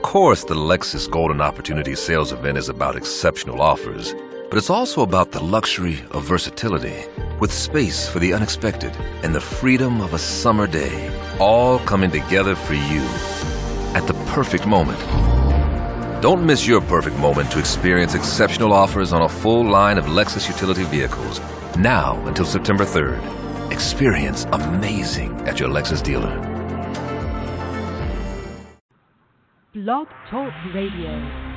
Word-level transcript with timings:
Of 0.00 0.04
course, 0.04 0.44
the 0.44 0.54
Lexus 0.54 1.08
Golden 1.08 1.42
Opportunity 1.42 1.94
Sales 1.94 2.32
Event 2.32 2.56
is 2.56 2.70
about 2.70 2.96
exceptional 2.96 3.60
offers, 3.60 4.14
but 4.48 4.56
it's 4.56 4.70
also 4.70 5.02
about 5.02 5.30
the 5.30 5.44
luxury 5.44 6.00
of 6.12 6.24
versatility, 6.24 7.04
with 7.38 7.52
space 7.52 8.08
for 8.08 8.18
the 8.18 8.32
unexpected 8.32 8.96
and 9.22 9.34
the 9.34 9.42
freedom 9.42 10.00
of 10.00 10.14
a 10.14 10.18
summer 10.18 10.66
day, 10.66 11.14
all 11.38 11.78
coming 11.80 12.10
together 12.10 12.54
for 12.54 12.72
you 12.72 13.02
at 13.94 14.06
the 14.06 14.14
perfect 14.32 14.66
moment. 14.66 14.98
Don't 16.22 16.46
miss 16.46 16.66
your 16.66 16.80
perfect 16.80 17.18
moment 17.18 17.52
to 17.52 17.58
experience 17.58 18.14
exceptional 18.14 18.72
offers 18.72 19.12
on 19.12 19.20
a 19.20 19.28
full 19.28 19.64
line 19.64 19.98
of 19.98 20.06
Lexus 20.06 20.48
utility 20.48 20.84
vehicles 20.84 21.40
now 21.76 22.18
until 22.26 22.46
September 22.46 22.84
3rd. 22.84 23.20
Experience 23.70 24.46
amazing 24.52 25.38
at 25.46 25.60
your 25.60 25.68
Lexus 25.68 26.02
dealer. 26.02 26.49
Blog 29.82 30.08
Talk 30.30 30.52
Radio. 30.74 31.50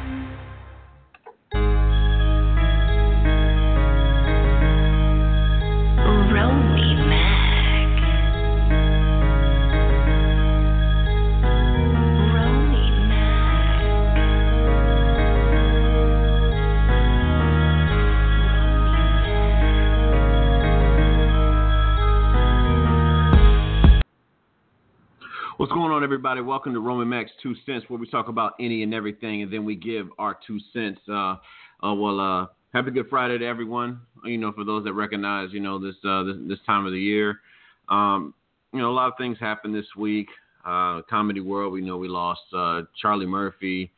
What's 25.64 25.72
going 25.72 25.94
on, 25.94 26.04
everybody? 26.04 26.42
Welcome 26.42 26.74
to 26.74 26.82
Roman 26.82 27.08
Max 27.08 27.32
Two 27.42 27.56
Cents, 27.66 27.86
where 27.88 27.98
we 27.98 28.06
talk 28.10 28.28
about 28.28 28.52
any 28.60 28.84
and 28.84 28.94
everything, 28.94 29.44
and 29.44 29.54
then 29.54 29.64
we 29.64 29.78
give 29.78 30.10
our 30.20 30.38
two 30.46 30.60
cents. 30.74 31.00
Uh, 31.08 31.38
uh, 31.82 31.94
well, 31.94 32.20
uh, 32.20 32.48
happy 32.74 32.92
Good 32.92 33.08
Friday 33.10 33.38
to 33.38 33.46
everyone. 33.46 34.02
You 34.26 34.38
know, 34.38 34.52
for 34.52 34.66
those 34.66 34.84
that 34.84 34.92
recognize, 34.92 35.54
you 35.54 35.62
know, 35.62 35.80
this 35.80 35.96
uh, 36.04 36.24
this, 36.24 36.36
this 36.50 36.60
time 36.66 36.86
of 36.86 36.92
the 36.92 37.00
year. 37.00 37.40
Um, 37.88 38.34
you 38.74 38.80
know, 38.80 38.92
a 38.92 38.92
lot 38.92 39.08
of 39.08 39.14
things 39.18 39.38
happened 39.40 39.74
this 39.74 39.86
week. 39.98 40.28
Uh, 40.66 41.02
comedy 41.10 41.40
world, 41.40 41.72
we 41.72 41.80
know 41.80 41.96
we 41.96 42.10
lost 42.10 42.42
uh, 42.54 42.82
Charlie 43.02 43.26
Murphy. 43.26 43.90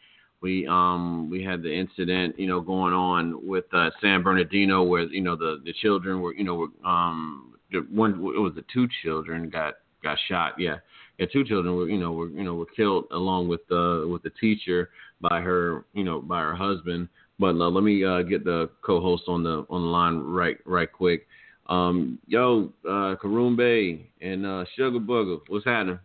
We 0.42 0.68
um 0.68 1.32
we 1.32 1.44
had 1.44 1.64
the 1.64 1.74
incident, 1.74 2.40
you 2.40 2.46
know, 2.46 2.62
going 2.62 2.94
on 2.94 3.44
with 3.44 3.66
San 4.02 4.22
Bernardino, 4.22 4.84
where 4.84 5.02
you 5.02 5.22
know 5.22 5.36
the 5.36 5.64
the 5.66 5.74
children 5.82 6.22
were, 6.22 6.36
you 6.36 6.44
know, 6.44 6.54
were, 6.54 6.88
um 6.88 7.56
one 7.90 8.12
it 8.36 8.40
was 8.40 8.54
the 8.54 8.66
two 8.72 8.88
children 9.02 9.50
got 9.50 9.78
got 10.04 10.20
shot. 10.30 10.54
Yeah, 10.60 10.76
and 11.20 11.30
two 11.32 11.44
children 11.44 11.76
were 11.76 11.90
you 11.90 11.98
know 11.98 12.12
were 12.12 12.28
you 12.28 12.44
know 12.44 12.56
were 12.56 12.66
killed 12.66 13.06
along 13.12 13.48
with 13.48 13.66
the 13.68 14.08
with 14.12 14.24
the 14.24 14.32
teacher 14.42 14.90
by 15.22 15.42
her 15.42 15.86
you 15.94 16.04
know 16.04 16.22
by 16.22 16.42
her 16.42 16.56
husband. 16.56 17.08
But 17.38 17.56
uh, 17.56 17.70
let 17.70 17.84
me 17.84 18.04
uh, 18.04 18.22
get 18.22 18.46
the 18.46 18.70
co-host 18.82 19.24
on 19.28 19.44
the 19.44 19.66
on 19.70 19.82
the 19.82 19.88
line 19.88 20.20
right 20.20 20.58
right 20.66 20.92
quick. 20.92 21.28
Um, 21.68 22.20
yo, 22.28 22.72
uh, 22.90 23.16
Bay 23.56 24.08
and 24.22 24.46
uh, 24.46 24.66
Sugar 24.76 25.00
Booger, 25.00 25.40
what's 25.48 25.66
happening? 25.66 26.00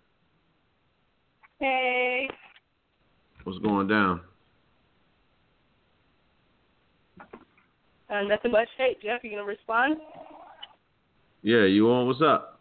Hey. 1.58 2.28
What's 3.44 3.58
going 3.58 3.86
down? 3.86 4.22
Uh, 8.08 8.22
nothing 8.22 8.52
much. 8.52 8.68
Hey, 8.76 8.96
Jeff, 9.02 9.22
you 9.22 9.30
gonna 9.30 9.44
respond? 9.44 9.98
Yeah, 11.42 11.64
you 11.64 11.90
on? 11.90 12.06
What's 12.06 12.22
up? 12.22 12.59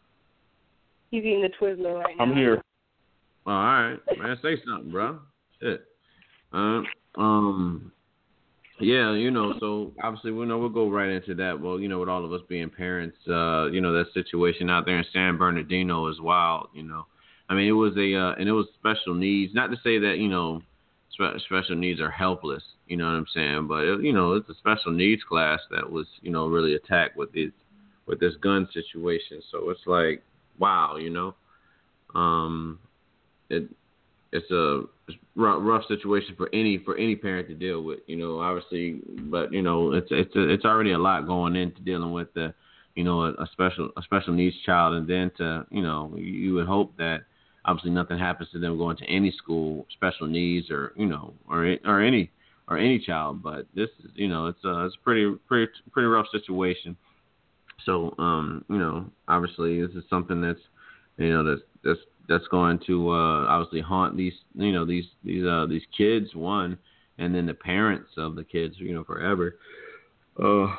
He's 1.11 1.23
eating 1.23 1.41
the 1.41 1.49
Twizzler 1.49 2.03
right 2.03 2.15
now. 2.17 2.23
I'm 2.23 2.35
here. 2.35 2.61
All 3.45 3.53
right, 3.53 3.97
man, 4.17 4.37
say 4.41 4.57
something, 4.67 4.91
bro. 4.91 5.19
Shit. 5.61 5.85
Uh, 6.53 6.81
um, 7.17 7.91
yeah, 8.79 9.13
you 9.13 9.31
know, 9.31 9.55
so 9.59 9.91
obviously 10.01 10.31
we 10.31 10.45
know 10.45 10.57
we'll 10.57 10.69
go 10.69 10.89
right 10.89 11.09
into 11.09 11.35
that. 11.35 11.59
Well, 11.59 11.79
you 11.79 11.89
know, 11.89 11.99
with 11.99 12.09
all 12.09 12.23
of 12.23 12.31
us 12.31 12.41
being 12.47 12.69
parents, 12.69 13.17
uh, 13.27 13.65
you 13.71 13.81
know, 13.81 13.91
that 13.93 14.13
situation 14.13 14.69
out 14.69 14.85
there 14.85 14.97
in 14.97 15.05
San 15.11 15.37
Bernardino 15.37 16.07
is 16.07 16.21
wild. 16.21 16.69
You 16.73 16.83
know, 16.83 17.05
I 17.49 17.55
mean, 17.55 17.67
it 17.67 17.73
was 17.73 17.93
a 17.97 18.15
uh, 18.15 18.35
and 18.39 18.47
it 18.47 18.53
was 18.53 18.67
special 18.79 19.15
needs. 19.15 19.53
Not 19.53 19.71
to 19.71 19.77
say 19.83 19.99
that 19.99 20.17
you 20.19 20.29
know, 20.29 20.61
spe- 21.11 21.39
special 21.45 21.75
needs 21.75 21.99
are 21.99 22.11
helpless. 22.11 22.63
You 22.87 22.97
know 22.97 23.05
what 23.05 23.15
I'm 23.15 23.25
saying? 23.33 23.67
But 23.67 23.83
it, 23.83 24.01
you 24.01 24.13
know, 24.13 24.33
it's 24.33 24.49
a 24.49 24.55
special 24.55 24.93
needs 24.93 25.23
class 25.23 25.59
that 25.71 25.89
was 25.89 26.07
you 26.21 26.31
know 26.31 26.47
really 26.47 26.75
attacked 26.75 27.17
with 27.17 27.33
this 27.33 27.51
with 28.05 28.19
this 28.19 28.35
gun 28.41 28.67
situation. 28.73 29.41
So 29.51 29.69
it's 29.71 29.85
like 29.87 30.23
wow, 30.59 30.97
you 30.97 31.09
know. 31.09 31.35
Um, 32.13 32.79
it 33.49 33.69
it's 34.31 34.49
a 34.51 34.81
rough, 35.35 35.59
rough 35.61 35.83
situation 35.87 36.35
for 36.37 36.49
any 36.53 36.77
for 36.79 36.95
any 36.97 37.15
parent 37.15 37.47
to 37.47 37.55
deal 37.55 37.83
with, 37.83 37.99
you 38.07 38.15
know. 38.15 38.39
Obviously, 38.39 39.01
but 39.29 39.51
you 39.51 39.61
know, 39.61 39.93
it's 39.93 40.07
it's 40.11 40.35
a, 40.35 40.49
it's 40.49 40.65
already 40.65 40.91
a 40.91 40.97
lot 40.97 41.25
going 41.25 41.55
into 41.55 41.81
dealing 41.81 42.11
with 42.11 42.31
the, 42.33 42.53
you 42.95 43.03
know, 43.03 43.23
a, 43.23 43.29
a 43.31 43.49
special 43.51 43.89
a 43.97 44.01
special 44.03 44.33
needs 44.33 44.55
child, 44.65 44.95
and 44.95 45.07
then 45.07 45.31
to 45.37 45.65
you 45.71 45.81
know, 45.81 46.13
you, 46.15 46.53
would 46.55 46.67
hope 46.67 46.95
that 46.97 47.21
obviously 47.65 47.91
nothing 47.91 48.19
happens 48.19 48.49
to 48.51 48.59
them 48.59 48.77
going 48.77 48.97
to 48.97 49.05
any 49.05 49.31
school, 49.31 49.85
special 49.91 50.27
needs, 50.27 50.69
or 50.69 50.93
you 50.95 51.05
know, 51.05 51.33
or 51.47 51.75
or 51.85 52.01
any 52.01 52.31
or 52.67 52.77
any 52.77 52.99
child. 52.99 53.41
But 53.41 53.65
this 53.73 53.89
is 54.03 54.11
you 54.13 54.27
know, 54.27 54.47
it's 54.47 54.63
a 54.63 54.85
it's 54.85 54.95
a 54.95 55.03
pretty 55.03 55.33
pretty 55.47 55.71
pretty 55.91 56.07
rough 56.07 56.27
situation. 56.31 56.95
So, 57.85 58.13
um, 58.17 58.65
you 58.69 58.77
know, 58.77 59.05
obviously 59.27 59.81
this 59.81 59.95
is 59.95 60.03
something 60.09 60.41
that's, 60.41 60.59
you 61.17 61.31
know, 61.31 61.43
that's 61.43 61.61
that's 61.83 61.99
that's 62.27 62.47
going 62.47 62.79
to 62.87 63.09
uh, 63.09 63.45
obviously 63.47 63.81
haunt 63.81 64.15
these, 64.15 64.33
you 64.55 64.71
know, 64.71 64.85
these 64.85 65.05
these 65.23 65.45
uh, 65.45 65.65
these 65.67 65.83
kids 65.97 66.35
one, 66.35 66.77
and 67.17 67.33
then 67.33 67.45
the 67.45 67.53
parents 67.53 68.11
of 68.17 68.35
the 68.35 68.43
kids, 68.43 68.75
you 68.77 68.93
know, 68.93 69.03
forever. 69.03 69.55
Uh, 70.41 70.75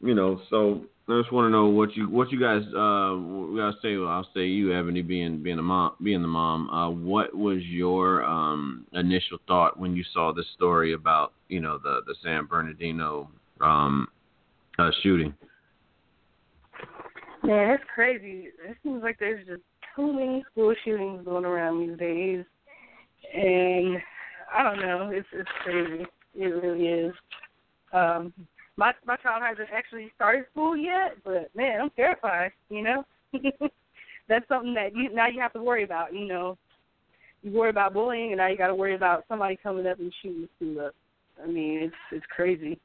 you 0.00 0.14
know, 0.14 0.40
so 0.50 0.82
I 1.08 1.20
just 1.20 1.32
want 1.32 1.46
to 1.46 1.50
know 1.50 1.66
what 1.66 1.96
you 1.96 2.08
what 2.08 2.30
you 2.30 2.38
guys 2.38 2.62
uh 2.74 3.16
guys 3.56 3.80
say. 3.82 3.96
Well, 3.96 4.08
I'll 4.08 4.28
say 4.34 4.46
you, 4.46 4.72
Ebony, 4.72 5.02
being 5.02 5.42
being 5.42 5.58
a 5.58 5.62
mom, 5.62 5.94
being 6.02 6.22
the 6.22 6.28
mom. 6.28 6.70
Uh, 6.70 6.90
what 6.90 7.34
was 7.34 7.62
your 7.64 8.24
um 8.24 8.86
initial 8.92 9.38
thought 9.48 9.78
when 9.78 9.96
you 9.96 10.04
saw 10.12 10.32
this 10.32 10.46
story 10.54 10.92
about 10.92 11.32
you 11.48 11.60
know 11.60 11.78
the 11.78 12.02
the 12.06 12.14
San 12.22 12.46
Bernardino 12.46 13.28
um 13.60 14.08
uh, 14.78 14.90
shooting? 15.02 15.34
Man, 17.42 17.70
it's 17.70 17.84
crazy. 17.92 18.48
It 18.64 18.76
seems 18.82 19.02
like 19.02 19.18
there's 19.18 19.46
just 19.46 19.62
too 19.96 20.12
many 20.12 20.44
school 20.52 20.74
shootings 20.84 21.24
going 21.24 21.44
around 21.44 21.80
these 21.80 21.98
days, 21.98 22.44
and 23.34 23.98
I 24.52 24.62
don't 24.62 24.80
know. 24.80 25.10
It's 25.12 25.26
it's 25.32 25.50
crazy. 25.62 26.06
It 26.34 26.46
really 26.46 26.86
is. 26.86 27.14
Um, 27.92 28.32
my 28.76 28.92
my 29.04 29.16
child 29.16 29.42
hasn't 29.42 29.68
actually 29.74 30.12
started 30.14 30.44
school 30.52 30.76
yet, 30.76 31.16
but 31.24 31.50
man, 31.54 31.80
I'm 31.80 31.90
terrified. 31.90 32.52
You 32.70 32.82
know, 32.82 33.04
that's 34.28 34.46
something 34.48 34.74
that 34.74 34.94
you 34.94 35.12
now 35.12 35.26
you 35.26 35.40
have 35.40 35.52
to 35.54 35.62
worry 35.62 35.82
about. 35.82 36.14
You 36.14 36.26
know, 36.26 36.56
you 37.42 37.50
worry 37.50 37.70
about 37.70 37.92
bullying, 37.92 38.30
and 38.30 38.38
now 38.38 38.46
you 38.46 38.56
got 38.56 38.68
to 38.68 38.74
worry 38.74 38.94
about 38.94 39.24
somebody 39.28 39.58
coming 39.60 39.86
up 39.86 39.98
and 39.98 40.12
shooting 40.22 40.42
the 40.42 40.48
school 40.56 40.86
up. 40.86 40.94
I 41.42 41.48
mean, 41.48 41.80
it's 41.82 41.94
it's 42.12 42.26
crazy. 42.34 42.78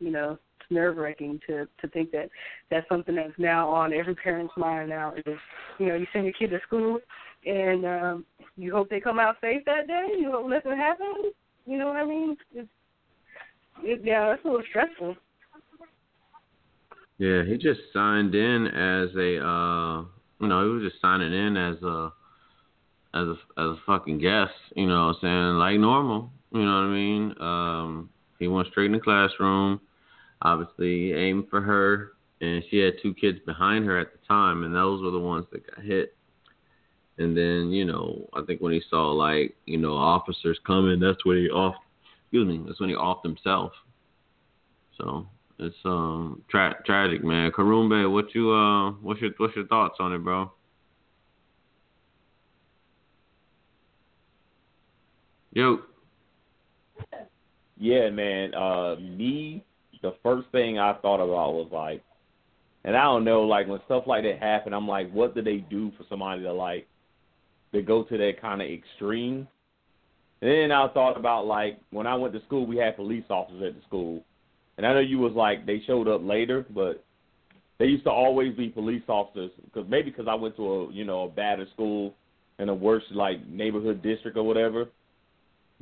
You 0.00 0.10
know, 0.10 0.38
nerve 0.70 0.96
wracking 0.96 1.40
to 1.46 1.66
to 1.80 1.88
think 1.88 2.10
that 2.12 2.28
that's 2.70 2.88
something 2.88 3.14
that's 3.14 3.32
now 3.38 3.68
on 3.68 3.92
every 3.92 4.14
parent's 4.14 4.54
mind 4.56 4.88
now. 4.90 5.14
Is 5.26 5.38
you 5.78 5.86
know 5.86 5.94
you 5.94 6.06
send 6.12 6.24
your 6.24 6.34
kid 6.34 6.50
to 6.50 6.60
school 6.66 6.98
and 7.44 7.84
um, 7.84 8.26
you 8.56 8.72
hope 8.72 8.88
they 8.88 9.00
come 9.00 9.18
out 9.18 9.36
safe 9.40 9.64
that 9.66 9.86
day. 9.86 10.08
You 10.18 10.30
hope 10.30 10.48
nothing 10.48 10.76
happens. 10.76 11.34
You 11.66 11.78
know 11.78 11.88
what 11.88 11.96
I 11.96 12.04
mean? 12.04 12.36
It's 12.54 12.68
it, 13.82 14.00
yeah, 14.04 14.32
it's 14.32 14.44
a 14.44 14.48
little 14.48 14.62
stressful. 14.68 15.16
Yeah, 17.18 17.44
he 17.44 17.56
just 17.56 17.80
signed 17.92 18.34
in 18.34 18.66
as 18.66 19.14
a 19.16 19.44
uh 19.44 20.04
you 20.40 20.48
know, 20.48 20.64
he 20.64 20.70
was 20.70 20.90
just 20.90 21.00
signing 21.00 21.32
in 21.32 21.56
as 21.56 21.82
a 21.82 22.12
as 23.14 23.28
a 23.28 23.36
as 23.58 23.66
a 23.70 23.76
fucking 23.86 24.18
guest, 24.18 24.52
you 24.74 24.86
know 24.86 25.06
what 25.06 25.16
I'm 25.16 25.18
saying? 25.22 25.58
Like 25.58 25.78
normal. 25.78 26.30
You 26.52 26.64
know 26.64 26.74
what 26.74 26.88
I 26.88 26.88
mean? 26.88 27.34
Um 27.40 28.10
he 28.38 28.48
went 28.48 28.68
straight 28.68 28.86
in 28.86 28.92
the 28.92 29.00
classroom 29.00 29.80
obviously 30.42 31.12
aimed 31.12 31.48
for 31.48 31.60
her, 31.60 32.12
and 32.40 32.62
she 32.70 32.78
had 32.78 32.94
two 33.02 33.14
kids 33.14 33.38
behind 33.46 33.86
her 33.86 33.98
at 33.98 34.12
the 34.12 34.18
time, 34.26 34.64
and 34.64 34.74
those 34.74 35.02
were 35.02 35.10
the 35.10 35.18
ones 35.18 35.46
that 35.52 35.66
got 35.66 35.84
hit. 35.84 36.14
And 37.18 37.36
then, 37.36 37.70
you 37.70 37.84
know, 37.84 38.28
I 38.34 38.42
think 38.42 38.60
when 38.60 38.72
he 38.72 38.82
saw 38.90 39.10
like, 39.10 39.54
you 39.66 39.78
know, 39.78 39.94
officers 39.94 40.58
coming, 40.66 40.98
that's 40.98 41.24
when 41.24 41.36
he 41.38 41.48
off. 41.50 41.76
Excuse 42.24 42.48
me, 42.48 42.64
that's 42.66 42.80
when 42.80 42.88
he 42.88 42.96
off 42.96 43.22
himself. 43.22 43.72
So 44.98 45.26
it's 45.58 45.76
um 45.84 46.42
tra- 46.48 46.82
tragic, 46.86 47.22
man. 47.22 47.52
Karumbe, 47.52 48.10
what 48.10 48.34
you 48.34 48.50
uh, 48.52 48.92
what's 48.92 49.20
your 49.20 49.30
what's 49.36 49.54
your 49.54 49.66
thoughts 49.66 49.96
on 50.00 50.12
it, 50.14 50.24
bro? 50.24 50.50
Yo. 55.52 55.80
Yeah, 57.76 58.08
man. 58.10 58.54
Uh, 58.54 58.96
me 58.96 59.64
the 60.02 60.14
first 60.22 60.48
thing 60.50 60.78
I 60.78 60.94
thought 60.94 61.22
about 61.22 61.54
was 61.54 61.68
like, 61.72 62.02
and 62.84 62.96
I 62.96 63.04
don't 63.04 63.24
know, 63.24 63.42
like 63.42 63.68
when 63.68 63.80
stuff 63.84 64.04
like 64.06 64.24
that 64.24 64.38
happened, 64.40 64.74
I'm 64.74 64.88
like, 64.88 65.10
what 65.12 65.34
do 65.34 65.42
they 65.42 65.58
do 65.58 65.92
for 65.96 66.04
somebody 66.08 66.42
to 66.42 66.52
like, 66.52 66.86
to 67.72 67.80
go 67.80 68.02
to 68.02 68.18
that 68.18 68.40
kind 68.40 68.60
of 68.60 68.68
extreme? 68.68 69.46
And 70.40 70.50
then 70.50 70.72
I 70.72 70.88
thought 70.88 71.16
about 71.16 71.46
like 71.46 71.78
when 71.90 72.06
I 72.06 72.16
went 72.16 72.34
to 72.34 72.42
school, 72.46 72.66
we 72.66 72.76
had 72.76 72.96
police 72.96 73.24
officers 73.30 73.62
at 73.62 73.74
the 73.76 73.86
school, 73.86 74.24
and 74.76 74.84
I 74.84 74.92
know 74.92 75.00
you 75.00 75.18
was 75.18 75.32
like 75.34 75.64
they 75.64 75.80
showed 75.86 76.08
up 76.08 76.20
later, 76.24 76.66
but 76.74 77.04
they 77.78 77.86
used 77.86 78.04
to 78.04 78.10
always 78.10 78.56
be 78.56 78.68
police 78.68 79.04
officers 79.06 79.52
because 79.64 79.88
maybe 79.88 80.10
because 80.10 80.26
I 80.28 80.34
went 80.34 80.56
to 80.56 80.66
a 80.66 80.92
you 80.92 81.04
know 81.04 81.24
a 81.24 81.28
badder 81.28 81.66
school 81.72 82.14
in 82.58 82.68
a 82.68 82.74
worse 82.74 83.04
like 83.12 83.46
neighborhood 83.46 84.02
district 84.02 84.36
or 84.36 84.42
whatever. 84.42 84.86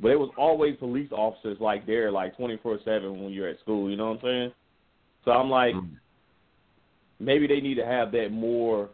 But 0.01 0.09
it 0.11 0.19
was 0.19 0.31
always 0.37 0.75
police 0.77 1.11
officers 1.11 1.57
like 1.59 1.85
there 1.85 2.11
like 2.11 2.35
twenty 2.35 2.57
four 2.57 2.79
seven 2.83 3.23
when 3.23 3.31
you're 3.31 3.47
at 3.47 3.59
school. 3.59 3.89
You 3.89 3.97
know 3.97 4.09
what 4.09 4.19
I'm 4.19 4.21
saying? 4.23 4.51
So 5.25 5.31
I'm 5.31 5.49
like, 5.49 5.75
Mm. 5.75 5.91
maybe 7.19 7.45
they 7.45 7.61
need 7.61 7.75
to 7.75 7.85
have 7.85 8.11
that 8.13 8.31
more 8.31 8.89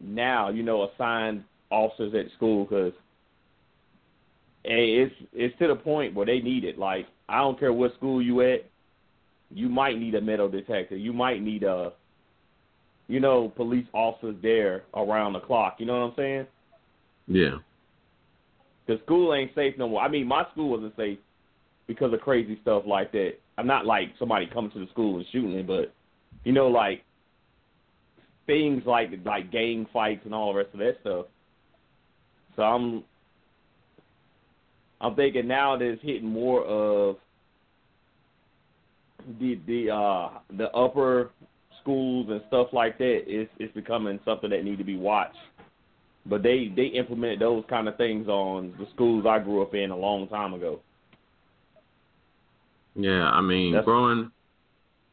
now. 0.00 0.48
You 0.48 0.64
know, 0.64 0.90
assigned 0.90 1.44
officers 1.70 2.14
at 2.14 2.32
school 2.32 2.64
because 2.64 2.92
hey, 4.64 4.94
it's 4.94 5.14
it's 5.32 5.58
to 5.58 5.68
the 5.68 5.76
point 5.76 6.14
where 6.14 6.26
they 6.26 6.40
need 6.40 6.64
it. 6.64 6.78
Like 6.78 7.06
I 7.28 7.38
don't 7.38 7.58
care 7.58 7.72
what 7.72 7.94
school 7.94 8.20
you 8.20 8.40
at, 8.40 8.64
you 9.52 9.68
might 9.68 9.98
need 9.98 10.16
a 10.16 10.20
metal 10.20 10.48
detector. 10.48 10.96
You 10.96 11.12
might 11.12 11.42
need 11.42 11.62
a, 11.62 11.92
you 13.06 13.20
know, 13.20 13.52
police 13.56 13.86
officers 13.92 14.36
there 14.42 14.82
around 14.94 15.34
the 15.34 15.40
clock. 15.40 15.76
You 15.78 15.86
know 15.86 16.00
what 16.00 16.06
I'm 16.06 16.16
saying? 16.16 16.46
Yeah. 17.28 17.58
Because 18.90 19.04
school 19.04 19.32
ain't 19.34 19.54
safe 19.54 19.74
no 19.78 19.88
more. 19.88 20.02
I 20.02 20.08
mean, 20.08 20.26
my 20.26 20.44
school 20.50 20.70
wasn't 20.70 20.96
safe 20.96 21.18
because 21.86 22.12
of 22.12 22.20
crazy 22.20 22.58
stuff 22.62 22.82
like 22.88 23.12
that. 23.12 23.34
I'm 23.56 23.66
not 23.68 23.86
like 23.86 24.08
somebody 24.18 24.48
coming 24.52 24.72
to 24.72 24.80
the 24.80 24.90
school 24.90 25.18
and 25.18 25.26
shooting 25.30 25.52
it, 25.52 25.66
but 25.68 25.94
you 26.42 26.52
know, 26.52 26.66
like 26.66 27.04
things 28.46 28.82
like 28.86 29.10
like 29.24 29.52
gang 29.52 29.86
fights 29.92 30.22
and 30.24 30.34
all 30.34 30.52
the 30.52 30.58
rest 30.58 30.70
of 30.72 30.80
that 30.80 30.96
stuff. 31.02 31.26
So 32.56 32.62
I'm 32.62 33.04
I'm 35.00 35.14
thinking 35.14 35.46
now 35.46 35.76
that 35.76 35.84
it's 35.84 36.02
hitting 36.02 36.28
more 36.28 36.64
of 36.64 37.16
the 39.38 39.60
the 39.68 39.90
uh 39.94 40.30
the 40.56 40.68
upper 40.72 41.30
schools 41.80 42.26
and 42.28 42.40
stuff 42.48 42.68
like 42.72 42.98
that. 42.98 43.20
It's 43.28 43.52
it's 43.60 43.72
becoming 43.72 44.18
something 44.24 44.50
that 44.50 44.64
need 44.64 44.78
to 44.78 44.84
be 44.84 44.96
watched. 44.96 45.36
But 46.26 46.42
they 46.42 46.72
they 46.74 46.86
implemented 46.86 47.40
those 47.40 47.64
kind 47.68 47.88
of 47.88 47.96
things 47.96 48.28
on 48.28 48.74
the 48.78 48.86
schools 48.94 49.24
I 49.26 49.38
grew 49.38 49.62
up 49.62 49.74
in 49.74 49.90
a 49.90 49.96
long 49.96 50.28
time 50.28 50.54
ago. 50.54 50.80
Yeah, 52.94 53.24
I 53.30 53.40
mean, 53.40 53.72
That's- 53.72 53.84
growing 53.84 54.30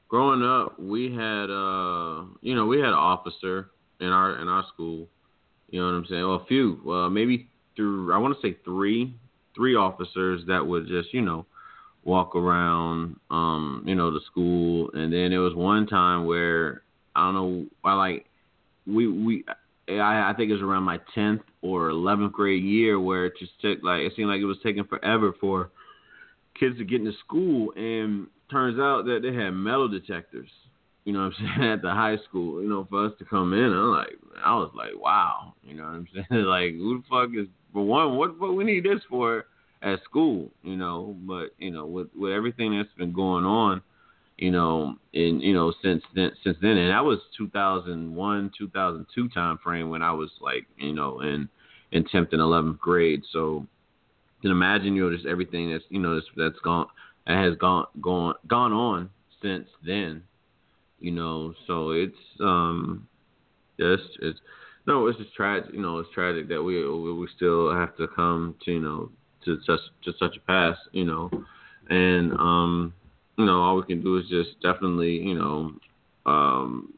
growing 0.09 0.43
up, 0.43 0.79
we 0.79 1.11
had 1.11 1.49
uh, 1.49 2.23
you 2.41 2.55
know, 2.55 2.65
we 2.65 2.77
had 2.77 2.89
an 2.89 2.93
officer 2.93 3.69
in 3.99 4.07
our 4.07 4.39
in 4.41 4.47
our 4.47 4.65
school. 4.73 5.07
You 5.69 5.81
know 5.81 5.87
what 5.87 5.97
I'm 5.97 6.05
saying? 6.05 6.25
Well, 6.25 6.35
a 6.35 6.45
few, 6.45 6.91
uh, 6.91 7.09
maybe 7.09 7.47
through 7.75 8.13
I 8.13 8.17
want 8.17 8.35
to 8.39 8.47
say 8.47 8.57
three, 8.63 9.13
three 9.55 9.75
officers 9.75 10.41
that 10.47 10.65
would 10.65 10.87
just 10.87 11.13
you 11.13 11.21
know 11.21 11.45
walk 12.03 12.35
around, 12.35 13.17
um, 13.29 13.83
you 13.85 13.93
know, 13.93 14.11
the 14.11 14.21
school. 14.31 14.89
And 14.93 15.11
then 15.11 15.33
it 15.33 15.37
was 15.37 15.53
one 15.53 15.87
time 15.87 16.25
where 16.25 16.81
I 17.15 17.25
don't 17.25 17.33
know, 17.35 17.65
I 17.83 17.93
like 17.93 18.25
we 18.85 19.07
we 19.07 19.43
Eh, 19.87 19.97
I, 19.97 20.31
I 20.31 20.33
think 20.33 20.49
it 20.49 20.53
was 20.53 20.61
around 20.61 20.83
my 20.83 20.99
tenth 21.15 21.41
or 21.61 21.89
eleventh 21.89 22.33
grade 22.33 22.63
year 22.63 22.99
where 22.99 23.25
it 23.25 23.33
just 23.39 23.51
took 23.61 23.79
like 23.83 24.01
it 24.01 24.13
seemed 24.15 24.29
like 24.29 24.41
it 24.41 24.45
was 24.45 24.57
taking 24.63 24.83
forever 24.83 25.33
for 25.39 25.71
kids 26.59 26.77
to 26.77 26.83
get 26.83 26.99
into 27.01 27.13
school 27.25 27.71
and 27.75 28.27
turns 28.51 28.79
out 28.79 29.05
that 29.05 29.19
they 29.21 29.33
had 29.33 29.51
metal 29.51 29.87
detectors. 29.87 30.49
You 31.05 31.13
know 31.13 31.19
what 31.19 31.33
I'm 31.39 31.47
saying 31.59 31.71
at 31.71 31.81
the 31.81 31.91
high 31.91 32.17
school. 32.27 32.61
You 32.61 32.69
know, 32.69 32.85
for 32.89 33.05
us 33.05 33.13
to 33.19 33.25
come 33.25 33.53
in, 33.53 33.71
I'm 33.71 33.91
like, 33.91 34.17
I 34.43 34.55
was 34.55 34.71
like, 34.75 34.91
wow. 34.95 35.53
You 35.63 35.75
know 35.75 35.83
what 35.83 35.93
I'm 35.93 36.07
saying? 36.13 36.43
like, 36.43 36.71
who 36.73 37.01
the 37.01 37.03
fuck 37.09 37.29
is 37.35 37.47
for 37.71 37.85
one? 37.85 38.17
What 38.17 38.39
what 38.39 38.55
we 38.55 38.63
need 38.63 38.83
this 38.83 39.01
for 39.09 39.45
at 39.81 40.03
school? 40.03 40.49
You 40.63 40.75
know, 40.75 41.15
but 41.21 41.51
you 41.57 41.71
know, 41.71 41.85
with 41.85 42.07
with 42.15 42.33
everything 42.33 42.77
that's 42.77 42.89
been 42.97 43.13
going 43.13 43.45
on, 43.45 43.81
you 44.37 44.51
know, 44.51 44.95
in 45.13 45.39
you 45.39 45.53
know 45.53 45.73
since 45.83 46.03
then 46.13 46.31
since 46.43 46.57
then, 46.61 46.77
and 46.77 46.91
that 46.91 47.03
was 47.03 47.19
2001 47.37 48.51
2002 48.57 49.29
time 49.29 49.57
frame 49.63 49.89
when 49.89 50.01
I 50.01 50.11
was 50.11 50.29
like, 50.39 50.65
you 50.77 50.93
know, 50.93 51.21
in 51.21 51.49
in 51.91 52.03
10th 52.03 52.33
and 52.33 52.41
11th 52.41 52.79
grade. 52.79 53.23
So 53.31 53.65
you 54.37 54.41
can 54.41 54.51
imagine 54.51 54.95
you 54.95 55.09
know 55.09 55.15
just 55.15 55.27
everything 55.27 55.71
that's 55.71 55.83
you 55.89 55.99
know 55.99 56.15
that's, 56.15 56.27
that's 56.35 56.59
gone 56.63 56.87
that 57.25 57.43
has 57.43 57.55
gone 57.57 57.87
gone 57.99 58.35
gone 58.47 58.73
on 58.73 59.09
since 59.41 59.67
then 59.85 60.23
you 60.99 61.11
know. 61.11 61.53
So 61.65 61.91
it's 61.91 62.15
um 62.39 63.07
yes 63.77 63.99
it's 64.21 64.39
no 64.85 65.07
it's 65.07 65.17
just 65.17 65.33
tragic 65.33 65.73
you 65.73 65.81
know 65.81 65.97
it's 65.97 66.09
tragic 66.13 66.47
that 66.49 66.61
we 66.61 66.87
we 66.87 67.27
still 67.35 67.73
have 67.73 67.97
to 67.97 68.07
come 68.07 68.55
to 68.65 68.71
you 68.71 68.79
know 68.79 69.09
to 69.45 69.57
such 69.65 69.79
to 70.03 70.13
such 70.19 70.37
a 70.37 70.39
pass 70.41 70.77
you 70.91 71.05
know. 71.05 71.31
And 71.89 72.33
um 72.33 72.93
you 73.37 73.45
know 73.45 73.61
all 73.61 73.77
we 73.77 73.83
can 73.83 74.01
do 74.01 74.17
is 74.17 74.27
just 74.27 74.59
definitely 74.61 75.17
you 75.17 75.35
know 75.35 75.71
um 76.25 76.93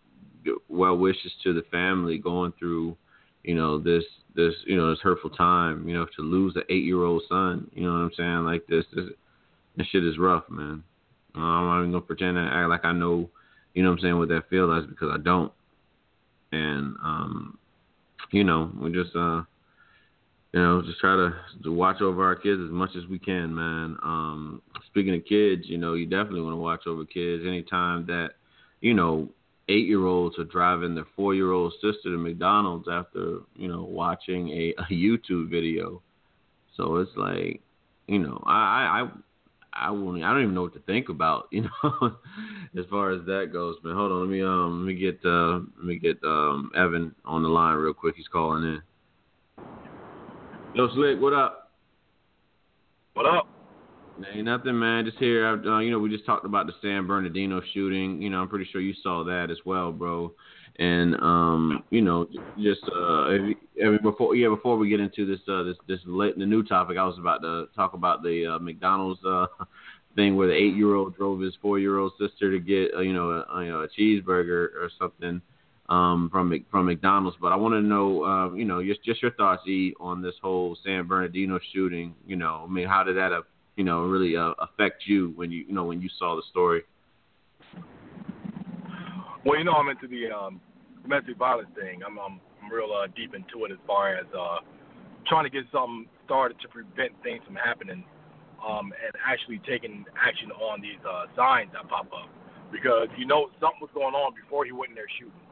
well 0.68 0.98
wishes 0.98 1.32
to 1.44 1.54
the 1.54 1.64
family 1.70 2.18
going 2.18 2.54
through 2.58 2.96
you 3.44 3.54
know 3.54 3.78
this 3.78 4.04
this 4.36 4.54
you 4.66 4.76
know 4.76 4.90
this 4.90 5.00
hurtful 5.02 5.30
time 5.30 5.88
you 5.88 5.94
know 5.94 6.06
to 6.16 6.22
lose 6.22 6.56
an 6.56 6.64
eight 6.70 6.84
year 6.84 7.04
old 7.04 7.22
son 7.30 7.70
you 7.74 7.84
know 7.84 7.94
what 7.94 8.00
i'm 8.00 8.12
saying? 8.16 8.46
Like 8.46 8.66
this 8.68 8.86
this 8.96 9.06
this 9.76 9.88
shit 9.88 10.04
is 10.04 10.18
rough 10.18 10.50
man. 10.50 10.84
Uh, 11.36 11.40
i'm 11.40 11.66
not 11.68 11.80
even 11.80 11.92
gonna 11.92 12.02
pretend 12.02 12.36
to 12.36 12.42
act 12.42 12.70
like 12.70 12.86
i 12.86 12.92
know 12.92 13.30
you 13.74 13.84
know 13.84 13.90
what 13.90 13.98
i'm 13.98 14.02
saying 14.02 14.18
what 14.18 14.30
that 14.30 14.50
feels 14.50 14.70
like 14.70 14.90
because 14.90 15.10
i 15.14 15.18
don't. 15.22 15.52
And 16.52 16.96
um 17.04 17.58
you 18.32 18.44
know 18.44 18.72
we 18.80 18.92
just 18.92 19.16
uh 19.16 19.44
you 20.54 20.60
know 20.60 20.82
just 20.82 21.00
try 21.00 21.16
to, 21.16 21.34
to 21.64 21.72
watch 21.72 22.02
over 22.02 22.26
our 22.26 22.36
kids 22.36 22.62
as 22.64 22.72
much 22.72 22.92
as 22.98 23.06
we 23.08 23.20
can 23.20 23.54
man 23.54 23.98
um 24.04 24.62
speaking 24.88 25.16
of 25.16 25.24
kids 25.26 25.64
you 25.66 25.78
know 25.78 25.94
you 25.94 26.06
definitely 26.06 26.42
want 26.42 26.54
to 26.54 26.58
watch 26.58 26.88
over 26.88 27.06
kids 27.06 27.44
anytime 27.46 28.06
that 28.06 28.30
you 28.82 28.94
know 28.94 29.30
eight 29.70 29.88
year 29.88 30.06
olds 30.06 30.38
are 30.38 30.44
driving 30.44 30.96
their 30.96 31.08
four 31.16 31.34
year 31.34 31.52
old 31.52 31.72
sister 31.74 32.06
to 32.06 32.18
McDonald's 32.18 32.88
after, 32.92 33.40
you 33.56 33.68
know, 33.68 33.84
watching 33.84 34.50
a, 34.50 34.74
a 34.80 34.86
YouTube 34.92 35.50
video. 35.50 36.02
So 36.76 36.98
it's 36.98 37.12
like, 37.16 37.62
you 38.08 38.20
know, 38.20 38.42
I 38.46 39.08
I 39.74 39.88
I 39.88 39.92
won't 39.92 40.24
I 40.24 40.32
don't 40.32 40.42
even 40.42 40.56
know 40.56 40.64
what 40.64 40.74
to 40.74 40.80
think 40.80 41.10
about, 41.10 41.48
you 41.52 41.62
know, 41.62 42.18
as 42.78 42.86
far 42.90 43.12
as 43.12 43.26
that 43.26 43.50
goes. 43.54 43.76
But 43.84 43.94
hold 43.94 44.12
on, 44.12 44.22
let 44.22 44.30
me 44.30 44.42
um 44.42 44.80
let 44.80 44.94
me 44.94 45.00
get 45.00 45.20
uh 45.24 45.60
let 45.78 45.86
me 45.86 46.00
get 46.00 46.18
um 46.24 46.72
Evan 46.76 47.14
on 47.24 47.44
the 47.44 47.50
line 47.50 47.78
real 47.78 47.94
quick. 47.94 48.16
He's 48.18 48.28
calling 48.28 48.64
in. 48.64 48.82
Yo 50.76 50.88
Slick, 50.94 51.20
what 51.20 51.34
up? 51.34 51.72
What 53.16 53.26
up? 53.26 53.48
Ain't 54.34 54.46
nothing, 54.46 54.78
man. 54.78 55.04
Just 55.04 55.18
here. 55.18 55.48
Uh, 55.48 55.80
you 55.80 55.90
know, 55.90 55.98
we 55.98 56.10
just 56.10 56.28
talked 56.28 56.46
about 56.46 56.68
the 56.68 56.74
San 56.80 57.08
Bernardino 57.08 57.60
shooting. 57.74 58.22
You 58.22 58.30
know, 58.30 58.40
I'm 58.40 58.48
pretty 58.48 58.68
sure 58.72 58.80
you 58.80 58.94
saw 59.02 59.24
that 59.24 59.50
as 59.50 59.58
well, 59.66 59.92
bro. 59.92 60.32
And 60.78 61.16
um, 61.16 61.84
you 61.90 62.02
know, 62.02 62.28
just 62.62 62.82
uh, 62.96 63.24
I 63.24 63.40
mean, 63.40 64.00
before 64.04 64.36
yeah, 64.36 64.50
before 64.50 64.78
we 64.78 64.90
get 64.90 65.00
into 65.00 65.26
this 65.26 65.40
uh, 65.52 65.64
this 65.64 65.76
this 65.88 66.00
late, 66.06 66.38
the 66.38 66.46
new 66.46 66.62
topic, 66.62 66.98
I 66.98 67.06
was 67.06 67.18
about 67.18 67.42
to 67.42 67.66
talk 67.76 67.94
about 67.94 68.22
the 68.22 68.56
uh, 68.56 68.60
McDonald's 68.60 69.22
uh, 69.26 69.48
thing 70.16 70.36
where 70.36 70.48
the 70.48 70.54
eight 70.54 70.76
year 70.76 70.94
old 70.94 71.16
drove 71.18 71.42
his 71.42 71.56
four 71.64 71.80
year 71.80 71.98
old 71.98 72.12
sister 72.20 72.52
to 72.52 72.60
get 72.60 72.94
uh, 72.94 73.02
you 73.02 73.14
know 73.14 73.32
a, 73.32 73.64
you 73.64 73.72
know 73.72 73.82
a 73.82 73.88
cheeseburger 73.88 74.68
or 74.76 74.92
something 75.00 75.42
um, 75.90 76.30
from 76.32 76.54
from 76.72 76.86
McDonald's. 76.86 77.38
But 77.42 77.52
I 77.52 77.56
want 77.56 77.74
to 77.74 77.82
know, 77.82 78.24
uh, 78.24 78.54
you 78.54 78.66
know, 78.66 78.84
just 78.84 79.04
just 79.04 79.22
your 79.22 79.32
thoughts, 79.32 79.68
E, 79.68 79.94
on 80.00 80.22
this 80.22 80.36
whole 80.42 80.78
San 80.86 81.08
Bernardino 81.08 81.60
shooting. 81.74 82.16
You 82.26 82.38
know, 82.38 82.66
I 82.68 82.72
mean, 82.72 82.88
how 82.88 83.04
did 83.04 83.18
that, 83.18 83.34
uh, 83.34 83.42
you 83.76 83.84
know, 83.84 84.04
really 84.04 84.38
uh, 84.38 84.54
affect 84.60 85.04
you 85.06 85.34
when 85.36 85.52
you, 85.52 85.66
you 85.68 85.74
know, 85.74 85.86
when 85.86 86.02
you 86.02 86.10
saw 86.18 86.36
the 86.36 86.44
story? 86.52 86.84
Well, 89.46 89.58
you 89.58 89.64
know, 89.64 89.74
I'm 89.74 89.90
into 89.90 90.08
the 90.08 90.32
um, 90.32 90.62
domestic 91.02 91.38
violence 91.38 91.70
thing. 91.74 92.02
I'm, 92.06 92.20
I'm, 92.20 92.40
I'm 92.62 92.72
real 92.72 92.92
uh, 92.94 93.08
deep 93.16 93.34
into 93.34 93.66
it 93.66 93.72
as 93.72 93.80
far 93.88 94.16
as 94.16 94.26
uh, 94.38 94.58
trying 95.28 95.46
to 95.46 95.50
get 95.50 95.64
something 95.72 96.08
started 96.26 96.60
to 96.62 96.68
prevent 96.68 97.12
things 97.24 97.42
from 97.46 97.56
happening 97.56 98.04
um, 98.62 98.92
and 98.94 99.16
actually 99.26 99.60
taking 99.66 100.06
action 100.14 100.52
on 100.52 100.82
these 100.82 101.00
uh, 101.08 101.26
signs 101.36 101.72
that 101.74 101.88
pop 101.90 102.12
up. 102.14 102.30
Because 102.72 103.08
you 103.18 103.26
know 103.26 103.50
something 103.58 103.82
was 103.82 103.90
going 103.96 104.14
on 104.14 104.36
before 104.36 104.66
he 104.66 104.72
went 104.72 104.92
in 104.92 104.96
there 104.96 105.10
shooting. 105.18 105.49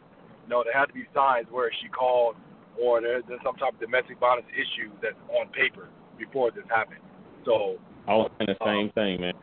Know, 0.48 0.64
there 0.64 0.74
had 0.74 0.88
to 0.88 0.94
be 0.94 1.06
signs 1.14 1.48
where 1.52 1.70
she 1.82 1.90
called 1.90 2.36
or 2.80 3.02
there's, 3.02 3.24
there's 3.28 3.42
some 3.44 3.56
type 3.58 3.74
of 3.74 3.80
domestic 3.80 4.20
violence 4.20 4.48
issue 4.54 4.92
that's 5.02 5.18
on 5.34 5.50
paper 5.50 5.90
before 6.18 6.52
this 6.52 6.64
happened. 6.70 7.02
So 7.44 7.78
I 8.08 8.16
was 8.16 8.30
saying 8.38 8.56
the 8.60 8.66
same 8.66 8.92
thing, 8.94 9.22
man. 9.22 9.34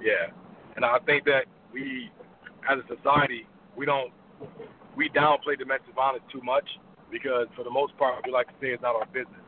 Yeah, 0.00 0.32
and 0.76 0.84
I 0.84 0.98
think 1.04 1.24
that 1.24 1.44
we, 1.72 2.10
as 2.68 2.78
a 2.78 2.86
society, 2.96 3.46
we 3.76 3.84
don't 3.86 4.12
we 4.96 5.08
downplay 5.10 5.58
domestic 5.58 5.94
violence 5.94 6.24
too 6.32 6.42
much 6.42 6.66
because 7.10 7.46
for 7.54 7.62
the 7.62 7.70
most 7.70 7.96
part 7.98 8.22
we 8.26 8.32
like 8.32 8.46
to 8.48 8.54
say 8.60 8.74
it's 8.74 8.82
not 8.82 8.94
our 8.94 9.06
business, 9.06 9.42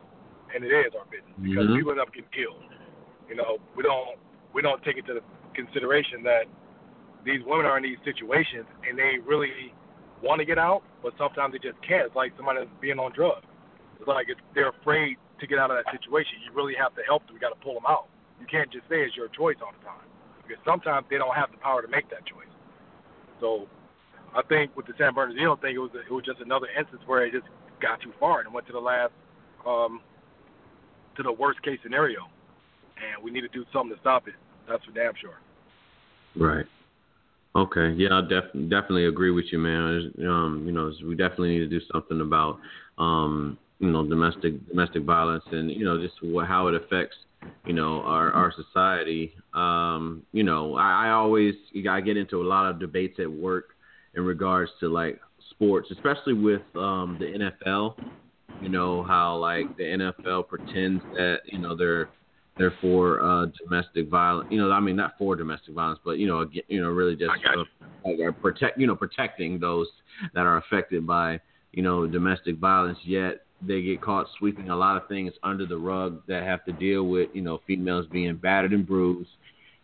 and 0.55 0.65
it 0.65 0.71
is 0.71 0.93
our 0.99 1.07
business 1.07 1.35
because 1.43 1.67
Mhm. 1.67 1.77
people 1.77 1.93
end 1.93 2.01
up 2.01 2.13
getting 2.13 2.31
killed. 2.31 2.63
You 3.29 3.37
know, 3.37 3.59
we 3.75 3.83
don't 3.83 4.19
we 4.53 4.63
don't 4.63 4.83
take 4.83 4.99
into 4.99 5.23
consideration 5.55 6.23
that 6.25 6.47
these 7.25 7.43
women 7.45 7.67
are 7.67 7.77
in 7.77 7.85
these 7.85 7.99
situations 8.05 8.67
and 8.89 8.99
they 8.99 9.19
really 9.19 9.75
want 10.23 10.41
to 10.41 10.47
get 10.47 10.59
out, 10.59 10.83
but 11.03 11.13
sometimes 11.19 11.53
they 11.53 11.59
just 11.59 11.81
can't. 11.87 12.07
It's 12.07 12.17
like 12.17 12.33
somebody 12.37 12.61
that's 12.61 12.81
being 12.81 12.99
on 12.99 13.13
drugs. 13.13 13.47
It's 13.99 14.09
like 14.09 14.27
it's, 14.29 14.41
they're 14.55 14.71
afraid 14.71 15.17
to 15.41 15.47
get 15.47 15.59
out 15.59 15.71
of 15.71 15.81
that 15.81 15.89
situation. 15.93 16.41
You 16.45 16.53
really 16.53 16.75
have 16.77 16.95
to 16.97 17.03
help 17.05 17.27
them. 17.27 17.35
You 17.37 17.41
got 17.41 17.57
to 17.57 17.63
pull 17.65 17.75
them 17.75 17.89
out. 17.89 18.09
You 18.41 18.47
can't 18.47 18.71
just 18.73 18.89
say 18.89 19.05
it's 19.05 19.17
your 19.17 19.29
choice 19.29 19.57
all 19.61 19.73
the 19.73 19.85
time 19.85 20.05
because 20.41 20.61
sometimes 20.65 21.07
they 21.11 21.19
don't 21.19 21.35
have 21.35 21.51
the 21.53 21.59
power 21.59 21.83
to 21.83 21.89
make 21.89 22.09
that 22.11 22.25
choice. 22.27 22.49
So 23.41 23.69
I 24.35 24.43
think 24.43 24.77
with 24.77 24.87
the 24.87 24.95
San 24.99 25.15
Bernardino 25.15 25.57
thing, 25.57 25.75
it 25.75 25.83
was 25.83 25.91
it 25.95 26.13
was 26.13 26.25
just 26.25 26.41
another 26.41 26.69
instance 26.77 27.03
where 27.07 27.25
it 27.25 27.33
just 27.33 27.49
got 27.81 28.01
too 28.01 28.13
far 28.21 28.41
and 28.41 28.53
went 28.53 28.67
to 28.67 28.73
the 28.73 28.81
last 28.81 29.13
um, 29.67 30.01
to 31.17 31.23
the 31.23 31.33
worst 31.33 31.63
case 31.63 31.79
scenario, 31.83 32.29
and 32.97 33.23
we 33.23 33.31
need 33.31 33.43
to 33.43 33.49
do 33.49 33.65
something 33.73 33.95
to 33.95 34.01
stop 34.01 34.29
it. 34.29 34.35
That's 34.69 34.85
for 34.85 34.93
damn 34.93 35.13
sure. 35.21 35.39
Right. 36.37 36.67
Okay. 37.57 37.93
Yeah, 37.97 38.19
I 38.19 38.21
def- 38.23 38.53
definitely 38.69 39.07
agree 39.07 39.33
with 39.33 39.47
you, 39.51 39.59
man. 39.59 40.13
Um, 40.21 40.63
you 40.67 40.73
know, 40.73 40.93
we 41.07 41.17
definitely 41.17 41.51
need 41.51 41.59
to 41.61 41.67
do 41.69 41.81
something 41.93 42.21
about 42.21 42.59
um, 42.99 43.59
you 43.81 43.91
know 43.91 44.07
domestic 44.07 44.67
domestic 44.69 45.03
violence 45.05 45.45
and 45.51 45.71
you 45.71 45.85
know 45.85 46.01
just 46.01 46.15
what, 46.23 46.47
how 46.47 46.69
it 46.69 46.75
affects 46.75 47.17
you 47.67 47.73
know 47.75 48.03
our 48.03 48.31
our 48.33 48.53
society. 48.55 49.35
Um, 49.53 50.23
you 50.33 50.45
know, 50.45 50.77
I, 50.77 51.07
I 51.07 51.11
always 51.11 51.55
I 51.89 52.01
get 52.01 52.17
into 52.17 52.41
a 52.41 52.47
lot 52.47 52.71
of 52.71 52.79
debates 52.79 53.19
at 53.19 53.31
work 53.31 53.71
in 54.15 54.25
regards 54.25 54.71
to 54.81 54.89
like 54.89 55.19
sports, 55.51 55.89
especially 55.91 56.35
with 56.35 56.63
um, 56.77 57.17
the 57.19 57.35
NFL. 57.35 57.97
You 58.61 58.69
know 58.69 59.03
how 59.03 59.37
like 59.39 59.77
the 59.77 59.85
NFL 59.85 60.45
pretends 60.49 61.03
that 61.15 61.39
you 61.47 61.59
know 61.59 61.75
they're 61.75 62.11
they're 62.61 62.75
for 62.83 63.23
uh, 63.25 63.47
domestic 63.65 64.11
violence. 64.11 64.49
You 64.51 64.61
know, 64.61 64.71
I 64.71 64.81
mean 64.81 64.95
not 64.95 65.15
for 65.17 65.35
domestic 65.35 65.73
violence, 65.73 65.99
but 66.05 66.19
you 66.19 66.27
know, 66.27 66.47
you 66.69 66.83
know, 66.83 66.91
really 66.91 67.17
just 67.17 67.31
uh, 67.31 67.65
like, 68.05 68.19
uh, 68.21 68.33
protect, 68.33 68.79
you 68.79 68.87
know, 68.87 68.95
protecting 68.95 69.59
those 69.59 69.87
that 70.35 70.41
are 70.41 70.59
affected 70.59 71.07
by 71.07 71.41
you 71.73 71.83
know 71.83 72.07
domestic 72.07 72.59
violence. 72.59 72.99
Yet 73.03 73.47
they 73.67 73.81
get 73.81 74.03
caught 74.03 74.27
sweeping 74.39 74.69
a 74.69 74.77
lot 74.77 74.99
of 75.01 75.09
things 75.09 75.33
under 75.43 75.65
the 75.65 75.79
rug 75.79 76.21
that 76.29 76.43
have 76.43 76.63
to 76.67 76.73
deal 76.73 77.05
with 77.05 77.31
you 77.33 77.41
know 77.41 77.63
females 77.67 78.05
being 78.13 78.37
battered 78.37 78.75
and 78.75 78.87
bruised, 78.87 79.31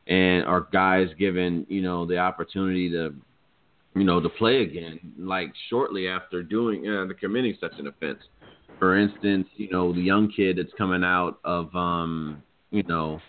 and 0.07 0.45
are 0.45 0.69
guys 0.71 1.09
given 1.19 1.65
you 1.71 1.81
know 1.81 2.05
the 2.05 2.19
opportunity 2.19 2.91
to 2.91 3.15
you 3.95 4.05
know 4.05 4.21
to 4.21 4.29
play 4.29 4.61
again 4.61 5.01
like 5.19 5.51
shortly 5.71 6.09
after 6.09 6.43
doing 6.43 6.87
uh, 6.87 7.07
the 7.07 7.15
committing 7.15 7.57
such 7.59 7.73
an 7.79 7.87
offense. 7.87 8.21
For 8.79 8.99
instance, 8.99 9.47
you 9.57 9.71
know 9.71 9.95
the 9.95 10.03
young 10.03 10.31
kid 10.31 10.59
that's 10.59 10.75
coming 10.77 11.03
out 11.03 11.39
of 11.43 11.75
um 11.75 12.43
you 12.71 12.83
know, 12.85 13.21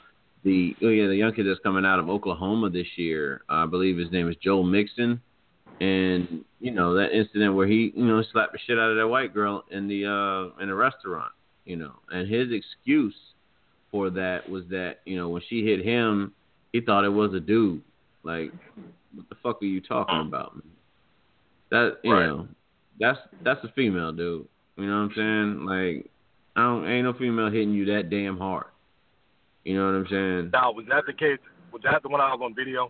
the 0.43 0.75
oh 0.83 0.89
yeah, 0.89 1.07
the 1.07 1.15
young 1.15 1.33
kid 1.33 1.45
that's 1.47 1.59
coming 1.59 1.85
out 1.85 1.99
of 1.99 2.09
Oklahoma 2.09 2.69
this 2.69 2.87
year. 2.95 3.41
I 3.49 3.65
believe 3.65 3.97
his 3.97 4.11
name 4.11 4.29
is 4.29 4.35
Joe 4.41 4.63
Mixon, 4.63 5.21
and 5.79 6.45
you 6.59 6.71
know 6.71 6.95
that 6.95 7.11
incident 7.11 7.55
where 7.55 7.67
he 7.67 7.91
you 7.95 8.05
know 8.05 8.23
slapped 8.31 8.53
the 8.53 8.59
shit 8.65 8.77
out 8.77 8.91
of 8.91 8.97
that 8.97 9.07
white 9.07 9.33
girl 9.33 9.63
in 9.71 9.87
the 9.87 10.05
uh 10.05 10.61
in 10.61 10.69
a 10.69 10.75
restaurant. 10.75 11.31
You 11.65 11.75
know, 11.75 11.93
and 12.11 12.29
his 12.29 12.51
excuse 12.51 13.15
for 13.91 14.09
that 14.11 14.49
was 14.49 14.63
that 14.69 14.99
you 15.05 15.17
know 15.17 15.29
when 15.29 15.41
she 15.49 15.65
hit 15.65 15.83
him, 15.83 16.33
he 16.71 16.81
thought 16.81 17.03
it 17.03 17.09
was 17.09 17.33
a 17.33 17.39
dude. 17.39 17.81
Like, 18.23 18.51
what 19.13 19.27
the 19.29 19.35
fuck 19.43 19.61
are 19.61 19.65
you 19.65 19.81
talking 19.81 20.21
about? 20.21 20.55
Man? 20.55 20.63
That 21.71 21.97
you 22.03 22.13
right. 22.13 22.25
know, 22.25 22.47
that's 22.99 23.19
that's 23.43 23.63
a 23.63 23.71
female 23.75 24.11
dude. 24.11 24.47
You 24.77 24.85
know 24.85 25.01
what 25.01 25.11
I'm 25.11 25.13
saying? 25.15 25.65
Like, 25.65 26.09
I 26.55 26.61
don't 26.61 26.87
ain't 26.87 27.03
no 27.03 27.13
female 27.13 27.49
hitting 27.49 27.73
you 27.73 27.85
that 27.85 28.09
damn 28.09 28.37
hard. 28.37 28.67
You 29.67 29.75
know 29.75 29.85
what 29.87 29.95
I'm 29.95 30.07
saying? 30.09 30.51
Now, 30.53 30.71
was 30.71 30.85
that 30.87 31.03
the 31.05 31.11
case? 31.11 31.39
Was 31.73 31.81
that 31.83 32.01
the 32.01 32.07
one 32.07 32.21
I 32.21 32.33
was 32.33 32.39
on 32.41 32.55
video? 32.55 32.89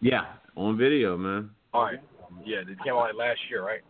Yeah, 0.00 0.26
on 0.56 0.78
video, 0.78 1.16
man. 1.16 1.50
All 1.74 1.82
right. 1.82 1.98
Yeah, 2.44 2.58
it 2.58 2.78
came 2.84 2.92
out 2.92 3.00
like 3.00 3.14
last 3.18 3.40
year, 3.50 3.66
right? 3.66 3.80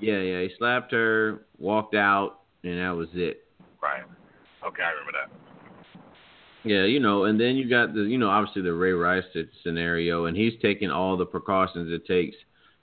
Yeah, 0.00 0.20
yeah. 0.20 0.42
He 0.42 0.50
slapped 0.56 0.92
her, 0.92 1.40
walked 1.58 1.96
out, 1.96 2.42
and 2.62 2.78
that 2.78 2.90
was 2.90 3.08
it. 3.14 3.42
Right. 3.82 4.04
Okay, 4.64 4.82
I 4.84 4.90
remember 4.90 5.18
that. 5.18 6.00
Yeah, 6.62 6.84
you 6.84 7.00
know, 7.00 7.24
and 7.24 7.40
then 7.40 7.56
you 7.56 7.68
got 7.68 7.92
the, 7.92 8.02
you 8.02 8.18
know, 8.18 8.28
obviously 8.28 8.62
the 8.62 8.72
Ray 8.72 8.92
Rice 8.92 9.24
scenario, 9.64 10.26
and 10.26 10.36
he's 10.36 10.52
taking 10.62 10.92
all 10.92 11.16
the 11.16 11.26
precautions 11.26 11.90
it 11.90 12.06
takes 12.06 12.36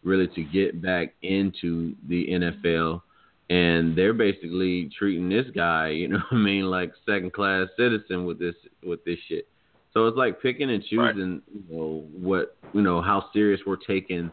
really 0.04 0.28
to 0.36 0.44
get 0.44 0.82
back 0.82 1.14
into 1.22 1.96
the 2.10 2.28
NFL 2.28 3.04
and 3.50 3.96
they're 3.98 4.14
basically 4.14 4.90
treating 4.98 5.30
this 5.30 5.46
guy, 5.54 5.90
you 5.90 6.08
know, 6.08 6.20
I 6.32 6.36
mean, 6.36 6.66
like 6.66 6.94
second 7.06 7.34
class 7.34 7.68
citizen 7.78 8.26
with 8.26 8.40
this 8.40 8.56
with 8.84 9.04
this 9.06 9.20
shit. 9.28 9.48
So 9.94 10.08
it's 10.08 10.18
like 10.18 10.42
picking 10.42 10.72
and 10.72 10.84
choosing, 10.84 10.98
right. 11.00 11.16
you 11.16 11.64
know, 11.70 12.06
what 12.14 12.58
you 12.74 12.82
know 12.82 13.02
how 13.02 13.26
serious 13.34 13.62
we're 13.66 13.76
taking, 13.76 14.32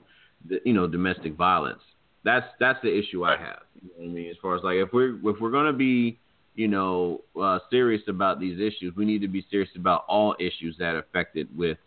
the, 0.49 0.61
you 0.65 0.73
know, 0.73 0.87
domestic 0.87 1.35
violence. 1.35 1.83
That's 2.25 2.47
that's 2.59 2.79
the 2.83 2.97
issue 2.97 3.25
I 3.25 3.37
have. 3.37 3.61
You 3.83 3.89
know 3.99 4.11
I 4.11 4.15
mean, 4.15 4.31
as 4.31 4.37
far 4.41 4.57
as 4.57 4.63
like 4.63 4.77
if 4.77 4.93
we're 4.93 5.17
if 5.17 5.41
we're 5.41 5.51
gonna 5.51 5.73
be, 5.73 6.19
you 6.55 6.69
know, 6.69 7.23
uh, 7.41 7.59
serious 7.71 8.03
about 8.09 8.41
these 8.41 8.59
issues, 8.59 8.95
we 8.97 9.05
need 9.05 9.21
to 9.23 9.29
be 9.29 9.45
serious 9.51 9.71
about 9.77 10.05
all 10.09 10.35
issues 10.39 10.77
that 10.79 10.95
are 10.95 11.01
affected 11.01 11.49
with 11.57 11.79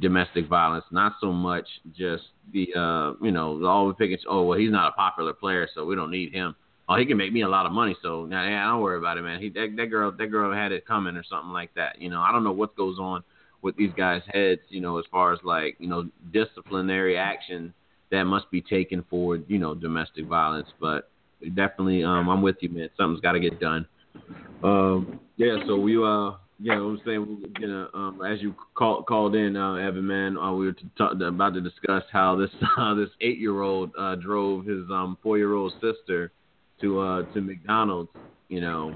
domestic 0.00 0.48
violence, 0.48 0.84
not 0.90 1.12
so 1.20 1.32
much 1.32 1.66
just 1.96 2.24
the 2.52 2.68
uh, 2.76 3.24
you 3.24 3.32
know, 3.32 3.64
all 3.64 3.86
we 3.86 3.92
picking. 3.94 4.18
Oh 4.28 4.42
well, 4.44 4.58
he's 4.58 4.70
not 4.70 4.88
a 4.88 4.92
popular 4.92 5.32
player, 5.32 5.68
so 5.74 5.84
we 5.84 5.96
don't 5.96 6.10
need 6.10 6.32
him 6.32 6.54
oh, 6.88 6.96
he 6.96 7.06
can 7.06 7.16
make 7.16 7.32
me 7.32 7.42
a 7.42 7.48
lot 7.48 7.66
of 7.66 7.72
money, 7.72 7.96
so 8.02 8.26
yeah, 8.30 8.66
I 8.66 8.70
don't 8.70 8.82
worry 8.82 8.98
about 8.98 9.18
it, 9.18 9.22
man. 9.22 9.40
He 9.40 9.48
that, 9.50 9.74
that 9.76 9.86
girl 9.86 10.12
that 10.12 10.26
girl 10.26 10.52
had 10.52 10.72
it 10.72 10.86
coming 10.86 11.16
or 11.16 11.24
something 11.24 11.52
like 11.52 11.74
that. 11.74 12.00
You 12.00 12.10
know, 12.10 12.20
I 12.20 12.32
don't 12.32 12.44
know 12.44 12.52
what 12.52 12.76
goes 12.76 12.98
on 12.98 13.22
with 13.62 13.76
these 13.76 13.90
guys' 13.96 14.22
heads, 14.28 14.60
you 14.68 14.80
know, 14.80 14.98
as 14.98 15.04
far 15.10 15.32
as 15.32 15.40
like, 15.42 15.76
you 15.78 15.88
know, 15.88 16.08
disciplinary 16.32 17.16
action 17.18 17.74
that 18.10 18.24
must 18.24 18.50
be 18.50 18.60
taken 18.60 19.04
for, 19.10 19.36
you 19.36 19.58
know, 19.58 19.74
domestic 19.74 20.26
violence. 20.26 20.68
But 20.80 21.10
definitely, 21.54 22.04
um, 22.04 22.28
I'm 22.28 22.42
with 22.42 22.56
you, 22.60 22.68
man. 22.68 22.88
Something's 22.96 23.20
got 23.20 23.32
to 23.32 23.40
get 23.40 23.58
done. 23.60 23.86
Um, 24.62 25.18
yeah. 25.36 25.56
So 25.66 25.76
we, 25.76 25.96
uh, 25.96 26.36
yeah, 26.60 26.74
I'm 26.74 27.00
saying, 27.04 27.44
you 27.58 27.66
know, 27.66 27.88
um, 27.92 28.20
as 28.22 28.40
you 28.40 28.54
call, 28.74 29.02
called 29.02 29.34
in, 29.34 29.56
uh, 29.56 29.74
Evan, 29.74 30.06
man, 30.06 30.38
uh, 30.38 30.52
we 30.52 30.66
were 30.66 30.76
talk, 30.96 31.14
about 31.20 31.54
to 31.54 31.60
discuss 31.60 32.04
how 32.12 32.36
this 32.36 32.50
uh, 32.78 32.94
this 32.94 33.10
eight 33.20 33.38
year 33.38 33.62
old 33.62 33.90
uh, 33.98 34.14
drove 34.14 34.64
his 34.64 34.84
um, 34.90 35.18
four 35.22 35.38
year 35.38 35.54
old 35.54 35.72
sister 35.80 36.30
to 36.80 37.00
uh 37.00 37.22
to 37.32 37.40
McDonald's, 37.40 38.10
you 38.48 38.60
know, 38.60 38.94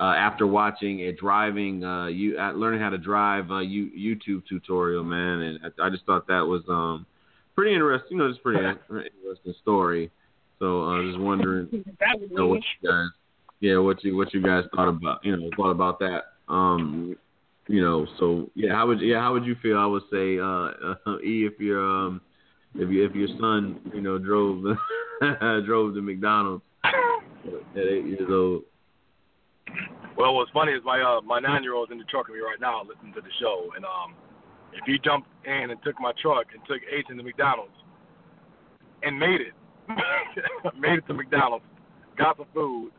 uh, 0.00 0.14
after 0.16 0.46
watching 0.46 1.00
a 1.00 1.12
driving 1.12 1.84
uh 1.84 2.06
you 2.06 2.38
uh, 2.38 2.52
learning 2.52 2.80
how 2.80 2.90
to 2.90 2.98
drive 2.98 3.50
uh 3.50 3.60
you, 3.60 3.90
YouTube 3.90 4.42
tutorial, 4.48 5.04
man, 5.04 5.40
and 5.40 5.58
I, 5.64 5.86
I 5.86 5.90
just 5.90 6.04
thought 6.06 6.26
that 6.28 6.40
was 6.40 6.62
um 6.68 7.06
pretty 7.54 7.74
interesting. 7.74 8.18
You 8.18 8.24
know, 8.24 8.30
just 8.30 8.42
pretty 8.42 8.58
interesting 8.90 9.54
story. 9.62 10.10
So 10.58 10.84
I 10.84 10.94
uh, 10.94 11.02
was 11.02 11.12
just 11.14 11.20
wondering, 11.20 11.68
you 11.72 11.84
know, 12.30 12.46
what 12.46 12.60
you 12.80 12.88
guys, 12.88 13.08
yeah, 13.60 13.78
what 13.78 14.02
you 14.04 14.16
what 14.16 14.32
you 14.32 14.42
guys 14.42 14.64
thought 14.74 14.88
about, 14.88 15.24
you 15.24 15.36
know, 15.36 15.50
thought 15.56 15.70
about 15.70 15.98
that. 16.00 16.22
Um, 16.48 17.16
you 17.68 17.80
know, 17.80 18.06
so 18.18 18.50
yeah, 18.54 18.74
how 18.74 18.86
would 18.88 19.00
yeah, 19.00 19.20
how 19.20 19.32
would 19.32 19.44
you 19.44 19.56
feel? 19.62 19.78
I 19.78 19.86
would 19.86 20.02
say, 20.10 20.38
uh, 20.38 20.94
uh 21.06 21.18
E, 21.24 21.46
if 21.46 21.58
your 21.60 21.84
um, 21.84 22.20
if 22.74 22.90
you 22.90 23.04
if 23.04 23.14
your 23.14 23.28
son, 23.40 23.80
you 23.94 24.00
know, 24.00 24.18
drove 24.18 24.64
drove 25.64 25.94
to 25.94 26.02
McDonald's 26.02 26.64
at 27.46 27.86
eight 27.86 28.06
years 28.06 28.28
old. 28.30 28.62
Well, 30.16 30.34
what's 30.34 30.50
funny 30.52 30.72
is 30.72 30.82
my 30.84 31.00
uh, 31.00 31.20
my 31.22 31.40
nine 31.40 31.62
year 31.62 31.74
old's 31.74 31.92
in 31.92 31.98
the 31.98 32.04
truck 32.04 32.28
with 32.28 32.36
me 32.36 32.42
right 32.42 32.60
now, 32.60 32.82
listening 32.82 33.14
to 33.14 33.20
the 33.20 33.32
show, 33.40 33.70
and 33.76 33.84
um, 33.84 34.14
if 34.72 34.84
he 34.86 34.98
jumped 34.98 35.28
in 35.44 35.70
and 35.70 35.82
took 35.82 35.98
my 36.00 36.12
truck 36.20 36.46
and 36.52 36.62
took 36.66 36.82
Ace 36.90 37.04
into 37.10 37.22
McDonald's 37.22 37.72
and 39.02 39.18
made 39.18 39.40
it, 39.40 39.54
made 40.78 40.98
it 40.98 41.06
to 41.06 41.14
McDonald's, 41.14 41.64
got 42.18 42.36
some 42.36 42.46
food. 42.54 42.90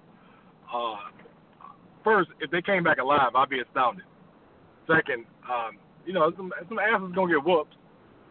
Uh, 0.73 0.95
first, 2.03 2.29
if 2.39 2.49
they 2.51 2.61
came 2.61 2.83
back 2.83 2.97
alive, 2.97 3.35
I'd 3.35 3.49
be 3.49 3.59
astounded. 3.59 4.05
Second, 4.87 5.25
um, 5.49 5.77
you 6.05 6.13
know, 6.13 6.31
some 6.35 6.51
some 6.67 6.79
asses 6.79 7.13
gonna 7.15 7.33
get 7.33 7.45
whooped, 7.45 7.75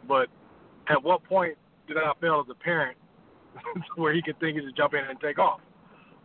but 0.06 0.26
at 0.88 1.02
what 1.02 1.22
point 1.24 1.56
did 1.86 1.96
I 1.96 2.12
fail 2.20 2.42
as 2.44 2.50
a 2.50 2.64
parent 2.64 2.96
where 3.96 4.12
he 4.12 4.22
could 4.22 4.38
think 4.40 4.58
he 4.58 4.64
should 4.64 4.76
jump 4.76 4.94
in 4.94 5.00
and 5.08 5.18
take 5.20 5.38
off? 5.38 5.60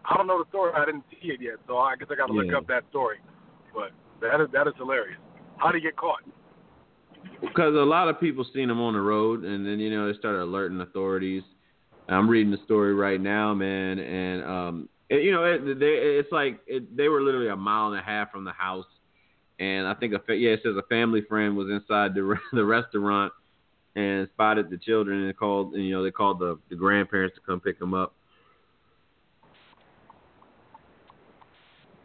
I 0.10 0.16
don't 0.16 0.28
know 0.28 0.40
the 0.40 0.50
story. 0.50 0.72
I 0.76 0.86
didn't 0.86 1.04
see 1.12 1.30
it 1.30 1.42
yet, 1.42 1.56
so 1.68 1.78
I 1.78 1.96
guess 1.96 2.08
I 2.12 2.16
got 2.16 2.28
to 2.28 2.34
yeah. 2.34 2.42
look 2.42 2.54
up 2.54 2.68
that 2.68 2.84
story. 2.90 3.18
But 3.74 3.92
that 4.22 4.42
is 4.42 4.48
that 4.54 4.68
is 4.68 4.74
hilarious. 4.78 5.20
How 5.58 5.72
did 5.72 5.82
he 5.82 5.88
get 5.88 5.98
caught? 5.98 6.22
Because 7.42 7.76
a 7.76 7.86
lot 7.86 8.08
of 8.08 8.20
people 8.20 8.46
seen 8.54 8.70
him 8.70 8.80
on 8.80 8.94
the 8.94 9.02
road, 9.02 9.44
and 9.44 9.66
then 9.66 9.80
you 9.80 9.90
know 9.90 10.12
they 10.12 10.18
started 10.18 10.42
alerting 10.42 10.80
authorities. 10.82 11.44
I'm 12.10 12.30
reading 12.30 12.52
the 12.52 12.60
story 12.64 12.94
right 12.94 13.20
now, 13.20 13.54
man, 13.54 14.00
and 14.00 14.44
um, 14.44 14.90
it, 15.10 15.24
you 15.24 15.32
know 15.32 15.44
it, 15.44 15.80
they, 15.80 15.86
it's 15.86 16.32
like 16.32 16.60
it, 16.68 16.96
they 16.96 17.10
were 17.10 17.22
literally 17.22 17.50
a 17.50 17.56
mile 17.56 17.90
and 17.90 18.00
a 18.00 18.04
half 18.04 18.32
from 18.32 18.46
the 18.46 18.54
house, 18.54 18.86
and 19.60 19.86
I 19.86 19.94
think 19.94 20.14
a 20.14 20.34
yeah 20.34 20.52
it 20.52 20.62
says 20.64 20.76
a 20.78 20.88
family 20.88 21.22
friend 21.28 21.58
was 21.58 21.70
inside 21.70 22.14
the 22.14 22.36
the 22.54 22.64
restaurant 22.64 23.34
and 23.98 24.30
spotted 24.34 24.70
the 24.70 24.78
children 24.78 25.24
and 25.24 25.36
called 25.36 25.74
and, 25.74 25.84
you 25.84 25.92
know 25.92 26.04
they 26.04 26.12
called 26.12 26.40
the 26.40 26.58
the 26.70 26.76
grandparents 26.76 27.36
to 27.36 27.42
come 27.42 27.60
pick 27.60 27.80
them 27.80 27.94
up 27.94 28.14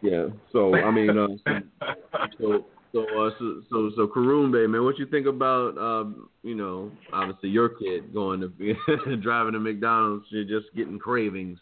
Yeah. 0.03 0.27
So 0.53 0.75
I 0.75 0.91
mean, 0.91 1.17
uh, 1.17 1.29
so 2.39 2.65
so 2.93 3.01
uh, 3.03 3.31
so 3.39 3.63
so, 3.71 3.91
so 3.97 4.07
Karumbe, 4.07 4.69
man, 4.69 4.85
what 4.85 4.99
you 4.99 5.07
think 5.07 5.27
about 5.27 5.79
um, 5.79 6.29
you 6.43 6.55
know, 6.55 6.91
obviously 7.13 7.49
your 7.49 7.71
kid 7.71 8.13
going 8.13 8.41
to 8.41 8.49
be 8.49 8.75
driving 9.23 9.53
to 9.53 9.61
McDonald's, 9.61 10.27
you're 10.31 10.45
just 10.45 10.75
getting 10.75 10.99
cravings. 10.99 11.59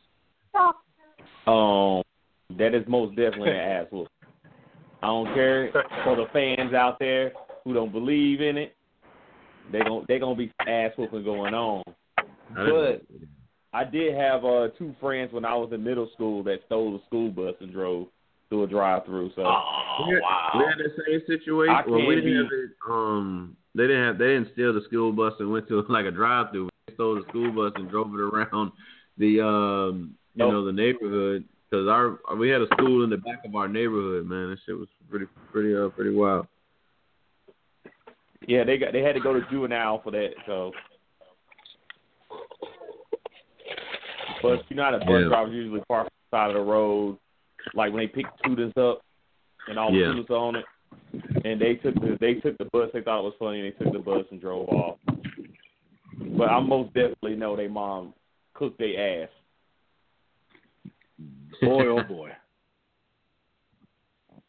Um, 1.46 2.02
that 2.58 2.74
is 2.74 2.84
most 2.88 3.10
definitely 3.16 3.50
an 3.50 3.56
asshole. 3.84 4.08
I 5.02 5.06
don't 5.06 5.34
care 5.34 5.70
for 6.04 6.16
the 6.16 6.26
fans 6.32 6.74
out 6.74 6.98
there 6.98 7.32
who 7.64 7.74
don't 7.74 7.92
believe 7.92 8.40
in 8.40 8.56
it. 8.56 8.74
They 9.72 9.80
gon' 9.80 10.04
they 10.08 10.18
gonna 10.18 10.34
be 10.34 10.52
ass 10.66 10.92
whooping 10.98 11.24
going 11.24 11.54
on. 11.54 11.84
But 12.54 13.02
I 13.72 13.84
did 13.84 14.14
have 14.16 14.44
uh 14.44 14.68
two 14.78 14.94
friends 15.00 15.32
when 15.32 15.44
I 15.44 15.54
was 15.54 15.70
in 15.72 15.84
middle 15.84 16.10
school 16.14 16.42
that 16.44 16.58
stole 16.66 16.96
a 16.96 17.06
school 17.06 17.30
bus 17.30 17.54
and 17.60 17.72
drove 17.72 18.08
through 18.50 18.64
a 18.64 18.66
drive 18.66 19.04
through. 19.06 19.30
So 19.36 19.42
Oh 19.46 20.04
we 20.08 20.14
had, 20.14 20.20
wow. 20.22 20.50
we 20.58 20.64
had 20.64 20.78
the 20.78 20.90
same 21.06 21.20
situation. 21.26 21.74
Well, 21.88 22.04
we 22.06 22.16
didn't 22.16 22.36
have 22.36 22.52
it. 22.52 22.70
Um, 22.88 23.56
they 23.74 23.84
didn't 23.84 24.04
have. 24.06 24.18
They 24.18 24.26
didn't 24.26 24.52
steal 24.52 24.74
the 24.74 24.82
school 24.86 25.12
bus 25.12 25.32
and 25.38 25.50
went 25.50 25.68
to 25.68 25.82
like 25.88 26.04
a 26.04 26.10
drive-through. 26.10 26.68
They 26.88 26.94
stole 26.94 27.14
the 27.14 27.22
school 27.28 27.50
bus 27.52 27.72
and 27.76 27.88
drove 27.88 28.12
it 28.12 28.20
around 28.20 28.72
the 29.16 29.40
um, 29.40 30.14
you 30.34 30.44
Oh. 30.44 30.50
know, 30.50 30.64
the 30.66 30.72
neighborhood. 30.72 31.44
Cause 31.72 31.86
our 31.86 32.18
we 32.36 32.48
had 32.48 32.60
a 32.60 32.66
school 32.74 33.04
in 33.04 33.10
the 33.10 33.16
back 33.16 33.44
of 33.44 33.54
our 33.54 33.68
neighborhood. 33.68 34.26
Man, 34.26 34.50
that 34.50 34.58
shit 34.66 34.76
was 34.76 34.88
pretty, 35.08 35.26
pretty, 35.52 35.76
uh, 35.76 35.88
pretty 35.90 36.10
wild. 36.12 36.48
yeah, 38.48 38.64
they 38.64 38.76
got 38.76 38.92
they 38.92 39.02
had 39.02 39.14
to 39.14 39.20
go 39.20 39.32
to 39.32 39.40
juvenile 39.50 40.00
for 40.02 40.10
that. 40.10 40.30
So, 40.46 40.72
but 44.42 44.62
you 44.68 44.74
know 44.76 44.82
how 44.84 44.90
the 44.92 44.98
bus 44.98 45.06
Yeah. 45.22 45.28
drivers 45.28 45.52
usually 45.54 45.80
park 45.86 46.06
on 46.06 46.10
the 46.30 46.36
side 46.36 46.48
of 46.50 46.54
the 46.54 46.60
road, 46.72 47.18
like 47.74 47.92
when 47.92 48.00
they 48.00 48.06
picked 48.08 48.38
students 48.40 48.76
up 48.76 49.02
and 49.68 49.78
all 49.78 49.92
the 49.92 49.98
Yeah. 49.98 50.08
students 50.08 50.30
are 50.30 50.36
on 50.36 50.56
it. 50.56 50.64
And 51.44 51.60
they 51.60 51.74
took 51.76 51.94
the 51.94 52.16
they 52.20 52.34
took 52.34 52.58
the 52.58 52.66
bus. 52.66 52.90
They 52.92 53.00
thought 53.02 53.20
it 53.20 53.24
was 53.24 53.34
funny. 53.38 53.60
and 53.60 53.72
They 53.72 53.84
took 53.84 53.92
the 53.92 53.98
bus 54.00 54.26
and 54.30 54.40
drove 54.40 54.68
off. 54.68 54.98
But 56.36 56.48
I 56.48 56.60
most 56.60 56.92
definitely 56.94 57.36
know 57.36 57.56
they 57.56 57.68
mom 57.68 58.14
cooked 58.54 58.78
their 58.78 59.24
ass. 59.24 59.28
Boy, 61.60 61.86
oh 61.86 62.02
boy. 62.02 62.30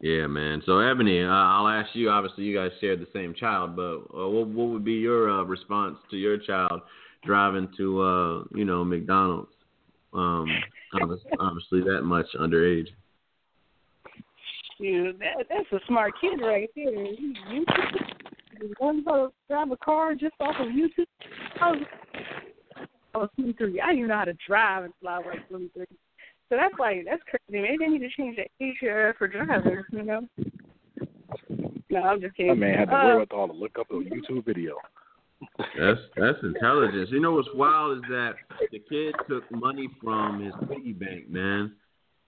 Yeah, 0.04 0.26
man. 0.26 0.64
So 0.66 0.80
Ebony, 0.80 1.22
uh, 1.22 1.28
I'll 1.30 1.68
ask 1.68 1.96
you. 1.96 2.10
Obviously, 2.10 2.46
you 2.46 2.58
guys 2.58 2.72
shared 2.82 3.00
the 3.02 3.08
same 3.14 3.36
child, 3.36 3.76
but 3.76 3.98
uh, 4.18 4.28
what 4.28 4.48
what 4.48 4.70
would 4.70 4.84
be 4.84 4.94
your 4.94 5.30
uh, 5.30 5.44
response 5.44 5.96
to 6.10 6.18
your 6.18 6.40
child 6.40 6.82
driving 7.24 7.70
to 7.78 8.02
uh, 8.02 8.44
you 8.56 8.66
know 8.66 8.84
McDonald's? 8.84 9.52
Um, 10.12 10.48
obviously, 11.00 11.32
obviously 11.40 11.82
that 11.82 12.02
much 12.02 12.26
underage. 12.40 12.88
Dude, 14.82 15.20
that 15.20 15.46
that's 15.48 15.72
a 15.72 15.86
smart 15.88 16.14
kid 16.20 16.42
right 16.42 16.70
there. 16.76 16.92
You, 16.92 17.34
you 17.52 17.66
learn 18.82 19.04
how 19.06 19.28
to 19.28 19.34
drive 19.48 19.72
a 19.72 19.78
car 19.78 20.16
just 20.16 20.34
off 20.40 20.56
of 20.60 20.68
YouTube. 20.68 21.06
I 21.62 21.72
was, 21.72 21.82
I 23.14 23.18
was 23.20 23.30
23. 23.36 23.80
I 23.80 23.86
didn't 23.88 23.98
even 24.00 24.10
know 24.10 24.18
how 24.18 24.26
to 24.26 24.34
drive 24.48 24.86
until 24.86 25.08
I 25.08 25.18
was 25.20 25.28
like 25.36 25.50
23. 25.50 25.86
So 26.50 26.58
that's 26.58 26.74
like 26.80 27.06
that's 27.06 27.22
crazy. 27.30 27.62
Maybe 27.62 27.78
they 27.80 27.88
need 27.88 28.00
to 28.00 28.10
change 28.10 28.38
the 28.38 28.66
age 28.66 28.76
uh, 28.84 29.14
for 29.18 29.28
drivers. 29.28 29.86
You 29.92 30.04
know? 30.04 30.28
No, 31.90 32.02
I'm 32.02 32.22
just 32.22 32.36
kidding. 32.36 32.54
That 32.54 32.60
man 32.60 32.80
had 32.80 32.90
the 32.90 32.96
Uh, 32.96 33.06
wherewithal 33.06 33.48
to 33.48 33.54
look 33.54 33.78
up 33.80 33.88
a 33.92 33.94
YouTube 33.94 34.46
video. 34.46 34.78
That's 35.78 36.00
that's 36.16 36.38
intelligence. 36.44 37.10
You 37.12 37.20
know 37.20 37.34
what's 37.34 37.50
wild 37.54 37.98
is 37.98 38.04
that 38.10 38.34
the 38.72 38.80
kid 38.80 39.16
took 39.30 39.50
money 39.52 39.90
from 40.04 40.44
his 40.44 40.54
piggy 40.70 40.94
bank, 40.94 41.30
man, 41.30 41.74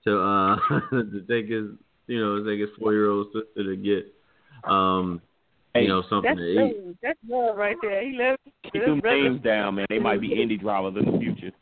to 0.04 0.20
uh 0.20 0.56
to 0.90 1.24
take 1.28 1.48
his 1.48 1.66
you 2.06 2.20
know 2.20 2.42
to 2.42 2.50
take 2.50 2.60
his 2.60 2.70
four 2.78 2.92
year 2.92 3.08
old 3.08 3.28
sister 3.32 3.64
to 3.64 3.76
get 3.76 4.12
um 4.70 5.20
you 5.74 5.88
know 5.88 6.02
something 6.08 6.22
that's 6.22 6.38
to 6.38 6.44
eat. 6.44 6.96
That's 7.02 7.18
love 7.28 7.56
right 7.56 7.76
there. 7.82 8.02
He 8.06 8.16
left. 8.16 8.40
Keep 8.72 8.84
them 8.86 9.00
names 9.04 9.42
down, 9.42 9.76
man. 9.76 9.86
They 9.88 9.98
might 9.98 10.20
be 10.20 10.40
Indy 10.40 10.56
drivers 10.56 10.94
in 10.96 11.12
the 11.12 11.18
future. 11.18 11.52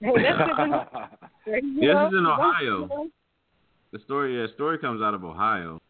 Hey, 0.00 0.22
that's. 0.22 0.50
This 1.46 1.62
is 1.62 2.12
in 2.12 2.26
Ohio. 2.26 2.88
The 3.92 4.00
story 4.04 4.36
yeah, 4.36 4.46
the 4.48 4.52
story 4.54 4.78
comes 4.78 5.00
out 5.00 5.14
of 5.14 5.22
Ohio. 5.22 5.80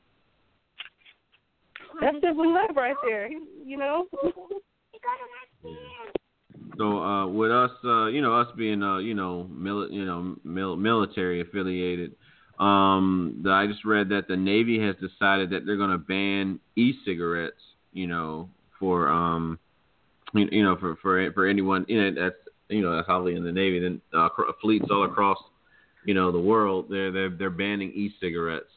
That's 2.01 2.17
sibling 2.21 2.53
love 2.53 2.77
right 2.77 2.97
there. 3.03 3.31
You 3.65 3.79
know. 3.79 4.07
So 6.77 6.99
uh, 6.99 7.27
with 7.27 7.51
us, 7.51 7.71
uh, 7.85 8.07
you 8.07 8.21
know, 8.21 8.35
us 8.35 8.49
being, 8.57 8.83
uh, 8.83 8.99
you 8.99 9.15
know, 9.15 9.49
mili- 9.51 9.93
you 9.93 10.05
know, 10.05 10.37
mil- 10.45 10.77
military 10.77 11.41
affiliated, 11.41 12.15
um, 12.59 13.41
the, 13.43 13.51
I 13.51 13.67
just 13.67 13.85
read 13.85 14.09
that 14.11 14.29
the 14.29 14.37
Navy 14.37 14.81
has 14.81 14.97
decided 14.97 15.51
that 15.51 15.67
they're 15.67 15.77
going 15.77 15.91
to 15.91 15.99
ban 15.99 16.61
e-cigarettes, 16.77 17.61
you 17.93 18.07
know, 18.07 18.49
for, 18.79 19.09
um, 19.09 19.59
you, 20.35 20.49
you 20.51 20.63
know, 20.63 20.77
for 20.77 20.97
for 20.97 21.33
for 21.33 21.47
anyone, 21.47 21.85
you 21.89 22.03
know, 22.03 22.23
that's 22.23 22.37
you 22.69 22.83
know, 22.83 22.95
that's 22.95 23.07
probably 23.07 23.37
in 23.37 23.45
the 23.45 23.53
Navy. 23.53 23.79
Then 23.79 24.01
uh, 24.13 24.29
fleets 24.61 24.87
all 24.91 25.05
across, 25.05 25.39
you 26.05 26.15
know, 26.15 26.33
the 26.33 26.41
world, 26.41 26.87
they're 26.91 27.13
they're 27.13 27.31
they're 27.31 27.51
banning 27.51 27.93
e-cigarettes. 27.93 28.71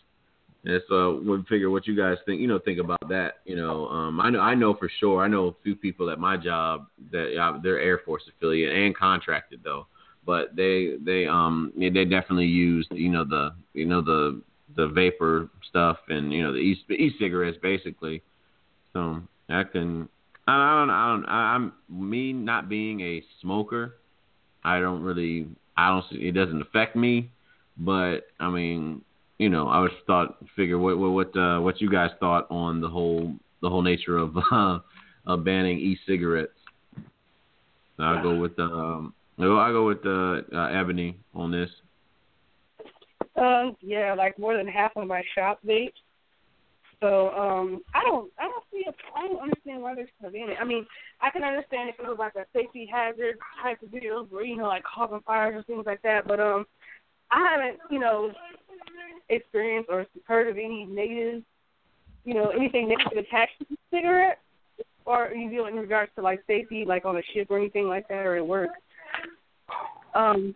And 0.66 0.82
so 0.90 1.22
we 1.26 1.42
figure 1.44 1.70
what 1.70 1.88
you 1.88 1.96
guys 1.96 2.18
think, 2.26 2.42
you 2.42 2.48
know, 2.48 2.60
think 2.60 2.80
about 2.80 3.08
that. 3.08 3.36
You 3.46 3.56
know, 3.56 3.88
um, 3.88 4.20
I 4.20 4.30
know, 4.30 4.42
I 4.42 4.56
know 4.56 4.74
for 4.74 4.90
sure. 5.00 5.24
I 5.24 5.28
know 5.30 5.48
a 5.48 5.56
few 5.64 5.76
people 5.76 6.10
at 6.10 6.20
my 6.20 6.36
job 6.36 6.88
that 7.12 7.38
uh, 7.38 7.60
they're 7.64 7.80
Air 7.80 8.02
Force 8.06 8.24
affiliate 8.28 8.76
and 8.76 8.96
contracted 8.96 9.62
though, 9.64 9.88
but 10.30 10.56
they 10.56 10.94
they 11.04 11.26
um 11.26 11.74
they 11.76 12.06
definitely 12.06 12.46
used 12.46 12.90
you 12.92 13.10
know 13.10 13.26
the 13.26 13.50
you 13.74 13.88
know 13.88 14.00
the 14.00 14.40
the 14.76 14.88
vapor 14.88 15.50
stuff 15.68 15.98
and 16.08 16.32
you 16.32 16.44
know 16.44 16.52
the 16.54 16.60
e 16.60 16.78
e-cigarettes 16.92 17.58
basically. 17.64 18.22
So 18.94 19.00
I 19.50 19.64
can 19.64 20.08
I 20.48 20.80
don't 20.80 20.92
I 20.92 21.04
don't 21.10 21.26
I'm 21.26 21.74
me 21.90 22.32
not 22.32 22.70
being 22.70 23.02
a 23.02 23.24
smoker. 23.42 23.96
I 24.64 24.80
don't 24.80 25.02
really 25.02 25.48
I 25.76 25.90
don't 25.90 26.06
it 26.12 26.34
doesn't 26.34 26.62
affect 26.62 26.96
me, 26.96 27.32
but 27.76 28.28
I 28.40 28.50
mean 28.52 29.02
you 29.40 29.50
know, 29.50 29.68
I 29.68 29.80
was 29.80 29.92
thought 30.06 30.38
figure 30.56 30.78
what 30.78 31.00
what 31.00 31.12
what 31.12 31.36
uh, 31.36 31.60
what 31.60 31.82
you 31.82 31.90
guys 31.90 32.12
thought 32.20 32.46
on 32.52 32.82
the 32.82 32.90
whole 32.90 33.34
the 33.64 33.70
whole 33.70 33.82
nature 33.82 34.18
of 34.18 34.38
uh, 34.52 34.80
of 35.26 35.44
banning 35.44 35.80
e-cigarettes. 35.80 36.60
I'll 37.98 38.22
go 38.22 38.40
with 38.40 38.58
um 38.60 39.14
I'll 39.58 39.72
go 39.72 39.86
with 39.86 40.06
uh, 40.06 40.42
uh, 40.56 40.68
Ebony 40.68 41.18
on 41.34 41.52
this. 41.52 41.70
Um, 43.38 43.78
yeah, 43.82 44.14
like 44.14 44.38
more 44.38 44.58
than 44.58 44.68
half 44.68 44.92
of 44.98 45.08
my 45.08 45.24
shop 45.34 45.60
vapes. 45.66 45.94
So 47.00 47.30
um, 47.30 47.82
I 47.94 48.04
don't, 48.04 48.30
I 48.38 48.44
don't 48.44 48.64
see, 48.74 48.84
a, 48.86 48.92
I 49.18 49.28
don't 49.28 49.42
understand 49.42 49.82
why 49.82 49.94
still 49.94 50.32
it. 50.34 50.58
I 50.60 50.66
mean, 50.66 50.86
I 51.22 51.30
can 51.30 51.44
understand 51.44 51.90
if 51.90 51.98
it 51.98 52.06
was 52.06 52.18
like 52.20 52.36
a 52.36 52.46
safety 52.54 52.90
hazard 52.92 53.38
type 53.64 53.82
of 53.82 53.92
deal, 53.92 54.26
where 54.30 54.44
you 54.44 54.58
know, 54.58 54.68
like 54.68 54.84
causing 54.84 55.22
fires 55.22 55.56
or 55.56 55.64
things 55.64 55.86
like 55.86 56.02
that. 56.02 56.28
But 56.28 56.42
um, 56.42 56.66
I 57.32 57.40
haven't, 57.40 57.80
you 57.90 58.00
know, 58.00 58.34
experienced 59.30 59.90
or 59.90 60.06
heard 60.26 60.50
of 60.50 60.58
any 60.58 60.86
negative, 60.86 61.44
you 62.26 62.34
know, 62.34 62.50
anything 62.50 62.90
negative 62.90 63.18
attached 63.18 63.58
to 63.60 63.66
the 63.70 63.78
cigarette, 63.90 64.40
or 65.06 65.32
you 65.34 65.50
deal 65.50 65.68
in 65.68 65.76
regards 65.76 66.12
to 66.18 66.22
like 66.22 66.44
safety, 66.48 66.84
like 66.86 67.06
on 67.06 67.16
a 67.16 67.22
ship 67.34 67.48
or 67.50 67.58
anything 67.58 67.88
like 67.88 68.10
that, 68.10 68.26
or 68.26 68.36
at 68.36 68.46
work. 68.46 68.72
Um, 70.14 70.56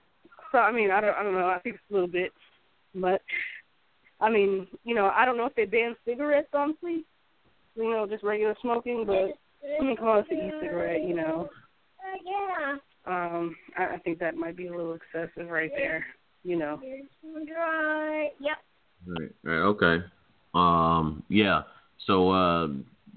so 0.51 0.59
I 0.59 0.71
mean, 0.71 0.91
I 0.91 1.01
don't, 1.01 1.15
I 1.15 1.23
don't 1.23 1.33
know. 1.33 1.47
I 1.47 1.59
think 1.59 1.75
it's 1.75 1.83
a 1.89 1.93
little 1.93 2.07
bit 2.07 2.31
much. 2.93 3.21
I 4.19 4.29
mean, 4.29 4.67
you 4.83 4.95
know, 4.95 5.11
I 5.13 5.25
don't 5.25 5.37
know 5.37 5.45
if 5.45 5.55
they 5.55 5.65
ban 5.65 5.95
cigarettes 6.05 6.49
on 6.53 6.77
fleet, 6.77 7.05
you 7.75 7.89
know, 7.89 8.07
just 8.07 8.23
regular 8.23 8.55
smoking, 8.61 9.03
but 9.05 9.33
I 9.79 9.83
mean, 9.83 9.97
on, 9.97 10.19
it's 10.19 10.29
an 10.31 10.37
e-cigarette, 10.37 11.03
you 11.03 11.15
know. 11.15 11.49
Yeah. 12.23 12.75
Um, 13.05 13.55
I, 13.77 13.95
I 13.95 13.97
think 13.97 14.19
that 14.19 14.35
might 14.35 14.55
be 14.55 14.67
a 14.67 14.75
little 14.75 14.93
excessive 14.93 15.49
right 15.49 15.71
there, 15.75 16.05
you 16.43 16.55
know. 16.55 16.79
Yep. 18.41 18.57
Right. 19.07 19.31
Right. 19.43 19.61
Okay. 19.61 20.05
Um. 20.53 21.23
Yeah. 21.27 21.63
So. 22.05 22.29
Uh. 22.29 22.67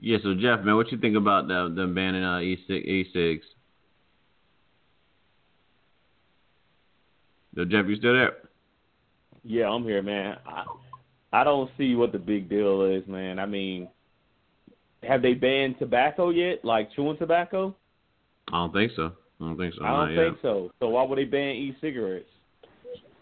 Yeah. 0.01 0.19
So 0.23 0.35
Jeff, 0.35 0.65
man, 0.65 0.77
what 0.77 0.91
you 0.91 0.99
think 0.99 1.17
about 1.17 1.47
the, 1.47 1.73
them 1.75 1.95
banning 1.95 2.25
uh, 2.25 2.41
e 2.41 2.59
e-cigs? 2.69 3.47
So 7.57 7.65
Jeff, 7.65 7.87
you 7.89 7.97
still 7.97 8.13
there? 8.13 8.37
Yeah, 9.43 9.69
I'm 9.69 9.83
here, 9.83 10.03
man. 10.03 10.37
I, 10.47 10.65
I 11.33 11.45
don't 11.45 11.71
see 11.79 11.95
what 11.95 12.13
the 12.13 12.19
big 12.19 12.49
deal 12.49 12.83
is, 12.83 13.07
man. 13.09 13.39
I 13.39 13.47
mean, 13.47 13.89
have 15.03 15.23
they 15.23 15.35
banned 15.35 15.79
tobacco 15.79 16.31
yet? 16.31 16.65
Like 16.65 16.93
chewing 16.95 17.17
tobacco? 17.17 17.75
I 18.53 18.59
don't 18.59 18.73
think 18.73 18.93
so. 18.95 19.13
I 19.41 19.45
don't 19.45 19.57
think 19.57 19.75
so. 19.75 19.85
I 19.85 19.89
don't 19.89 20.15
not 20.15 20.25
think 20.25 20.39
so. 20.43 20.71
So 20.81 20.91
why 20.91 21.05
would 21.05 21.19
they 21.19 21.25
ban 21.25 21.57
e-cigarettes? 21.57 22.29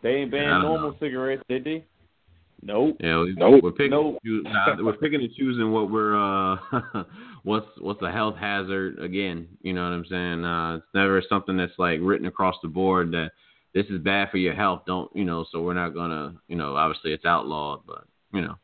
They 0.03 0.11
ain't 0.11 0.35
I 0.35 0.39
banned 0.39 0.51
don't 0.51 0.63
normal 0.63 0.91
know. 0.91 0.97
cigarettes, 1.01 1.43
did 1.49 1.65
they? 1.65 1.85
Nope. 2.63 2.97
yet. 3.01 3.07
Yeah. 3.09 3.25
Nope. 3.37 3.63
We're 3.63 3.73
picking. 3.73 3.91
Nope. 3.91 4.19
choo- 4.25 4.43
nah, 4.45 4.83
we're 4.83 4.97
picking 4.97 5.21
and 5.21 5.35
choosing 5.37 5.71
what 5.71 5.91
we're. 5.91 6.17
uh 6.17 6.57
What's 7.43 7.67
what's 7.79 8.01
a 8.01 8.11
health 8.11 8.37
hazard 8.37 8.99
again? 9.01 9.47
You 9.61 9.75
know 9.75 9.83
what 9.83 9.93
I'm 9.93 10.07
saying? 10.09 10.45
Uh, 10.45 10.77
it's 10.77 10.87
never 10.95 11.23
something 11.29 11.59
that's 11.59 11.79
like 11.79 11.99
written 12.03 12.27
across 12.27 12.55
the 12.63 12.69
board 12.69 13.13
that 13.13 13.33
this 13.75 13.87
is 13.87 14.01
bad 14.01 14.31
for 14.31 14.39
your 14.39 14.55
health. 14.55 14.83
Don't 14.87 15.15
you 15.15 15.25
know? 15.25 15.45
So 15.51 15.63
we're 15.63 15.75
not 15.75 15.95
gonna. 15.95 16.35
You 16.49 16.57
know, 16.57 16.77
obviously 16.77 17.13
it's 17.13 17.25
outlawed, 17.25 17.81
but 17.87 18.05
you 18.33 18.43
know. 18.43 18.57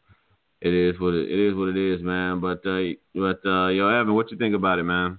It 0.61 0.75
is 0.75 1.01
what 1.01 1.15
it, 1.15 1.31
it 1.31 1.49
is 1.49 1.55
what 1.55 1.69
it 1.69 1.77
is, 1.77 2.03
man. 2.03 2.41
But 2.41 2.65
uh, 2.67 2.93
but 3.15 3.41
uh, 3.49 3.69
yo, 3.69 3.89
Evan, 3.89 4.15
what 4.15 4.31
you 4.31 4.37
think 4.37 4.55
about 4.55 4.79
it, 4.79 4.85
man? 4.85 5.19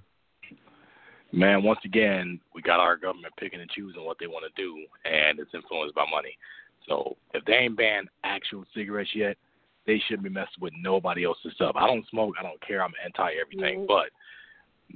Man, 1.32 1.62
once 1.64 1.80
again, 1.84 2.38
we 2.54 2.62
got 2.62 2.78
our 2.78 2.96
government 2.96 3.34
picking 3.38 3.60
and 3.60 3.70
choosing 3.70 4.04
what 4.04 4.18
they 4.20 4.26
want 4.26 4.44
to 4.44 4.62
do, 4.62 4.76
and 5.04 5.40
it's 5.40 5.54
influenced 5.54 5.94
by 5.94 6.04
money. 6.10 6.36
So 6.86 7.16
if 7.34 7.44
they 7.44 7.54
ain't 7.54 7.76
banned 7.76 8.08
actual 8.22 8.64
cigarettes 8.74 9.10
yet, 9.14 9.36
they 9.86 10.00
shouldn't 10.06 10.24
be 10.24 10.30
messing 10.30 10.60
with 10.60 10.74
nobody 10.80 11.24
else's 11.24 11.52
stuff. 11.54 11.74
I 11.74 11.86
don't 11.86 12.06
smoke. 12.08 12.34
I 12.38 12.42
don't 12.42 12.60
care. 12.64 12.82
I'm 12.82 12.92
anti 13.04 13.30
everything. 13.40 13.86
But 13.88 14.10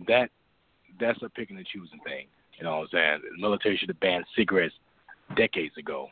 that 0.07 0.31
that's 1.01 1.21
a 1.23 1.29
picking 1.29 1.57
and 1.57 1.67
choosing 1.67 2.01
thing. 2.05 2.27
You 2.59 2.65
know 2.65 2.79
what 2.79 2.83
I'm 2.83 2.89
saying? 2.93 3.21
The 3.35 3.43
military 3.43 3.77
should 3.77 3.89
have 3.89 4.01
banned 4.01 4.25
cigarettes 4.37 4.75
decades 5.35 5.77
ago. 5.77 6.09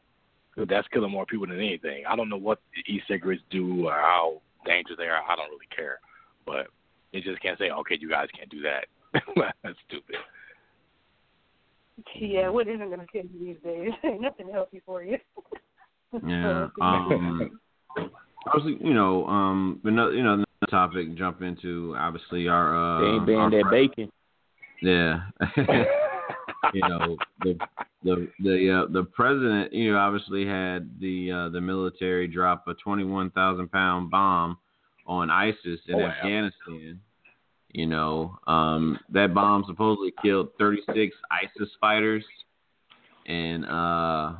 That's 0.57 0.87
killing 0.89 1.11
more 1.11 1.27
people 1.27 1.47
than 1.47 1.59
anything. 1.59 2.05
I 2.09 2.15
don't 2.15 2.29
know 2.29 2.37
what 2.37 2.61
e-cigarettes 2.87 3.43
do 3.51 3.89
or 3.89 3.93
how 3.93 4.41
dangerous 4.65 4.99
they 4.99 5.05
are. 5.05 5.23
I 5.29 5.37
don't 5.37 5.51
really 5.51 5.69
care. 5.75 5.99
But 6.47 6.69
they 7.13 7.21
just 7.21 7.43
can't 7.43 7.59
say, 7.59 7.71
okay, 7.71 7.99
you 8.01 8.09
guys 8.09 8.29
can't 8.37 8.51
do 8.51 8.61
that. 8.63 8.87
That's 9.63 9.77
stupid. 9.89 10.17
Yeah, 12.17 12.49
what 12.49 12.69
isn't 12.69 12.89
going 12.89 13.01
to 13.01 13.07
kill 13.07 13.23
you 13.25 13.55
these 13.55 13.63
days? 13.65 13.91
Ain't 14.05 14.21
nothing 14.21 14.49
healthy 14.53 14.83
for 14.85 15.03
you. 15.03 15.19
Yeah. 16.25 16.69
Um, 16.81 17.59
obviously, 18.47 18.79
you 18.87 18.95
know, 18.95 19.27
um, 19.27 19.81
another, 19.83 20.13
you 20.13 20.23
know, 20.23 20.35
another 20.35 20.47
topic 20.71 21.17
jump 21.19 21.43
into 21.43 21.93
obviously 21.99 22.47
our. 22.47 22.77
Uh, 22.77 23.01
they 23.01 23.07
ain't 23.17 23.27
banned 23.27 23.39
our 23.41 23.51
that 23.51 23.71
bacon. 23.73 24.13
Yeah. 24.81 25.23
You 26.73 26.81
know 26.89 27.17
the 27.43 27.59
the 28.03 28.29
the 28.41 28.71
uh, 28.71 28.93
the 28.93 29.05
president 29.05 29.73
you 29.73 29.93
know 29.93 29.99
obviously 29.99 30.47
had 30.47 30.89
the 31.01 31.31
uh, 31.31 31.49
the 31.51 31.61
military 31.61 32.27
drop 32.27 32.67
a 32.69 32.75
21,000 32.75 33.71
pound 33.71 34.11
bomb 34.11 34.59
on 35.07 35.31
ISIS 35.31 35.81
in 35.87 35.95
Oh, 35.95 35.99
wow. 35.99 36.07
Afghanistan. 36.07 37.01
You 37.73 37.87
know 37.87 38.39
um, 38.47 38.99
that 39.11 39.35
bomb 39.35 39.65
supposedly 39.67 40.13
killed 40.23 40.51
36 40.59 41.15
ISIS 41.31 41.69
fighters, 41.81 42.25
and 43.27 43.65
uh, 43.65 44.35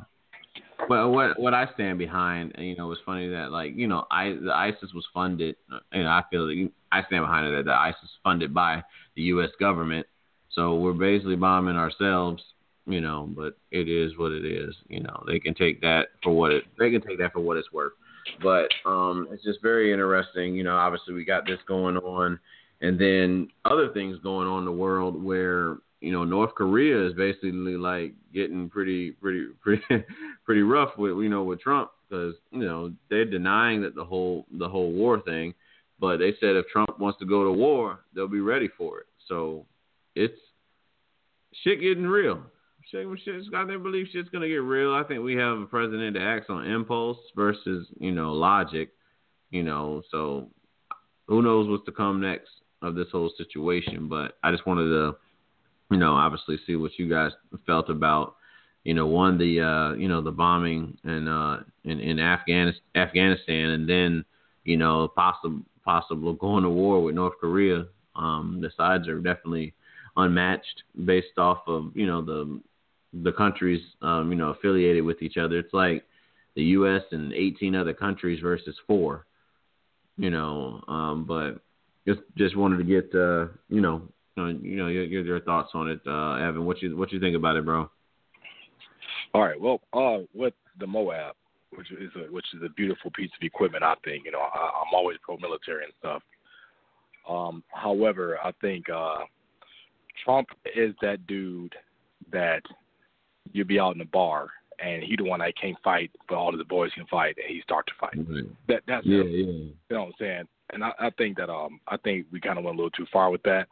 but 0.87 1.09
what 1.09 1.39
what 1.39 1.53
I 1.53 1.67
stand 1.73 1.97
behind, 1.97 2.53
you 2.57 2.75
know, 2.77 2.91
it's 2.91 3.01
funny 3.05 3.27
that 3.29 3.51
like 3.51 3.75
you 3.75 3.87
know 3.87 4.05
I 4.09 4.37
the 4.41 4.53
ISIS 4.53 4.93
was 4.93 5.05
funded, 5.13 5.55
and 5.91 6.07
I 6.07 6.23
feel 6.31 6.47
that 6.47 6.71
I 6.91 7.03
stand 7.07 7.23
behind 7.23 7.47
it 7.47 7.57
that 7.57 7.65
the 7.65 7.73
ISIS 7.73 8.09
funded 8.23 8.53
by 8.53 8.83
the 9.15 9.23
U.S. 9.23 9.49
government. 9.59 10.07
So 10.55 10.75
we're 10.75 10.93
basically 10.93 11.35
bombing 11.35 11.75
ourselves, 11.75 12.41
you 12.87 13.01
know. 13.01 13.29
But 13.35 13.57
it 13.71 13.89
is 13.89 14.17
what 14.17 14.31
it 14.31 14.45
is, 14.45 14.73
you 14.87 15.01
know. 15.01 15.23
They 15.27 15.39
can 15.39 15.53
take 15.53 15.81
that 15.81 16.07
for 16.23 16.35
what 16.35 16.51
it 16.51 16.63
they 16.79 16.89
can 16.89 17.01
take 17.01 17.19
that 17.19 17.33
for 17.33 17.41
what 17.41 17.57
it's 17.57 17.71
worth. 17.71 17.93
But 18.41 18.69
um, 18.89 19.27
it's 19.31 19.43
just 19.43 19.61
very 19.61 19.91
interesting, 19.91 20.55
you 20.55 20.63
know. 20.63 20.75
Obviously, 20.75 21.13
we 21.13 21.25
got 21.25 21.45
this 21.45 21.59
going 21.67 21.97
on, 21.97 22.39
and 22.81 22.99
then 22.99 23.49
other 23.65 23.89
things 23.93 24.17
going 24.23 24.47
on 24.47 24.59
in 24.59 24.65
the 24.65 24.71
world 24.71 25.21
where 25.21 25.77
you 26.01 26.11
know 26.11 26.23
North 26.23 26.55
Korea 26.55 27.07
is 27.07 27.13
basically 27.13 27.77
like 27.77 28.13
getting 28.33 28.69
pretty 28.69 29.11
pretty 29.11 29.47
pretty 29.61 29.83
pretty 30.45 30.61
rough 30.61 30.97
with 30.97 31.17
you 31.17 31.29
know 31.29 31.43
with 31.43 31.59
Trump 31.59 31.91
because 32.09 32.35
you 32.51 32.65
know 32.65 32.93
they're 33.09 33.25
denying 33.25 33.81
that 33.81 33.95
the 33.95 34.05
whole 34.05 34.45
the 34.57 34.69
whole 34.69 34.91
war 34.91 35.19
thing, 35.21 35.53
but 35.99 36.17
they 36.17 36.33
said 36.39 36.55
if 36.55 36.67
Trump 36.67 36.97
wants 36.99 37.19
to 37.19 37.25
go 37.25 37.43
to 37.43 37.51
war, 37.51 37.99
they'll 38.13 38.27
be 38.27 38.41
ready 38.41 38.69
for 38.77 38.99
it. 38.99 39.07
So 39.27 39.65
it's 40.15 40.39
shit 41.63 41.81
getting 41.81 42.07
real. 42.07 42.41
Shit, 42.91 43.07
shit's 43.23 43.49
got 43.49 43.65
to 43.65 43.79
believe 43.79 44.07
shit's 44.11 44.29
gonna 44.29 44.47
get 44.47 44.57
real. 44.57 44.93
I 44.93 45.03
think 45.03 45.23
we 45.23 45.35
have 45.35 45.57
a 45.57 45.65
president 45.65 46.13
that 46.13 46.21
acts 46.21 46.49
on 46.49 46.65
impulse 46.65 47.17
versus 47.35 47.87
you 47.99 48.11
know 48.11 48.33
logic. 48.33 48.91
You 49.49 49.63
know, 49.63 50.03
so 50.11 50.49
who 51.27 51.41
knows 51.41 51.69
what's 51.69 51.85
to 51.85 51.91
come 51.91 52.21
next 52.21 52.49
of 52.81 52.95
this 52.95 53.07
whole 53.11 53.31
situation. 53.37 54.07
But 54.07 54.37
I 54.43 54.51
just 54.51 54.67
wanted 54.67 54.89
to, 54.89 55.15
you 55.91 55.97
know, 55.97 56.13
obviously 56.13 56.59
see 56.65 56.75
what 56.75 56.91
you 56.97 57.09
guys 57.09 57.31
felt 57.65 57.89
about, 57.89 58.35
you 58.83 58.93
know, 58.93 59.07
one 59.07 59.37
the 59.37 59.61
uh, 59.61 59.93
you 59.95 60.07
know 60.07 60.21
the 60.21 60.31
bombing 60.31 60.97
in 61.03 61.27
uh 61.27 61.63
in, 61.83 61.99
in 61.99 62.19
Afghanistan, 62.19 62.83
Afghanistan, 62.95 63.71
and 63.71 63.89
then 63.89 64.23
you 64.63 64.77
know 64.77 65.07
possible 65.07 65.61
possible 65.83 66.33
going 66.33 66.63
to 66.63 66.69
war 66.69 67.03
with 67.03 67.15
North 67.15 67.33
Korea. 67.39 67.85
Um, 68.15 68.59
the 68.61 68.71
sides 68.77 69.07
are 69.07 69.19
definitely 69.19 69.73
unmatched 70.17 70.83
based 71.05 71.37
off 71.37 71.59
of 71.67 71.91
you 71.95 72.05
know 72.05 72.23
the 72.23 72.59
the 73.23 73.31
countries 73.31 73.81
um, 74.01 74.31
you 74.31 74.37
know 74.37 74.49
affiliated 74.49 75.03
with 75.03 75.21
each 75.21 75.37
other. 75.37 75.59
It's 75.59 75.73
like 75.73 76.03
the 76.55 76.63
U.S. 76.63 77.01
and 77.11 77.33
18 77.33 77.75
other 77.75 77.93
countries 77.93 78.39
versus 78.41 78.75
four. 78.87 79.25
You 80.17 80.29
know, 80.29 80.81
um, 80.87 81.25
but 81.27 81.59
just 82.07 82.21
just 82.37 82.55
wanted 82.55 82.77
to 82.77 82.83
get 82.83 83.13
uh, 83.13 83.47
you 83.69 83.81
know 83.81 84.01
uh, 84.37 84.47
you 84.47 84.77
know 84.77 84.87
your, 84.87 85.05
your 85.05 85.39
thoughts 85.41 85.71
on 85.73 85.89
it, 85.89 85.99
uh, 86.07 86.35
Evan. 86.35 86.65
What 86.65 86.81
you 86.81 86.95
what 86.95 87.11
you 87.11 87.19
think 87.19 87.35
about 87.35 87.57
it, 87.57 87.65
bro? 87.65 87.89
All 89.33 89.41
right. 89.41 89.59
Well, 89.59 89.81
uh, 89.93 90.23
with 90.33 90.53
the 90.79 90.85
MOAB, 90.85 91.31
which 91.71 91.91
is 91.91 92.11
a 92.15 92.31
which 92.31 92.45
is 92.53 92.61
a 92.63 92.69
beautiful 92.69 93.11
piece 93.11 93.31
of 93.39 93.45
equipment, 93.45 93.83
I 93.83 93.95
think. 94.05 94.23
You 94.25 94.31
know, 94.31 94.39
I, 94.39 94.81
I'm 94.81 94.93
always 94.93 95.17
pro-military 95.21 95.83
and 95.83 95.93
stuff. 95.99 96.21
Um, 97.29 97.63
however, 97.69 98.37
I 98.43 98.51
think 98.61 98.85
uh, 98.89 99.25
Trump 100.23 100.49
is 100.75 100.93
that 101.01 101.25
dude 101.27 101.73
that 102.31 102.61
you'd 103.51 103.67
be 103.67 103.79
out 103.79 103.93
in 103.93 103.99
the 103.99 104.05
bar 104.05 104.49
and 104.83 105.03
he 105.03 105.15
the 105.15 105.23
one 105.23 105.39
that 105.39 105.53
can't 105.59 105.77
fight, 105.83 106.11
but 106.27 106.35
all 106.35 106.49
of 106.49 106.57
the 106.57 106.65
boys 106.65 106.91
can 106.93 107.05
fight, 107.07 107.37
and 107.37 107.47
he 107.47 107.61
start 107.61 107.87
to 107.87 107.93
fight. 107.99 108.17
Right. 108.17 108.43
That 108.67 108.81
that's 108.87 109.05
Yeah, 109.05 109.21
him. 109.21 109.29
yeah. 109.29 109.45
You 109.45 109.73
know 109.89 109.99
what 110.01 110.07
I'm 110.07 110.13
saying? 110.19 110.47
And 110.73 110.83
I, 110.83 110.91
I 110.99 111.09
think 111.11 111.37
that 111.37 111.49
um 111.49 111.79
I 111.87 111.97
think 111.97 112.25
we 112.31 112.39
kind 112.41 112.57
of 112.57 112.65
went 112.65 112.75
a 112.75 112.77
little 112.77 112.91
too 112.91 113.05
far 113.11 113.29
with 113.29 113.43
that. 113.43 113.67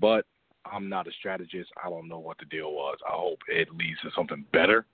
But 0.00 0.26
I'm 0.70 0.88
not 0.88 1.06
a 1.06 1.12
strategist. 1.12 1.70
I 1.82 1.88
don't 1.88 2.08
know 2.08 2.18
what 2.18 2.38
the 2.38 2.46
deal 2.46 2.72
was. 2.72 2.98
I 3.06 3.12
hope 3.12 3.38
it 3.48 3.68
leads 3.74 4.00
to 4.02 4.10
something 4.14 4.44
better. 4.52 4.86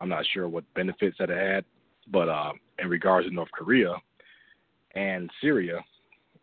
I'm 0.00 0.08
not 0.08 0.26
sure 0.32 0.48
what 0.48 0.64
benefits 0.74 1.16
that 1.18 1.30
it 1.30 1.38
had. 1.38 1.64
But 2.08 2.28
um, 2.28 2.60
in 2.78 2.88
regards 2.88 3.26
to 3.26 3.34
North 3.34 3.50
Korea 3.52 3.94
and 4.94 5.30
Syria 5.40 5.80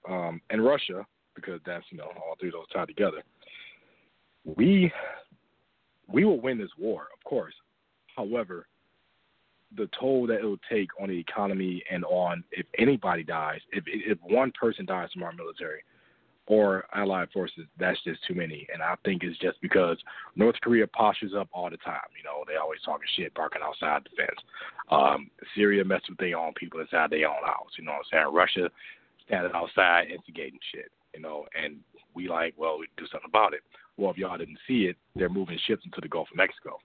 um, 0.09 0.41
and 0.49 0.63
Russia, 0.63 1.05
because 1.35 1.59
that's 1.65 1.85
you 1.89 1.97
know 1.97 2.05
all 2.17 2.35
three 2.39 2.49
of 2.49 2.53
those 2.53 2.67
tied 2.73 2.87
together, 2.87 3.23
we 4.45 4.91
we 6.07 6.25
will 6.25 6.39
win 6.39 6.57
this 6.57 6.69
war, 6.77 7.07
of 7.17 7.23
course. 7.23 7.53
However, 8.15 8.67
the 9.75 9.89
toll 9.99 10.27
that 10.27 10.39
it 10.39 10.43
will 10.43 10.59
take 10.69 10.89
on 11.01 11.09
the 11.09 11.17
economy 11.17 11.83
and 11.89 12.05
on 12.05 12.43
if 12.51 12.65
anybody 12.77 13.23
dies, 13.23 13.59
if 13.71 13.83
if 13.87 14.17
one 14.21 14.51
person 14.59 14.85
dies 14.85 15.09
from 15.13 15.23
our 15.23 15.33
military 15.33 15.81
or 16.45 16.85
allied 16.93 17.29
forces, 17.31 17.65
that's 17.79 18.01
just 18.03 18.19
too 18.27 18.35
many. 18.35 18.67
And 18.73 18.83
I 18.83 18.95
think 19.05 19.23
it's 19.23 19.39
just 19.39 19.61
because 19.61 19.97
North 20.35 20.55
Korea 20.61 20.85
postures 20.87 21.31
up 21.37 21.47
all 21.53 21.69
the 21.69 21.77
time. 21.77 22.11
You 22.17 22.23
know, 22.23 22.43
they 22.45 22.57
always 22.57 22.81
talking 22.83 23.07
shit, 23.15 23.33
barking 23.33 23.61
outside 23.63 24.03
the 24.03 24.15
fence. 24.17 24.39
Um, 24.91 25.29
Syria 25.55 25.85
mess 25.85 26.01
with 26.09 26.17
their 26.17 26.37
own 26.37 26.53
people 26.53 26.81
inside 26.81 27.11
their 27.11 27.29
own 27.29 27.43
house. 27.45 27.71
You 27.77 27.85
know 27.85 27.91
what 27.91 28.05
I'm 28.11 28.25
saying? 28.25 28.35
Russia 28.35 28.69
standing 29.25 29.53
outside 29.55 30.11
instigating 30.11 30.59
shit. 30.73 30.91
You 31.15 31.21
know, 31.21 31.45
and 31.55 31.77
we 32.13 32.27
like, 32.27 32.55
well, 32.57 32.77
we 32.77 32.87
do 32.97 33.05
something 33.07 33.29
about 33.29 33.53
it. 33.53 33.61
Well, 33.97 34.11
if 34.11 34.17
y'all 34.17 34.37
didn't 34.37 34.59
see 34.67 34.85
it, 34.85 34.97
they're 35.15 35.29
moving 35.29 35.59
ships 35.67 35.83
into 35.85 36.01
the 36.01 36.07
Gulf 36.07 36.29
of 36.31 36.37
Mexico, 36.37 36.77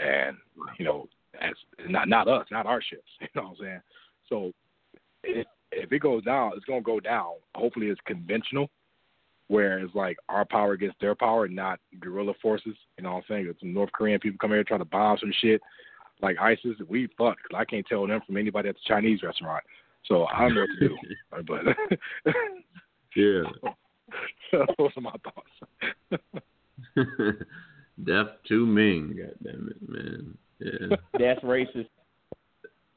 and 0.00 0.36
you 0.78 0.84
know, 0.84 1.08
that's 1.38 1.58
not 1.88 2.08
not 2.08 2.28
us, 2.28 2.46
not 2.50 2.66
our 2.66 2.80
ships. 2.82 3.02
You 3.20 3.28
know 3.34 3.42
what 3.42 3.50
I'm 3.50 3.56
saying? 3.60 3.80
So 4.28 4.52
if 5.24 5.46
if 5.72 5.92
it 5.92 5.98
goes 5.98 6.24
down, 6.24 6.52
it's 6.56 6.64
gonna 6.64 6.80
go 6.80 7.00
down. 7.00 7.34
Hopefully, 7.54 7.88
it's 7.88 8.00
conventional, 8.06 8.70
where 9.48 9.78
it's 9.78 9.94
like 9.94 10.16
our 10.28 10.44
power 10.44 10.72
against 10.72 10.98
their 11.00 11.14
power, 11.14 11.48
not 11.48 11.80
guerrilla 12.00 12.32
forces. 12.40 12.76
You 12.96 13.04
know 13.04 13.12
what 13.12 13.18
I'm 13.18 13.24
saying? 13.28 13.46
If 13.48 13.60
some 13.60 13.74
North 13.74 13.92
Korean 13.92 14.18
people 14.20 14.38
come 14.40 14.50
here 14.52 14.64
trying 14.64 14.80
to 14.80 14.86
bomb 14.86 15.18
some 15.18 15.32
shit 15.40 15.60
like 16.22 16.38
ISIS, 16.40 16.76
we 16.88 17.08
fucked. 17.18 17.42
'cause 17.42 17.56
I 17.58 17.64
can't 17.66 17.86
tell 17.86 18.06
them 18.06 18.22
from 18.26 18.38
anybody 18.38 18.70
at 18.70 18.76
the 18.76 18.80
Chinese 18.86 19.22
restaurant. 19.22 19.62
So 20.06 20.24
I 20.26 20.40
don't 20.40 20.54
know 20.54 20.60
what 20.62 20.70
to 20.70 20.88
do. 20.88 20.96
but 22.26 22.34
Yeah. 23.16 23.42
those 24.52 24.90
are 24.96 25.00
my 25.00 25.14
thoughts. 25.24 26.22
Death 28.04 28.26
to 28.48 28.66
Ming, 28.66 29.16
God 29.16 29.34
damn 29.42 29.70
it, 29.70 29.88
man. 29.88 30.38
Yeah. 30.58 30.96
That's 31.18 31.40
racist. 31.40 31.88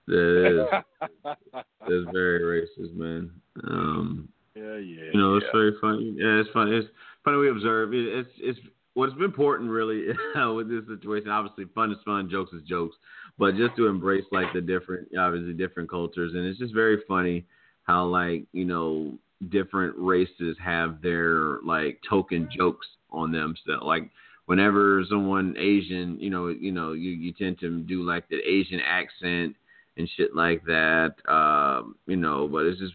That 0.08 0.48
is 0.48 1.10
that's 1.24 2.12
very 2.12 2.42
racist, 2.42 2.94
man. 2.96 3.32
Um 3.68 4.30
yeah, 4.56 4.78
yeah. 4.78 5.12
you 5.14 5.20
know, 5.20 5.36
it's 5.38 5.46
yeah. 5.46 5.60
very 5.60 5.74
funny. 5.80 6.16
Yeah, 6.18 6.42
it's 6.42 6.50
funny. 6.52 6.76
It's 6.76 6.90
funny 7.24 7.38
we 7.38 7.50
observe. 7.50 7.94
It, 7.94 8.06
it's 8.08 8.30
it's 8.40 8.60
what's 8.94 9.14
been 9.14 9.24
important 9.24 9.70
really 9.70 10.08
with 10.56 10.70
this 10.70 10.84
situation. 10.88 11.30
Obviously, 11.30 11.66
fun 11.74 11.92
is 11.92 11.98
fun, 12.04 12.30
jokes 12.30 12.52
is 12.54 12.64
jokes, 12.64 12.96
but 13.38 13.56
just 13.56 13.76
to 13.78 13.88
embrace 13.88 14.26
like 14.32 14.52
the 14.54 14.62
different, 14.62 15.08
obviously 15.18 15.54
different 15.54 15.90
cultures, 15.90 16.34
and 16.34 16.46
it's 16.46 16.60
just 16.60 16.74
very 16.74 17.02
funny 17.08 17.46
how 17.84 18.06
like 18.06 18.44
you 18.52 18.66
know 18.66 19.18
different 19.47 19.95
races 19.97 20.58
have 20.63 21.02
their 21.02 21.60
like 21.65 22.02
token 22.08 22.49
jokes 22.56 22.88
on 23.12 23.32
them. 23.32 23.56
So 23.65 23.86
like 23.86 24.10
whenever 24.45 25.04
someone 25.10 25.56
Asian, 25.58 26.19
you 26.19 26.30
know, 26.30 26.47
you 26.47 26.71
know, 26.71 26.93
you 26.93 27.12
you 27.12 27.32
tend 27.34 27.60
to 27.60 27.80
do 27.82 28.04
like 28.04 28.28
the 28.30 28.38
Asian 28.38 28.80
accent 28.82 29.56
and 29.97 30.10
shit 30.17 30.36
like 30.36 30.63
that. 30.65 31.15
Um, 31.28 31.95
you 32.06 32.17
know, 32.17 32.47
but 32.47 32.65
it's 32.65 32.80
just 32.80 32.93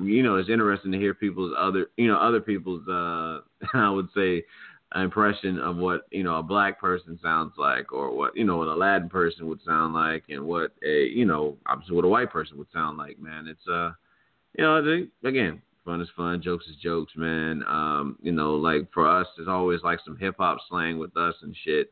you 0.00 0.22
know, 0.22 0.36
it's 0.36 0.50
interesting 0.50 0.92
to 0.92 0.98
hear 0.98 1.14
people's 1.14 1.54
other, 1.56 1.86
you 1.96 2.08
know, 2.08 2.18
other 2.18 2.40
people's, 2.40 2.86
uh, 2.88 3.40
I 3.74 3.88
would 3.88 4.08
say, 4.14 4.44
impression 4.94 5.58
of 5.58 5.76
what 5.76 6.06
you 6.10 6.22
know 6.22 6.36
a 6.36 6.42
black 6.42 6.80
person 6.80 7.18
sounds 7.22 7.52
like, 7.58 7.92
or 7.92 8.14
what 8.16 8.36
you 8.36 8.44
know 8.44 8.56
what 8.56 8.68
a 8.68 8.74
Latin 8.74 9.08
person 9.08 9.46
would 9.48 9.60
sound 9.64 9.94
like, 9.94 10.24
and 10.28 10.44
what 10.44 10.72
a 10.84 11.04
you 11.06 11.24
know 11.24 11.56
obviously 11.66 11.94
what 11.94 12.04
a 12.04 12.08
white 12.08 12.30
person 12.30 12.56
would 12.56 12.70
sound 12.72 12.96
like. 12.96 13.18
Man, 13.18 13.46
it's 13.46 13.68
uh, 13.68 13.90
you 14.56 14.64
know, 14.64 15.06
again, 15.24 15.60
fun 15.86 16.02
is 16.02 16.08
fun, 16.14 16.42
jokes 16.42 16.66
is 16.66 16.76
jokes, 16.76 17.12
man. 17.16 17.62
Um, 17.66 18.18
you 18.20 18.32
know, 18.32 18.54
like 18.54 18.92
for 18.92 19.08
us, 19.08 19.26
there's 19.36 19.48
always 19.48 19.80
like 19.82 20.00
some 20.04 20.18
hip 20.18 20.34
hop 20.38 20.58
slang 20.68 20.98
with 20.98 21.16
us 21.16 21.34
and 21.42 21.56
shit, 21.64 21.90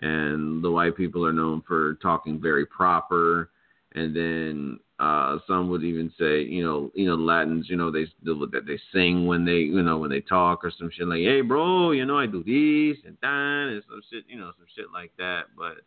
and 0.00 0.64
the 0.64 0.70
white 0.70 0.96
people 0.96 1.26
are 1.26 1.32
known 1.32 1.62
for 1.66 1.94
talking 1.94 2.40
very 2.40 2.64
proper, 2.64 3.50
and 3.94 4.16
then 4.16 4.78
uh, 4.98 5.38
some 5.48 5.68
would 5.68 5.82
even 5.82 6.12
say, 6.18 6.42
you 6.42 6.62
know, 6.64 6.92
you 6.94 7.06
know, 7.06 7.16
Latins, 7.16 7.68
you 7.68 7.76
know, 7.76 7.90
they 7.90 8.04
that 8.24 8.64
they 8.66 8.78
sing 8.92 9.26
when 9.26 9.44
they, 9.44 9.58
you 9.58 9.82
know, 9.82 9.98
when 9.98 10.10
they 10.10 10.20
talk 10.20 10.64
or 10.64 10.72
some 10.78 10.90
shit 10.96 11.08
like, 11.08 11.18
hey, 11.18 11.40
bro, 11.40 11.90
you 11.90 12.06
know, 12.06 12.18
I 12.18 12.26
do 12.26 12.44
this 12.44 13.02
and 13.04 13.18
that 13.20 13.68
and 13.68 13.82
some 13.88 14.00
shit, 14.10 14.24
you 14.28 14.38
know, 14.38 14.52
some 14.56 14.66
shit 14.76 14.86
like 14.94 15.10
that. 15.18 15.46
But 15.58 15.78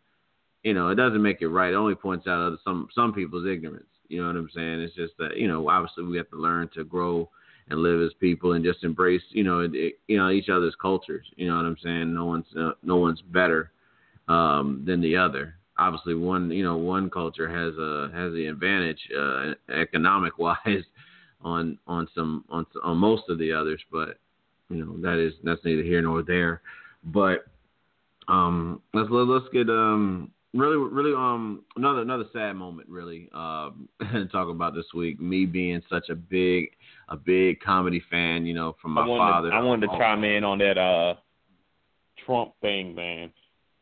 you 0.62 0.74
know, 0.74 0.90
it 0.90 0.96
doesn't 0.96 1.22
make 1.22 1.40
it 1.40 1.48
right. 1.48 1.72
It 1.72 1.76
only 1.76 1.94
points 1.94 2.26
out 2.26 2.58
some 2.62 2.88
some 2.94 3.14
people's 3.14 3.46
ignorance. 3.46 3.86
You 4.08 4.20
know 4.20 4.28
what 4.28 4.36
I'm 4.36 4.50
saying? 4.54 4.80
It's 4.80 4.94
just 4.94 5.14
that 5.18 5.36
you 5.36 5.48
know, 5.48 5.68
obviously, 5.68 6.04
we 6.04 6.18
have 6.18 6.30
to 6.30 6.36
learn 6.36 6.68
to 6.74 6.84
grow 6.84 7.30
and 7.68 7.80
live 7.80 8.00
as 8.00 8.12
people 8.20 8.52
and 8.52 8.64
just 8.64 8.84
embrace, 8.84 9.22
you 9.30 9.44
know, 9.44 9.60
it, 9.60 9.98
you 10.06 10.16
know, 10.16 10.30
each 10.30 10.48
other's 10.48 10.76
cultures. 10.80 11.26
You 11.36 11.48
know 11.48 11.56
what 11.56 11.66
I'm 11.66 11.76
saying? 11.82 12.14
No 12.14 12.24
one's 12.26 12.46
uh, 12.58 12.72
no 12.82 12.96
one's 12.96 13.22
better 13.22 13.72
um, 14.28 14.82
than 14.86 15.00
the 15.00 15.16
other 15.16 15.54
obviously 15.78 16.14
one 16.14 16.50
you 16.50 16.64
know 16.64 16.76
one 16.76 17.10
culture 17.10 17.48
has 17.48 17.76
a 17.76 18.10
has 18.14 18.32
the 18.32 18.46
advantage 18.46 18.98
uh, 19.14 19.52
economic 19.70 20.38
wise 20.38 20.84
on 21.42 21.78
on 21.86 22.08
some 22.14 22.44
on 22.50 22.66
on 22.82 22.96
most 22.96 23.24
of 23.28 23.38
the 23.38 23.52
others, 23.52 23.80
but 23.90 24.18
you 24.68 24.84
know 24.84 24.96
that 25.00 25.18
is 25.18 25.34
that's 25.44 25.64
neither 25.64 25.82
here 25.82 26.02
nor 26.02 26.22
there. 26.22 26.62
But 27.04 27.46
um, 28.28 28.82
let's 28.94 29.08
let's 29.10 29.46
get 29.52 29.68
um 29.68 30.30
really 30.56 30.76
really 30.76 31.12
um 31.14 31.64
another 31.76 32.00
another 32.02 32.24
sad 32.32 32.54
moment 32.54 32.88
really 32.88 33.28
um 33.34 33.88
talk 34.32 34.48
about 34.48 34.74
this 34.74 34.86
week 34.94 35.20
me 35.20 35.46
being 35.46 35.82
such 35.90 36.08
a 36.08 36.14
big 36.14 36.70
a 37.08 37.16
big 37.16 37.60
comedy 37.60 38.02
fan 38.10 38.46
you 38.46 38.54
know 38.54 38.76
from 38.80 38.92
my 38.92 39.02
I 39.02 39.06
father 39.06 39.52
I 39.52 39.62
wanted 39.62 39.86
to 39.88 39.98
chime 39.98 40.24
in 40.24 40.44
on 40.44 40.58
that 40.58 40.78
uh 40.78 41.14
Trump 42.24 42.52
thing 42.60 42.94
man 42.94 43.32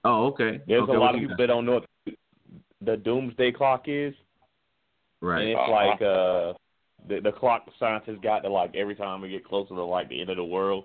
Oh, 0.06 0.26
okay. 0.26 0.60
There's 0.66 0.82
okay, 0.82 0.94
a 0.94 0.98
lot 0.98 1.14
of 1.14 1.20
people 1.20 1.36
that 1.38 1.46
don't 1.46 1.64
know 1.64 1.80
what 2.04 2.14
the 2.82 2.96
doomsday 2.98 3.52
clock 3.52 3.84
is. 3.86 4.14
Right. 5.22 5.40
And 5.40 5.48
it's 5.48 5.58
Uh-huh. 5.58 5.72
like 5.72 6.02
uh 6.02 6.52
the 7.08 7.20
the 7.20 7.32
clock 7.32 7.66
scientists 7.78 8.18
got 8.22 8.40
to 8.40 8.50
like 8.50 8.74
every 8.74 8.94
time 8.94 9.22
we 9.22 9.30
get 9.30 9.44
closer 9.46 9.74
to 9.74 9.82
like 9.84 10.10
the 10.10 10.20
end 10.20 10.28
of 10.30 10.36
the 10.36 10.44
world. 10.44 10.84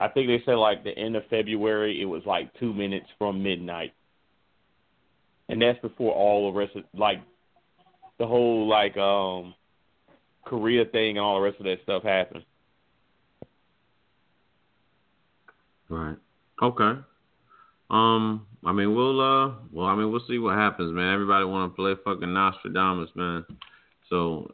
I 0.00 0.08
think 0.08 0.28
they 0.28 0.42
said 0.44 0.54
like 0.54 0.82
the 0.82 0.96
end 0.98 1.16
of 1.16 1.26
February 1.26 2.00
it 2.00 2.06
was 2.06 2.24
like 2.24 2.52
two 2.54 2.72
minutes 2.72 3.06
from 3.18 3.42
midnight. 3.42 3.92
And 5.48 5.60
that's 5.60 5.78
before 5.80 6.12
all 6.12 6.52
the 6.52 6.58
rest 6.58 6.74
of 6.76 6.84
like 6.94 7.20
the 8.18 8.26
whole 8.26 8.66
like 8.66 8.96
um 8.96 9.54
Korea 10.44 10.84
thing 10.84 11.16
and 11.16 11.24
all 11.24 11.36
the 11.36 11.42
rest 11.42 11.58
of 11.58 11.64
that 11.64 11.82
stuff 11.82 12.02
happened. 12.02 12.44
Right. 15.88 16.16
Okay. 16.62 17.00
Um, 17.90 18.46
I 18.64 18.72
mean, 18.72 18.94
we'll 18.94 19.20
uh, 19.20 19.52
well, 19.72 19.86
I 19.86 19.94
mean, 19.94 20.10
we'll 20.10 20.24
see 20.26 20.38
what 20.38 20.56
happens, 20.56 20.92
man. 20.92 21.12
Everybody 21.12 21.44
want 21.44 21.70
to 21.70 21.76
play 21.76 21.94
fucking 22.04 22.32
Nostradamus, 22.32 23.10
man. 23.14 23.44
So 24.08 24.50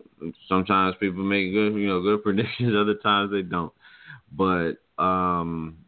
sometimes 0.49 0.97
people 1.01 1.23
make 1.23 1.53
good, 1.53 1.75
you 1.75 1.87
know, 1.87 2.03
good 2.03 2.23
predictions. 2.23 2.75
Other 2.77 2.95
times 2.95 3.31
they 3.31 3.43
don't. 3.43 3.73
But 4.33 4.75
um, 4.99 5.79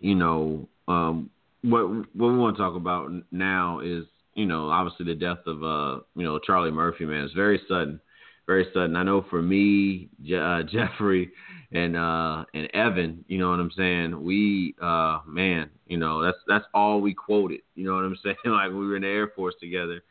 you 0.00 0.14
know, 0.14 0.68
um, 0.88 1.30
what 1.62 1.88
what 1.88 2.32
we 2.32 2.38
want 2.38 2.56
to 2.56 2.62
talk 2.62 2.74
about 2.74 3.10
now 3.30 3.80
is, 3.80 4.04
you 4.34 4.46
know, 4.46 4.70
obviously 4.70 5.06
the 5.06 5.14
death 5.14 5.46
of 5.46 5.62
uh, 5.62 6.00
you 6.16 6.24
know, 6.24 6.38
Charlie 6.38 6.70
Murphy, 6.70 7.04
man. 7.04 7.24
It's 7.24 7.34
very 7.34 7.60
sudden, 7.68 8.00
very 8.46 8.66
sudden. 8.72 8.96
I 8.96 9.02
know 9.02 9.24
for 9.30 9.42
me, 9.42 10.08
Je- 10.22 10.36
uh, 10.36 10.62
Jeffrey 10.72 11.30
and 11.72 11.96
uh 11.96 12.44
and 12.54 12.68
Evan, 12.74 13.24
you 13.28 13.38
know 13.38 13.50
what 13.50 13.58
I'm 13.60 13.70
saying? 13.76 14.22
We 14.22 14.74
uh 14.82 15.20
man, 15.26 15.70
you 15.86 15.96
know, 15.98 16.22
that's 16.22 16.36
that's 16.46 16.64
all 16.74 17.00
we 17.00 17.14
quoted. 17.14 17.60
You 17.74 17.84
know 17.86 17.94
what 17.94 18.04
I'm 18.04 18.16
saying? 18.24 18.36
like 18.44 18.70
we 18.70 18.86
were 18.86 18.96
in 18.96 19.02
the 19.02 19.08
Air 19.08 19.32
Force 19.34 19.54
together. 19.60 20.02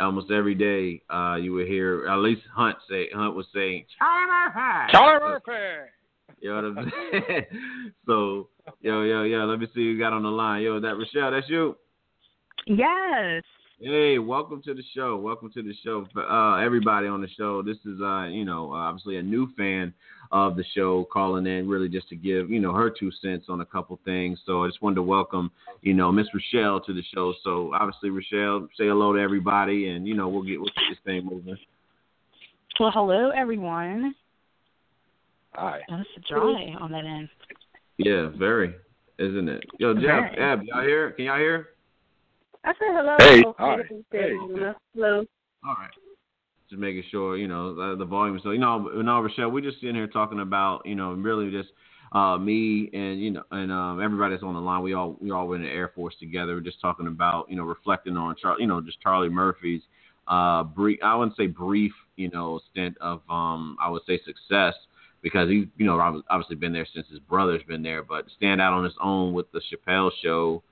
Almost 0.00 0.30
every 0.30 0.54
day, 0.54 1.02
uh 1.14 1.36
you 1.36 1.52
would 1.54 1.66
hear 1.66 2.06
at 2.08 2.16
least 2.18 2.42
Hunt 2.54 2.76
say 2.88 3.08
Hunt 3.12 3.34
was 3.34 3.46
saying 3.54 3.84
Charlie 3.98 4.26
Murphy. 4.26 4.92
Charlie 4.92 5.40
Murphy. 5.46 5.90
You 6.40 6.48
know 6.48 6.54
what 6.56 6.64
I'm 6.64 6.92
saying? 7.12 7.44
so 8.06 8.48
yo, 8.80 9.02
yo, 9.02 9.22
yo, 9.24 9.44
let 9.44 9.58
me 9.60 9.66
see 9.66 9.80
who 9.80 9.82
you 9.82 9.98
got 9.98 10.12
on 10.12 10.22
the 10.22 10.30
line. 10.30 10.62
Yo, 10.62 10.80
that 10.80 10.96
Rochelle, 10.96 11.30
that's 11.30 11.48
you. 11.48 11.76
Yes. 12.66 13.42
Hey, 13.84 14.20
welcome 14.20 14.62
to 14.62 14.74
the 14.74 14.82
show. 14.94 15.16
Welcome 15.16 15.50
to 15.54 15.60
the 15.60 15.74
show. 15.84 16.06
Uh, 16.16 16.58
everybody 16.58 17.08
on 17.08 17.20
the 17.20 17.28
show. 17.36 17.62
This 17.62 17.78
is, 17.84 18.00
uh, 18.00 18.26
you 18.26 18.44
know, 18.44 18.72
obviously 18.72 19.16
a 19.16 19.22
new 19.24 19.48
fan 19.56 19.92
of 20.30 20.54
the 20.54 20.62
show 20.72 21.04
calling 21.12 21.48
in 21.48 21.68
really 21.68 21.88
just 21.88 22.08
to 22.10 22.14
give, 22.14 22.48
you 22.48 22.60
know, 22.60 22.72
her 22.72 22.90
two 22.96 23.10
cents 23.20 23.46
on 23.48 23.60
a 23.60 23.64
couple 23.64 23.98
things. 24.04 24.38
So 24.46 24.62
I 24.62 24.68
just 24.68 24.82
wanted 24.82 24.96
to 24.96 25.02
welcome, 25.02 25.50
you 25.80 25.94
know, 25.94 26.12
Miss 26.12 26.28
Rochelle 26.32 26.80
to 26.82 26.92
the 26.94 27.02
show. 27.12 27.34
So 27.42 27.72
obviously, 27.74 28.10
Rochelle, 28.10 28.68
say 28.78 28.86
hello 28.86 29.14
to 29.14 29.20
everybody, 29.20 29.88
and 29.88 30.06
you 30.06 30.14
know, 30.14 30.28
we'll 30.28 30.44
get 30.44 30.60
we'll 30.60 30.68
get 30.68 30.84
this 30.88 30.98
thing 31.04 31.24
moving. 31.24 31.58
Well, 32.78 32.92
hello 32.94 33.30
everyone. 33.30 34.14
Hi. 35.54 35.80
That's 35.88 36.08
it's 36.16 36.28
dry 36.28 36.76
on 36.80 36.92
that 36.92 37.04
end. 37.04 37.28
Yeah, 37.96 38.28
very, 38.38 38.76
isn't 39.18 39.48
it? 39.48 39.64
Yo, 39.80 39.94
Jeff. 39.94 40.38
Ab, 40.38 40.60
y'all 40.62 40.82
hear? 40.82 41.10
Can 41.10 41.24
y'all 41.24 41.38
hear? 41.38 41.70
I 42.64 42.72
said 42.74 42.88
hello. 42.90 43.16
Hey. 43.18 43.42
Oh, 43.44 43.54
Hi. 43.58 43.76
Hey. 44.12 44.32
Hello. 44.94 45.24
All 45.64 45.74
right. 45.78 45.90
Just 46.70 46.80
making 46.80 47.02
sure, 47.10 47.36
you 47.36 47.48
know, 47.48 47.74
the, 47.74 47.96
the 47.96 48.04
volume. 48.04 48.40
So, 48.42 48.50
you 48.52 48.58
know, 48.58 48.78
no, 48.78 49.20
Rochelle, 49.20 49.50
we're 49.50 49.62
just 49.62 49.80
sitting 49.80 49.96
here 49.96 50.06
talking 50.06 50.40
about, 50.40 50.86
you 50.86 50.94
know, 50.94 51.12
really 51.12 51.50
just 51.50 51.70
uh, 52.12 52.36
me 52.38 52.90
and 52.92 53.20
you 53.20 53.30
know 53.30 53.42
and 53.50 53.72
um, 53.72 54.00
everybody 54.02 54.34
that's 54.34 54.42
on 54.44 54.54
the 54.54 54.60
line. 54.60 54.82
We 54.82 54.94
all 54.94 55.16
we 55.20 55.30
all 55.30 55.48
were 55.48 55.56
in 55.56 55.62
the 55.62 55.68
Air 55.68 55.92
Force 55.94 56.14
together. 56.20 56.54
We're 56.54 56.60
just 56.60 56.80
talking 56.80 57.08
about, 57.08 57.50
you 57.50 57.56
know, 57.56 57.64
reflecting 57.64 58.16
on 58.16 58.36
Char- 58.40 58.60
you 58.60 58.66
know, 58.66 58.80
just 58.80 59.00
Charlie 59.00 59.28
Murphy's 59.28 59.82
uh, 60.28 60.62
brief. 60.62 61.00
I 61.02 61.16
wouldn't 61.16 61.36
say 61.36 61.46
brief, 61.48 61.92
you 62.16 62.30
know, 62.30 62.60
stint 62.70 62.96
of 62.98 63.22
um, 63.28 63.76
I 63.80 63.88
would 63.88 64.02
say 64.06 64.20
success 64.24 64.74
because 65.20 65.48
he, 65.48 65.68
you 65.78 65.86
know, 65.86 66.22
obviously 66.30 66.56
been 66.56 66.72
there 66.72 66.86
since 66.94 67.06
his 67.08 67.20
brother's 67.20 67.62
been 67.64 67.82
there, 67.82 68.02
but 68.02 68.26
stand 68.36 68.60
out 68.60 68.72
on 68.72 68.84
his 68.84 68.94
own 69.02 69.32
with 69.32 69.50
the 69.52 69.60
Chappelle 69.70 70.10
Show 70.22 70.62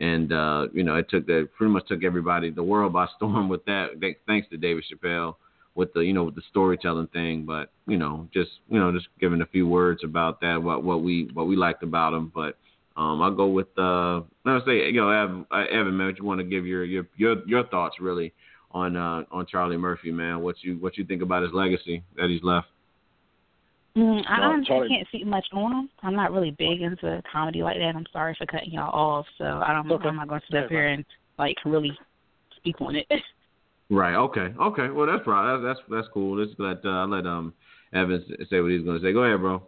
and 0.00 0.32
uh, 0.32 0.66
you 0.72 0.82
know, 0.82 0.96
it 0.96 1.08
took 1.10 1.26
the 1.26 1.48
pretty 1.56 1.72
much 1.72 1.86
took 1.86 2.02
everybody 2.02 2.50
the 2.50 2.62
world 2.62 2.92
by 2.92 3.06
storm 3.16 3.48
with 3.48 3.64
that. 3.66 3.90
Thanks 4.26 4.48
to 4.48 4.56
David 4.56 4.84
Chappelle 4.90 5.36
with 5.74 5.92
the 5.92 6.00
you 6.00 6.12
know 6.12 6.24
with 6.24 6.34
the 6.34 6.42
storytelling 6.50 7.06
thing, 7.08 7.44
but 7.44 7.70
you 7.86 7.98
know, 7.98 8.28
just 8.32 8.50
you 8.68 8.80
know, 8.80 8.90
just 8.92 9.08
giving 9.20 9.42
a 9.42 9.46
few 9.46 9.68
words 9.68 10.02
about 10.02 10.40
that, 10.40 10.62
what 10.62 10.82
what 10.82 11.02
we 11.02 11.30
what 11.34 11.46
we 11.46 11.54
liked 11.54 11.82
about 11.82 12.14
him. 12.14 12.32
But 12.34 12.56
um, 12.96 13.22
I'll 13.22 13.34
go 13.34 13.46
with 13.46 13.68
uh, 13.78 14.22
let's 14.44 14.64
say 14.66 14.86
you 14.90 15.00
know, 15.00 15.10
Evan, 15.10 15.46
Evan 15.52 15.96
man, 15.96 16.14
you 16.18 16.24
want 16.24 16.40
to 16.40 16.44
give 16.44 16.66
your 16.66 16.84
your 16.84 17.06
your 17.16 17.46
your 17.46 17.64
thoughts 17.64 17.96
really 18.00 18.32
on 18.72 18.96
uh 18.96 19.24
on 19.30 19.46
Charlie 19.46 19.76
Murphy, 19.76 20.10
man? 20.10 20.40
What 20.40 20.56
you 20.62 20.76
what 20.76 20.96
you 20.96 21.04
think 21.04 21.22
about 21.22 21.42
his 21.42 21.52
legacy 21.52 22.02
that 22.16 22.30
he's 22.30 22.42
left? 22.42 22.68
Mm, 23.96 24.22
I 24.28 24.40
No, 24.40 24.42
honestly 24.44 24.66
Charlie- 24.66 24.88
can't 24.88 25.08
see 25.10 25.24
much 25.24 25.46
on 25.52 25.72
him. 25.72 25.90
I'm 26.02 26.14
not 26.14 26.32
really 26.32 26.52
big 26.52 26.80
into 26.80 27.22
comedy 27.30 27.62
like 27.62 27.78
that. 27.78 27.96
I'm 27.96 28.06
sorry 28.12 28.34
for 28.38 28.46
cutting 28.46 28.72
y'all 28.72 28.94
off. 28.94 29.26
So 29.36 29.44
I 29.44 29.72
don't. 29.72 29.90
Okay. 29.90 30.08
I'm 30.08 30.16
not 30.16 30.28
going 30.28 30.40
to 30.40 30.46
sit 30.46 30.64
up 30.64 30.70
here 30.70 30.86
and 30.86 31.04
like 31.38 31.56
really 31.64 31.98
speak 32.56 32.80
on 32.80 32.96
it. 32.96 33.06
Right. 33.92 34.14
Okay. 34.14 34.54
Okay. 34.56 34.88
Well, 34.88 35.08
that's 35.08 35.26
right. 35.26 35.56
That's 35.56 35.80
that's, 35.80 35.90
that's 35.90 36.08
cool. 36.14 36.38
Let's 36.38 36.52
let 36.58 36.84
uh, 36.84 37.06
let 37.08 37.26
um 37.26 37.52
Evans 37.92 38.24
say 38.48 38.60
what 38.60 38.70
he's 38.70 38.84
going 38.84 39.00
to 39.00 39.04
say. 39.04 39.12
Go 39.12 39.24
ahead, 39.24 39.40
bro. 39.40 39.66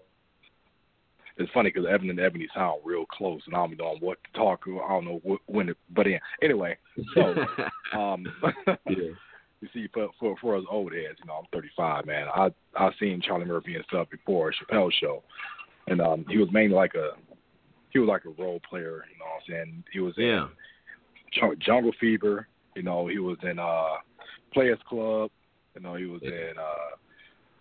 It's 1.38 1.50
funny 1.52 1.70
because 1.70 1.88
Evan 1.92 2.08
and 2.08 2.20
Ebony 2.20 2.46
sound 2.54 2.82
real 2.84 3.04
close, 3.06 3.40
and 3.46 3.54
I 3.56 3.58
don't 3.66 3.76
know 3.76 3.96
what 3.98 4.18
to 4.22 4.38
talk. 4.38 4.62
I 4.68 4.88
don't 4.88 5.06
know 5.06 5.20
what, 5.24 5.40
when 5.46 5.66
to 5.66 5.74
butt 5.90 6.06
in. 6.06 6.20
Anyway, 6.40 6.78
so 7.14 7.34
um, 7.98 8.24
yeah. 8.88 9.10
You 9.62 9.68
see, 9.72 9.88
for 9.94 10.08
for 10.18 10.36
for 10.40 10.56
us 10.56 10.64
old 10.68 10.92
heads, 10.92 11.18
you 11.20 11.26
know, 11.26 11.34
I'm 11.34 11.46
35, 11.52 12.04
man. 12.04 12.26
I 12.34 12.50
I 12.76 12.90
seen 12.98 13.22
Charlie 13.22 13.44
Murphy 13.44 13.76
and 13.76 13.84
stuff 13.88 14.10
before 14.10 14.52
Chappelle 14.52 14.90
show, 15.00 15.22
and 15.86 16.00
um, 16.00 16.26
he 16.28 16.36
was 16.36 16.48
mainly 16.50 16.74
like 16.74 16.94
a 16.96 17.10
he 17.90 18.00
was 18.00 18.08
like 18.08 18.24
a 18.24 18.42
role 18.42 18.60
player. 18.68 19.04
You 19.10 19.18
know, 19.20 19.26
what 19.26 19.36
I'm 19.36 19.42
saying 19.48 19.84
he 19.92 20.00
was 20.00 20.14
in 20.18 20.24
Yeah. 20.24 20.48
Jung- 21.40 21.56
Jungle 21.60 21.92
Fever. 22.00 22.48
You 22.74 22.82
know, 22.82 23.06
he 23.06 23.20
was 23.20 23.36
in 23.44 23.60
uh 23.60 23.98
Players 24.52 24.80
Club. 24.88 25.30
You 25.76 25.82
know, 25.82 25.94
he 25.94 26.06
was 26.06 26.20
Yeah. 26.24 26.50
in 26.50 26.58
uh 26.58 26.96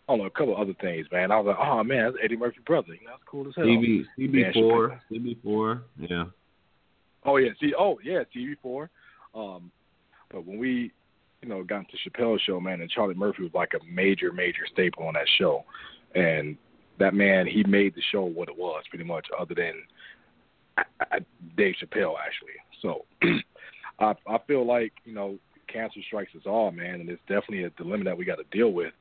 I 0.10 0.14
don't 0.14 0.20
know 0.22 0.26
a 0.26 0.32
couple 0.32 0.58
other 0.58 0.74
things, 0.82 1.06
man. 1.12 1.32
I 1.32 1.40
was 1.40 1.56
like, 1.56 1.68
oh 1.68 1.84
man, 1.84 2.06
that's 2.06 2.18
Eddie 2.24 2.36
Murphy 2.36 2.62
brother. 2.66 2.96
You 2.96 3.06
know, 3.06 3.12
that's 3.12 3.24
cool 3.28 3.48
as 3.48 3.54
hell. 3.56 3.66
CB 3.66 4.06
CB4, 4.18 5.00
CB 5.12 5.44
four. 5.44 5.84
Yeah. 6.00 6.26
Oh 7.26 7.38
yeah, 7.38 7.52
see, 7.60 7.74
oh 7.78 8.00
yeah, 8.04 8.24
CB 8.36 8.56
four. 8.64 8.90
Um, 9.36 9.72
but 10.32 10.46
when 10.46 10.58
we, 10.58 10.92
you 11.42 11.50
know, 11.50 11.64
got 11.64 11.80
into 11.80 11.98
Chappelle's 12.08 12.42
show, 12.42 12.60
man, 12.60 12.82
and 12.82 12.90
Charlie 12.90 13.16
Murphy 13.16 13.44
was 13.44 13.54
like 13.54 13.72
a 13.74 13.84
major, 13.92 14.32
major 14.32 14.66
staple 14.72 15.08
on 15.08 15.14
that 15.16 15.28
show, 15.38 15.64
and 16.16 16.58
that 17.00 17.14
man, 17.14 17.48
he 17.48 17.64
made 17.64 17.96
the 17.96 18.02
show 18.12 18.24
what 18.24 18.50
it 18.50 18.58
was, 18.58 18.84
pretty 18.90 19.06
much. 19.06 19.28
Other 19.40 19.56
than 19.56 19.74
I, 20.78 20.84
I, 21.12 21.20
Dave 21.58 21.76
Chappelle 21.82 22.16
actually. 22.20 22.58
So 22.82 23.06
I 24.00 24.14
I 24.28 24.38
feel 24.48 24.66
like 24.66 24.94
you 25.04 25.14
know 25.14 25.38
cancer 25.68 26.00
strikes 26.06 26.36
us 26.36 26.44
all, 26.46 26.72
man, 26.72 27.02
and 27.02 27.10
it's 27.10 27.22
definitely 27.28 27.64
a 27.64 27.70
dilemma 27.72 28.04
that 28.06 28.18
we 28.18 28.26
got 28.26 28.38
to 28.38 28.46
deal 28.52 28.72
with. 28.72 28.94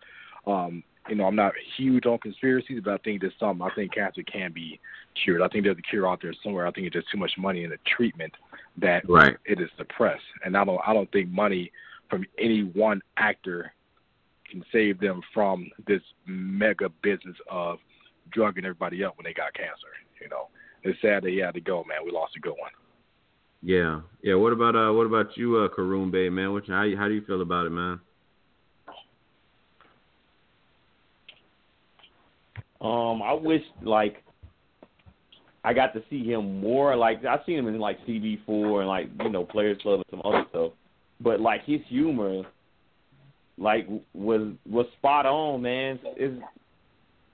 Um, 0.47 0.83
you 1.09 1.17
know, 1.17 1.25
I'm 1.25 1.37
not 1.37 1.53
huge 1.77 2.07
on 2.07 2.19
conspiracies, 2.19 2.81
but 2.85 2.95
I 2.95 2.99
think 2.99 3.21
there's 3.21 3.33
something. 3.41 3.67
I 3.67 3.75
think 3.75 3.95
cancer 3.95 4.23
can 4.23 4.53
be 4.53 4.79
cured. 5.25 5.43
I 5.43 5.49
think 5.49 5.65
there's 5.65 5.79
a 5.79 5.83
cure 5.83 6.09
out 6.09 6.21
there 6.23 6.35
somewhere. 6.43 6.67
I 6.67 6.71
think 6.71 6.87
it's 6.87 6.95
just 6.95 7.11
too 7.11 7.19
much 7.19 7.33
money 7.37 7.65
in 7.65 7.71
the 7.71 7.79
treatment 7.97 8.33
that 8.79 9.09
Right. 9.09 9.37
it 9.45 9.61
is 9.61 9.69
suppressed, 9.77 10.23
and 10.45 10.57
I 10.57 10.65
don't. 10.65 10.81
I 10.87 10.95
don't 10.95 11.11
think 11.11 11.31
money 11.31 11.73
from 12.11 12.27
any 12.39 12.63
one 12.63 13.01
actor 13.17 13.73
can 14.51 14.65
save 14.73 15.01
them 15.01 15.23
from 15.33 15.71
this 15.87 16.03
mega 16.27 16.89
business 17.03 17.37
of 17.49 17.79
drugging 18.33 18.65
everybody 18.65 19.05
up 19.05 19.17
when 19.17 19.25
they 19.25 19.33
got 19.33 19.55
cancer. 19.55 19.89
You 20.21 20.29
know, 20.29 20.49
it's 20.83 21.01
sad 21.01 21.23
that 21.23 21.31
he 21.31 21.39
had 21.39 21.55
to 21.55 21.61
go, 21.61 21.85
man. 21.89 21.99
We 22.05 22.11
lost 22.11 22.37
a 22.37 22.41
good 22.41 22.55
one. 22.59 22.71
Yeah, 23.63 24.01
yeah. 24.23 24.35
What 24.35 24.53
about 24.53 24.75
uh, 24.75 24.93
what 24.93 25.07
about 25.07 25.37
you, 25.37 25.59
uh, 25.59 25.69
Karoon 25.69 26.11
Bay, 26.11 26.29
man? 26.31 26.53
What, 26.53 26.67
how 26.67 26.83
you, 26.83 26.97
how 26.97 27.09
do 27.09 27.15
you 27.15 27.23
feel 27.27 27.43
about 27.43 27.67
it, 27.67 27.71
man? 27.71 28.01
Um, 32.81 33.21
I 33.23 33.35
wish 33.35 33.63
like 33.83 34.25
I 35.63 35.75
got 35.75 35.93
to 35.93 36.03
see 36.09 36.25
him 36.25 36.61
more. 36.61 36.97
Like 36.97 37.25
I've 37.25 37.41
seen 37.45 37.59
him 37.59 37.69
in 37.69 37.79
like 37.79 37.99
CB 38.07 38.47
four 38.47 38.81
and 38.81 38.89
like 38.89 39.09
you 39.23 39.29
know 39.29 39.45
Players 39.45 39.79
Club 39.83 40.01
and 40.01 40.07
some 40.11 40.23
other 40.25 40.45
stuff. 40.49 40.73
But 41.21 41.41
like 41.41 41.65
his 41.65 41.81
humor, 41.89 42.43
like 43.59 43.87
was 44.15 44.53
was 44.69 44.87
spot 44.99 45.27
on, 45.27 45.63
man. 45.63 45.99
It's 46.17 46.43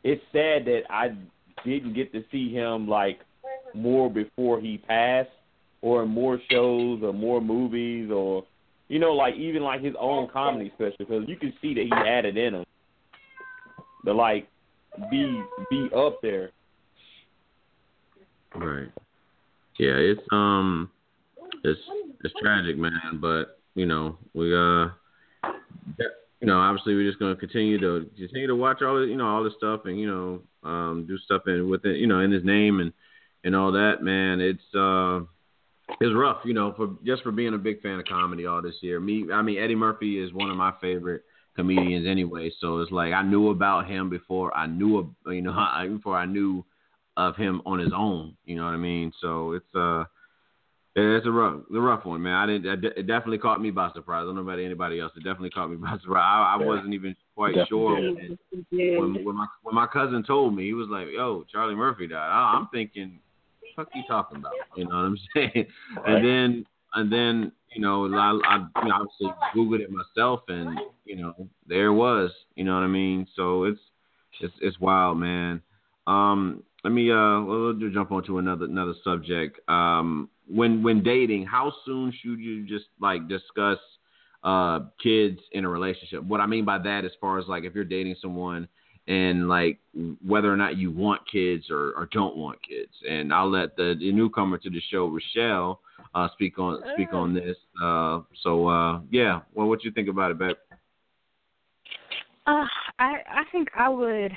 it's 0.03 0.23
sad 0.33 0.65
that 0.67 0.83
I 0.91 1.11
didn't 1.65 1.95
get 1.95 2.13
to 2.13 2.25
see 2.31 2.53
him 2.53 2.89
like 2.89 3.21
more 3.75 4.11
before 4.11 4.61
he 4.61 4.79
passed, 4.79 5.31
or 5.83 6.03
in 6.03 6.09
more 6.09 6.41
shows 6.51 7.01
or 7.03 7.13
more 7.13 7.41
movies 7.41 8.11
or 8.11 8.45
you 8.89 8.99
know 8.99 9.13
like 9.13 9.35
even 9.35 9.63
like 9.63 9.83
his 9.83 9.95
own 9.99 10.29
comedy 10.33 10.73
special 10.75 10.97
because 10.99 11.25
you 11.29 11.37
can 11.37 11.53
see 11.61 11.75
that 11.75 11.83
he 11.83 11.91
had 11.91 12.25
it 12.25 12.37
in 12.37 12.55
him. 12.55 12.65
The 14.05 14.13
like 14.13 14.49
be 15.11 15.43
be 15.71 15.89
up 15.97 16.21
there. 16.23 16.51
Right. 18.55 18.89
Yeah, 19.79 19.93
it's 19.93 20.23
um, 20.33 20.91
it's 21.63 21.81
it's 22.25 22.35
tragic, 22.41 22.79
man. 22.79 23.19
But 23.21 23.56
you 23.77 23.87
know, 23.87 24.19
we 24.35 24.53
uh, 24.53 24.89
you 26.41 26.47
know, 26.49 26.59
obviously 26.59 26.95
we're 26.95 27.09
just 27.09 27.21
gonna 27.21 27.37
continue 27.37 27.79
to 27.79 28.11
continue 28.17 28.49
to 28.49 28.57
watch 28.57 28.83
all 28.83 28.99
the, 29.01 29.07
you 29.07 29.17
know 29.17 29.29
all 29.29 29.45
this 29.45 29.53
stuff 29.57 29.83
and 29.85 30.01
you 30.01 30.07
know 30.07 30.69
um 30.69 31.05
do 31.07 31.17
stuff 31.19 31.43
in 31.47 31.71
with 31.71 31.85
it, 31.85 31.99
you 31.99 32.09
know, 32.09 32.21
in 32.21 32.33
his 32.33 32.45
name 32.45 32.81
and 32.81 32.93
and 33.45 33.55
all 33.55 33.71
that, 33.73 34.03
man. 34.03 34.41
It's 34.41 34.75
uh, 34.75 35.21
it's 36.01 36.15
rough, 36.15 36.39
you 36.45 36.55
know, 36.55 36.75
for 36.77 36.97
just 37.05 37.23
for 37.23 37.31
being 37.31 37.55
a 37.55 37.59
big 37.59 37.81
fan 37.81 38.01
of 38.01 38.07
comedy 38.07 38.47
all 38.47 38.61
this 38.61 38.75
year. 38.81 38.99
Me, 38.99 39.27
I 39.33 39.43
mean, 39.43 39.59
Eddie 39.59 39.77
Murphy 39.77 40.19
is 40.19 40.33
one 40.33 40.51
of 40.51 40.57
my 40.57 40.73
favorite 40.81 41.23
comedians 41.55 42.07
anyway. 42.07 42.51
So 42.61 42.81
it's 42.81 42.91
like 42.91 43.13
I 43.13 43.23
knew 43.23 43.51
about 43.51 43.87
him 43.87 44.11
before 44.11 44.55
I 44.57 44.67
knew, 44.67 45.15
you 45.27 45.43
know, 45.43 45.53
I, 45.53 45.87
before 45.93 46.17
I 46.17 46.27
knew 46.27 46.65
of 47.17 47.37
him 47.37 47.63
on 47.65 47.79
his 47.79 47.93
own. 47.95 48.37
You 48.45 48.57
know 48.57 48.65
what 48.65 48.75
I 48.75 48.79
mean? 48.79 49.13
So 49.21 49.53
it's 49.53 49.75
uh, 49.75 50.05
it's 50.97 51.27
a 51.27 51.31
rough, 51.31 51.61
the 51.71 51.81
rough 51.81 52.07
one, 52.07 52.23
man. 52.23 52.35
I 52.35 52.47
didn't. 52.47 52.85
It 52.85 53.07
definitely 53.07 53.39
caught 53.39 53.61
me 53.61 53.71
by 53.71 53.91
surprise. 53.93 54.23
I 54.23 54.25
don't 54.27 54.37
know 54.37 54.41
about 54.41 54.59
anybody 54.59 54.99
else. 54.99 55.13
It 55.15 55.25
definitely 55.25 55.51
caught 55.51 55.71
me 55.71 55.77
by 55.81 55.99
surprise. 56.03 56.25
I, 56.25 56.55
I 56.55 56.59
Yeah. 56.59 56.67
wasn't 56.67 56.95
even 56.95 57.15
quite 57.35 57.55
Definitely 57.55 57.69
sure 57.69 57.95
when, 58.01 59.15
when 59.15 59.25
when 59.25 59.37
my 59.37 59.47
when 59.63 59.75
my 59.75 59.87
cousin 59.87 60.23
told 60.23 60.57
me. 60.57 60.65
He 60.65 60.73
was 60.73 60.89
like, 60.89 61.09
"Yo, 61.13 61.45
Charlie 61.53 61.75
Murphy 61.75 62.07
died." 62.07 62.31
I, 62.31 62.57
I'm 62.57 62.69
thinking, 62.73 63.21
"Fuck 63.75 63.89
you 63.95 64.05
talking 64.09 64.39
about?" 64.39 64.53
You 64.75 64.85
know 64.85 64.97
what 64.97 65.05
I'm 65.05 65.19
saying? 65.35 65.67
And 66.07 66.25
then 66.25 66.67
and 66.95 67.13
then 67.13 67.53
you 67.75 67.83
know 67.83 68.07
I, 68.15 68.31
I 68.47 68.67
you 68.83 68.89
know, 68.89 68.95
obviously 68.95 69.35
googled 69.55 69.81
it 69.81 69.91
myself, 69.91 70.41
and 70.49 70.79
you 71.05 71.17
know 71.17 71.35
there 71.67 71.87
it 71.89 71.95
was. 71.95 72.31
You 72.55 72.65
know 72.65 72.75
what 72.75 72.85
I 72.85 72.89
mean? 72.89 73.27
So 73.37 73.65
it's 73.65 73.81
it's 74.41 74.55
it's 74.63 74.81
wild, 74.81 75.19
man. 75.19 75.61
Um, 76.07 76.63
let 76.85 76.93
me 76.95 77.11
uh, 77.11 77.43
we'll 77.43 77.75
we'll 77.77 77.91
jump 77.93 78.13
on 78.13 78.25
to 78.25 78.39
another 78.39 78.65
another 78.65 78.95
subject. 79.05 79.61
Um, 79.69 80.31
when 80.49 80.83
when 80.83 81.03
dating, 81.03 81.47
how 81.47 81.73
soon 81.85 82.13
should 82.13 82.39
you 82.39 82.67
just 82.67 82.87
like 83.01 83.29
discuss 83.29 83.79
uh 84.45 84.81
kids 85.03 85.39
in 85.53 85.65
a 85.65 85.69
relationship? 85.69 86.23
What 86.23 86.41
I 86.41 86.47
mean 86.47 86.65
by 86.65 86.79
that, 86.79 87.05
as 87.05 87.13
far 87.21 87.39
as 87.39 87.47
like 87.47 87.65
if 87.65 87.75
you're 87.75 87.85
dating 87.85 88.17
someone 88.21 88.69
and 89.09 89.49
like 89.49 89.79
whether 90.25 90.53
or 90.53 90.57
not 90.57 90.77
you 90.77 90.91
want 90.91 91.23
kids 91.31 91.67
or, 91.71 91.93
or 91.97 92.09
don't 92.13 92.37
want 92.37 92.59
kids. 92.69 92.93
And 93.09 93.33
I'll 93.33 93.51
let 93.51 93.77
the, 93.77 93.95
the 93.99 94.11
newcomer 94.13 94.59
to 94.59 94.71
the 94.71 94.83
show, 94.91 95.07
Rochelle, 95.07 95.81
uh, 96.15 96.29
speak 96.33 96.59
on 96.59 96.83
speak 96.95 97.13
on 97.13 97.35
this. 97.35 97.57
Uh, 97.83 98.21
so 98.43 98.69
uh, 98.69 99.01
yeah, 99.11 99.41
well, 99.55 99.69
what 99.69 99.85
you 99.85 99.91
think 99.91 100.09
about 100.09 100.31
it, 100.31 100.39
babe? 100.39 100.57
Uh, 102.47 102.67
I 102.99 103.17
I 103.29 103.43
think 103.53 103.69
I 103.77 103.89
would 103.89 104.33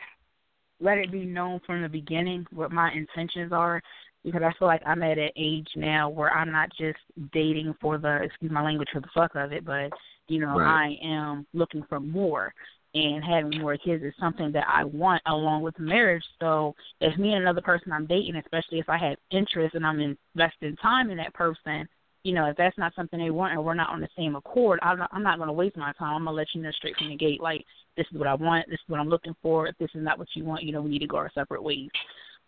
let 0.79 0.97
it 0.97 1.11
be 1.11 1.25
known 1.25 1.59
from 1.65 1.81
the 1.81 1.89
beginning 1.89 2.45
what 2.51 2.71
my 2.71 2.91
intentions 2.93 3.51
are 3.51 3.81
because 4.23 4.41
I 4.43 4.51
feel 4.57 4.67
like 4.67 4.81
I'm 4.85 5.03
at 5.03 5.17
an 5.17 5.29
age 5.35 5.67
now 5.75 6.09
where 6.09 6.31
I'm 6.31 6.51
not 6.51 6.69
just 6.77 6.99
dating 7.33 7.73
for 7.81 7.97
the 7.97 8.23
excuse 8.23 8.51
my 8.51 8.63
language 8.63 8.89
for 8.91 9.01
the 9.01 9.07
fuck 9.13 9.35
of 9.35 9.51
it, 9.51 9.65
but 9.65 9.91
you 10.27 10.39
know 10.39 10.57
Right. 10.57 10.97
I 11.01 11.05
am 11.05 11.47
looking 11.53 11.83
for 11.89 11.99
more 11.99 12.53
and 12.95 13.23
having 13.23 13.59
more 13.59 13.77
kids 13.77 14.03
is 14.03 14.13
something 14.19 14.51
that 14.51 14.65
I 14.67 14.83
want 14.83 15.21
along 15.27 15.61
with 15.61 15.77
marriage. 15.77 16.23
So 16.39 16.75
if 17.01 17.17
me 17.19 17.33
and 17.33 17.43
another 17.43 17.61
person 17.61 17.91
I'm 17.91 18.07
dating, 18.07 18.35
especially 18.35 18.79
if 18.79 18.89
I 18.89 18.97
have 18.97 19.17
interest 19.31 19.75
and 19.75 19.85
I'm 19.85 19.99
investing 19.99 20.75
time 20.77 21.11
in 21.11 21.17
that 21.17 21.33
person, 21.33 21.87
you 22.23 22.33
know, 22.33 22.45
if 22.45 22.57
that's 22.57 22.77
not 22.77 22.93
something 22.95 23.19
they 23.19 23.29
want 23.29 23.55
or 23.55 23.61
we're 23.61 23.75
not 23.75 23.89
on 23.89 24.01
the 24.01 24.09
same 24.17 24.35
accord, 24.35 24.79
I'm 24.81 24.97
not, 24.97 25.09
I'm 25.13 25.23
not 25.23 25.37
going 25.37 25.47
to 25.47 25.53
waste 25.53 25.77
my 25.77 25.93
time. 25.93 26.15
I'm 26.15 26.23
going 26.25 26.33
to 26.33 26.37
let 26.37 26.47
you 26.53 26.61
know 26.61 26.71
straight 26.71 26.97
from 26.97 27.09
the 27.09 27.15
gate, 27.15 27.41
like, 27.41 27.63
this 27.95 28.07
is 28.11 28.17
what 28.17 28.27
I 28.27 28.33
want, 28.33 28.67
this 28.67 28.75
is 28.75 28.89
what 28.89 28.99
I'm 28.99 29.07
looking 29.07 29.35
for. 29.41 29.67
If 29.67 29.77
this 29.77 29.89
is 29.93 30.03
not 30.03 30.19
what 30.19 30.27
you 30.33 30.43
want, 30.43 30.63
you 30.63 30.71
know, 30.71 30.81
we 30.81 30.89
need 30.89 30.99
to 30.99 31.07
go 31.07 31.17
our 31.17 31.31
separate 31.33 31.63
ways. 31.63 31.89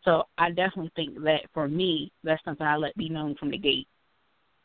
So 0.04 0.24
I 0.38 0.50
definitely 0.50 0.92
think 0.96 1.22
that 1.24 1.42
for 1.54 1.68
me, 1.68 2.12
that's 2.24 2.44
something 2.44 2.66
I 2.66 2.76
let 2.76 2.96
be 2.96 3.10
known 3.10 3.36
from 3.36 3.52
the 3.52 3.58
gate. 3.58 3.88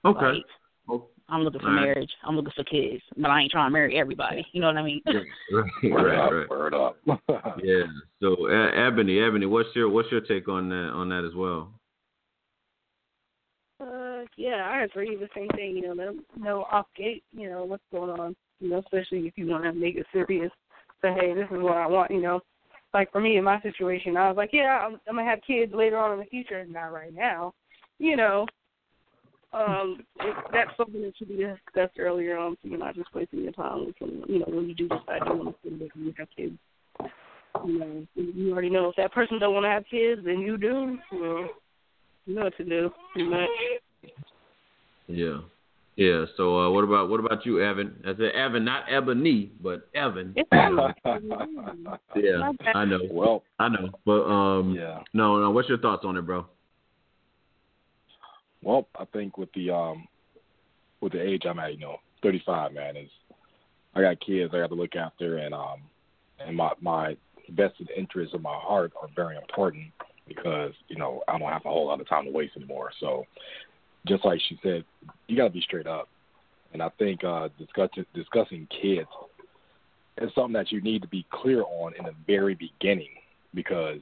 Okay. 0.04 0.24
Like, 0.26 0.44
Oh, 0.88 1.08
I'm 1.28 1.42
looking 1.42 1.60
for 1.60 1.66
All 1.68 1.74
right. 1.74 1.80
marriage. 1.86 2.10
I'm 2.22 2.36
looking 2.36 2.52
for 2.54 2.62
kids, 2.64 3.02
but 3.16 3.28
I 3.28 3.40
ain't 3.40 3.50
trying 3.50 3.66
to 3.66 3.72
marry 3.72 3.98
everybody. 3.98 4.46
You 4.52 4.60
know 4.60 4.68
what 4.68 4.76
I 4.76 4.82
mean? 4.82 5.02
right, 5.06 5.64
Word 5.82 6.06
right, 6.06 6.18
up, 6.18 6.32
right. 6.32 6.50
word 6.50 6.74
up. 6.74 6.96
Yeah. 7.62 7.84
So 8.22 8.48
uh, 8.48 8.70
Ebony, 8.70 9.18
Ebony, 9.18 9.46
what's 9.46 9.70
your 9.74 9.88
what's 9.88 10.10
your 10.12 10.20
take 10.20 10.46
on 10.48 10.68
that 10.68 10.90
on 10.94 11.08
that 11.08 11.24
as 11.24 11.34
well? 11.34 11.72
Uh, 13.80 14.24
yeah, 14.36 14.68
I 14.70 14.84
agree. 14.84 15.16
With 15.16 15.28
the 15.28 15.28
same 15.34 15.48
thing. 15.56 15.76
You 15.76 15.88
know, 15.88 15.92
let 15.94 16.08
'em 16.08 16.24
know 16.36 16.66
off 16.70 16.86
gate. 16.96 17.24
You 17.32 17.48
know 17.50 17.64
what's 17.64 17.82
going 17.90 18.10
on. 18.18 18.36
You 18.60 18.70
know, 18.70 18.78
especially 18.78 19.26
if 19.26 19.36
you 19.36 19.46
want 19.48 19.64
to 19.64 19.72
make 19.72 19.96
it 19.96 20.06
serious. 20.12 20.52
Say, 21.02 21.12
hey, 21.12 21.34
this 21.34 21.46
is 21.50 21.62
what 21.62 21.76
I 21.76 21.86
want. 21.86 22.10
You 22.10 22.20
know, 22.22 22.40
like 22.96 23.12
for 23.12 23.20
me 23.20 23.36
in 23.36 23.44
my 23.44 23.60
situation, 23.60 24.16
I 24.16 24.28
was 24.28 24.38
like, 24.38 24.50
yeah, 24.54 24.78
I'm, 24.82 24.98
I'm 25.06 25.16
gonna 25.16 25.28
have 25.28 25.40
kids 25.46 25.70
later 25.74 25.98
on 25.98 26.14
in 26.14 26.18
the 26.18 26.24
future, 26.24 26.64
not 26.64 26.94
right 26.94 27.12
now. 27.12 27.52
You 27.98 28.16
know, 28.16 28.46
um, 29.52 30.00
it, 30.20 30.34
that's 30.50 30.70
something 30.78 31.02
that 31.02 31.12
should 31.18 31.28
be 31.28 31.36
discussed 31.36 31.98
earlier 31.98 32.38
on, 32.38 32.56
so 32.62 32.70
you're 32.70 32.78
not 32.78 32.94
just 32.94 33.14
wasting 33.14 33.42
your 33.42 33.52
time. 33.52 33.84
With 33.84 33.96
some, 33.98 34.24
you 34.26 34.38
know, 34.38 34.46
when 34.48 34.66
you 34.66 34.74
do 34.74 34.88
decide 34.88 35.20
you 35.26 35.36
want 35.36 35.62
to 35.62 35.68
spend 35.68 35.90
you 35.94 36.14
have 36.16 36.28
kids. 36.34 36.56
You 37.66 37.78
know, 37.78 38.06
you 38.14 38.52
already 38.52 38.70
know 38.70 38.88
if 38.88 38.96
that 38.96 39.12
person 39.12 39.38
don't 39.38 39.52
want 39.52 39.64
to 39.64 39.70
have 39.70 39.84
kids, 39.90 40.22
then 40.24 40.38
you 40.40 40.56
do. 40.56 40.96
Well, 41.12 41.48
you 42.24 42.34
know 42.34 42.44
what 42.44 42.56
to 42.56 42.64
do, 42.64 42.90
pretty 43.12 43.28
much. 43.28 43.48
Yeah. 45.06 45.40
Yeah. 45.96 46.26
So 46.36 46.58
uh, 46.58 46.70
what 46.70 46.84
about 46.84 47.08
what 47.08 47.20
about 47.20 47.46
you, 47.46 47.60
Evan? 47.62 48.02
I 48.04 48.14
said 48.16 48.32
Evan, 48.32 48.64
not 48.64 48.84
Ebony, 48.88 49.52
but 49.62 49.88
Evan. 49.94 50.34
It's 50.36 50.48
Yeah, 52.14 52.52
I 52.74 52.84
know. 52.84 53.00
well, 53.10 53.42
I 53.58 53.68
know. 53.68 53.90
But 54.04 54.24
um 54.24 54.74
yeah. 54.74 55.00
no, 55.14 55.40
no, 55.40 55.50
what's 55.50 55.68
your 55.68 55.78
thoughts 55.78 56.04
on 56.04 56.16
it, 56.16 56.22
bro? 56.22 56.46
Well, 58.62 58.88
I 58.98 59.04
think 59.06 59.38
with 59.38 59.52
the 59.54 59.70
um 59.70 60.06
with 61.00 61.12
the 61.12 61.22
age 61.22 61.44
I'm 61.48 61.58
at, 61.58 61.72
you 61.72 61.80
know, 61.80 61.96
35, 62.22 62.72
man, 62.72 62.96
is 62.96 63.08
I 63.94 64.02
got 64.02 64.20
kids 64.20 64.52
I 64.54 64.58
got 64.58 64.68
to 64.68 64.74
look 64.74 64.96
after, 64.96 65.38
and 65.38 65.54
um 65.54 65.80
and 66.44 66.56
my 66.56 66.72
my 66.80 67.16
vested 67.50 67.90
interests 67.96 68.34
of 68.34 68.42
my 68.42 68.54
heart 68.54 68.92
are 69.00 69.08
very 69.14 69.36
important 69.36 69.86
because 70.26 70.72
you 70.88 70.96
know 70.96 71.22
I 71.28 71.38
don't 71.38 71.50
have 71.50 71.64
a 71.64 71.70
whole 71.70 71.86
lot 71.86 72.00
of 72.00 72.08
time 72.08 72.24
to 72.24 72.30
waste 72.30 72.56
anymore. 72.56 72.90
So, 73.00 73.24
just 74.06 74.24
like 74.24 74.40
she 74.48 74.58
said, 74.62 74.84
you 75.26 75.36
got 75.36 75.44
to 75.44 75.50
be 75.50 75.60
straight 75.60 75.86
up, 75.86 76.08
and 76.72 76.82
I 76.82 76.88
think 76.98 77.24
uh 77.24 77.48
discussing 77.58 78.06
discussing 78.14 78.66
kids 78.80 79.08
is 80.18 80.30
something 80.34 80.54
that 80.54 80.72
you 80.72 80.80
need 80.80 81.02
to 81.02 81.08
be 81.08 81.26
clear 81.30 81.62
on 81.62 81.94
in 81.98 82.04
the 82.04 82.14
very 82.26 82.54
beginning 82.54 83.10
because 83.54 84.00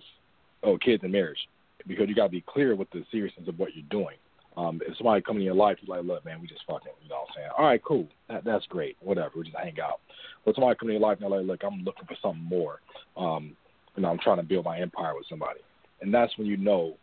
oh, 0.64 0.78
kids 0.78 1.02
and 1.02 1.12
marriage, 1.12 1.38
because 1.86 2.08
you 2.08 2.14
got 2.14 2.26
to 2.26 2.30
be 2.30 2.44
clear 2.46 2.74
with 2.74 2.90
the 2.90 3.04
seriousness 3.10 3.48
of 3.48 3.58
what 3.58 3.74
you're 3.74 3.84
doing. 3.90 4.16
Um, 4.56 4.80
if 4.86 4.96
somebody 4.96 5.20
coming 5.20 5.42
in 5.42 5.46
your 5.46 5.54
life, 5.54 5.78
you're 5.80 5.96
like, 5.96 6.06
look, 6.06 6.24
man, 6.24 6.40
we 6.40 6.46
just 6.46 6.62
fucking, 6.66 6.92
you 7.02 7.08
know 7.08 7.16
what 7.16 7.28
I'm 7.30 7.34
saying? 7.36 7.48
All 7.58 7.66
right, 7.66 7.82
cool. 7.82 8.06
That, 8.28 8.44
that's 8.44 8.64
great. 8.66 8.96
Whatever. 9.00 9.32
We 9.36 9.44
just 9.44 9.56
hang 9.56 9.80
out. 9.80 10.00
But 10.44 10.54
somebody 10.54 10.76
coming 10.78 10.94
in 10.94 11.00
your 11.00 11.08
life 11.08 11.18
and 11.20 11.30
they're 11.30 11.40
like, 11.40 11.48
look, 11.48 11.64
I'm 11.64 11.82
looking 11.82 12.06
for 12.06 12.16
something 12.22 12.44
more. 12.44 12.80
Um, 13.16 13.56
you 13.96 14.02
know, 14.02 14.10
I'm 14.10 14.18
trying 14.18 14.36
to 14.36 14.44
build 14.44 14.64
my 14.64 14.78
empire 14.78 15.14
with 15.16 15.26
somebody. 15.28 15.60
And 16.00 16.14
that's 16.14 16.36
when 16.38 16.46
you 16.46 16.56
know 16.56 16.94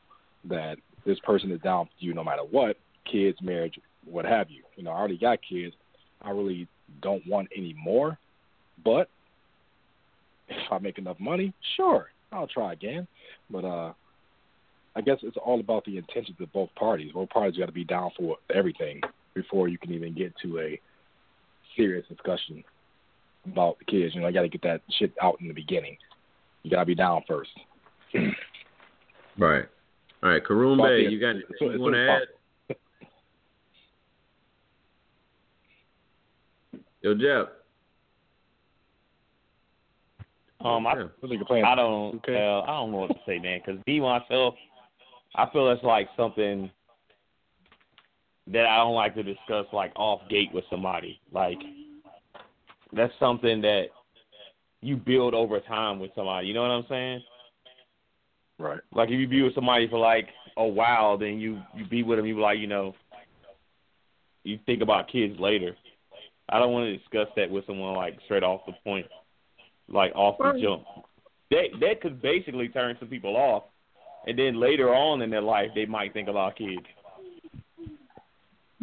that 0.45 0.77
this 1.05 1.19
person 1.19 1.51
is 1.51 1.59
down 1.61 1.85
for 1.85 1.91
you 1.99 2.13
no 2.13 2.23
matter 2.23 2.43
what, 2.43 2.77
kids, 3.09 3.37
marriage, 3.41 3.79
what 4.05 4.25
have 4.25 4.49
you. 4.49 4.63
You 4.75 4.83
know, 4.83 4.91
I 4.91 4.99
already 4.99 5.17
got 5.17 5.39
kids. 5.47 5.75
I 6.21 6.31
really 6.31 6.67
don't 7.01 7.25
want 7.27 7.49
any 7.55 7.75
more. 7.81 8.17
But 8.83 9.09
if 10.47 10.71
I 10.71 10.79
make 10.79 10.97
enough 10.97 11.19
money, 11.19 11.53
sure, 11.75 12.07
I'll 12.31 12.47
try 12.47 12.73
again. 12.73 13.07
But 13.49 13.65
uh 13.65 13.93
I 14.95 15.01
guess 15.01 15.17
it's 15.23 15.37
all 15.37 15.59
about 15.59 15.85
the 15.85 15.97
intentions 15.97 16.37
of 16.41 16.51
both 16.51 16.69
parties. 16.75 17.13
Both 17.13 17.29
parties 17.29 17.57
got 17.57 17.67
to 17.67 17.71
be 17.71 17.85
down 17.85 18.11
for 18.17 18.35
everything 18.53 18.99
before 19.33 19.69
you 19.69 19.77
can 19.77 19.93
even 19.93 20.13
get 20.13 20.33
to 20.43 20.59
a 20.59 20.79
serious 21.77 22.05
discussion 22.09 22.63
about 23.45 23.79
the 23.79 23.85
kids. 23.85 24.13
You 24.13 24.21
know, 24.21 24.27
I 24.27 24.31
got 24.31 24.41
to 24.41 24.49
get 24.49 24.61
that 24.63 24.81
shit 24.99 25.13
out 25.21 25.39
in 25.39 25.47
the 25.47 25.53
beginning. 25.53 25.97
You 26.63 26.71
got 26.71 26.81
to 26.81 26.85
be 26.85 26.95
down 26.95 27.23
first. 27.27 27.51
right. 29.37 29.65
All 30.23 30.29
right, 30.29 30.43
Karoom 30.43 30.77
Bay, 30.77 31.09
you 31.09 31.19
got 31.19 31.29
anything 31.29 31.55
so, 31.57 31.69
you 31.71 31.79
want 31.79 31.95
to 31.95 32.09
add? 32.11 32.27
Yo, 37.01 37.15
Jeff. 37.15 37.47
Um, 40.63 40.85
I, 40.85 40.91
I 40.91 41.75
don't, 41.75 42.15
okay. 42.17 42.35
uh, 42.35 42.61
I 42.61 42.67
don't 42.67 42.91
know 42.91 42.97
what 42.97 43.07
to 43.07 43.19
say, 43.25 43.39
man. 43.39 43.61
Because 43.65 43.81
be 43.85 43.99
myself, 43.99 44.53
I 45.35 45.49
feel 45.51 45.67
that's 45.67 45.83
like 45.83 46.07
something 46.15 46.69
that 48.47 48.65
I 48.65 48.77
don't 48.77 48.93
like 48.93 49.15
to 49.15 49.23
discuss 49.23 49.65
like 49.73 49.91
off 49.95 50.21
gate 50.29 50.49
with 50.53 50.65
somebody. 50.69 51.19
Like 51.31 51.57
that's 52.93 53.13
something 53.19 53.61
that 53.61 53.85
you 54.81 54.97
build 54.97 55.33
over 55.33 55.59
time 55.59 55.99
with 55.99 56.11
somebody. 56.15 56.47
You 56.47 56.53
know 56.53 56.61
what 56.61 56.71
I'm 56.71 56.85
saying? 56.89 57.23
Right. 58.59 58.79
Like 58.93 59.09
if 59.09 59.19
you 59.19 59.27
be 59.27 59.41
with 59.41 59.55
somebody 59.55 59.87
for 59.87 59.97
like 59.97 60.27
a 60.57 60.67
while, 60.67 61.17
then 61.17 61.39
you 61.39 61.59
you 61.75 61.85
be 61.85 62.03
with 62.03 62.19
them. 62.19 62.27
You 62.27 62.35
be 62.35 62.41
like, 62.41 62.59
you 62.59 62.67
know, 62.67 62.93
you 64.43 64.59
think 64.65 64.81
about 64.81 65.11
kids 65.11 65.39
later. 65.39 65.75
I 66.49 66.59
don't 66.59 66.73
want 66.73 66.85
to 66.85 66.97
discuss 66.97 67.27
that 67.35 67.49
with 67.49 67.65
someone 67.65 67.95
like 67.95 68.17
straight 68.25 68.43
off 68.43 68.61
the 68.65 68.73
point, 68.83 69.05
like 69.87 70.13
off 70.15 70.37
the 70.37 70.59
jump. 70.61 70.83
That 71.51 71.67
that 71.79 72.01
could 72.01 72.21
basically 72.21 72.69
turn 72.69 72.95
some 72.99 73.09
people 73.09 73.35
off 73.35 73.63
and 74.27 74.37
then 74.37 74.59
later 74.59 74.93
on 74.93 75.21
in 75.21 75.29
their 75.29 75.41
life 75.41 75.69
they 75.73 75.85
might 75.85 76.13
think 76.13 76.27
about 76.27 76.55
kids. 76.55 76.85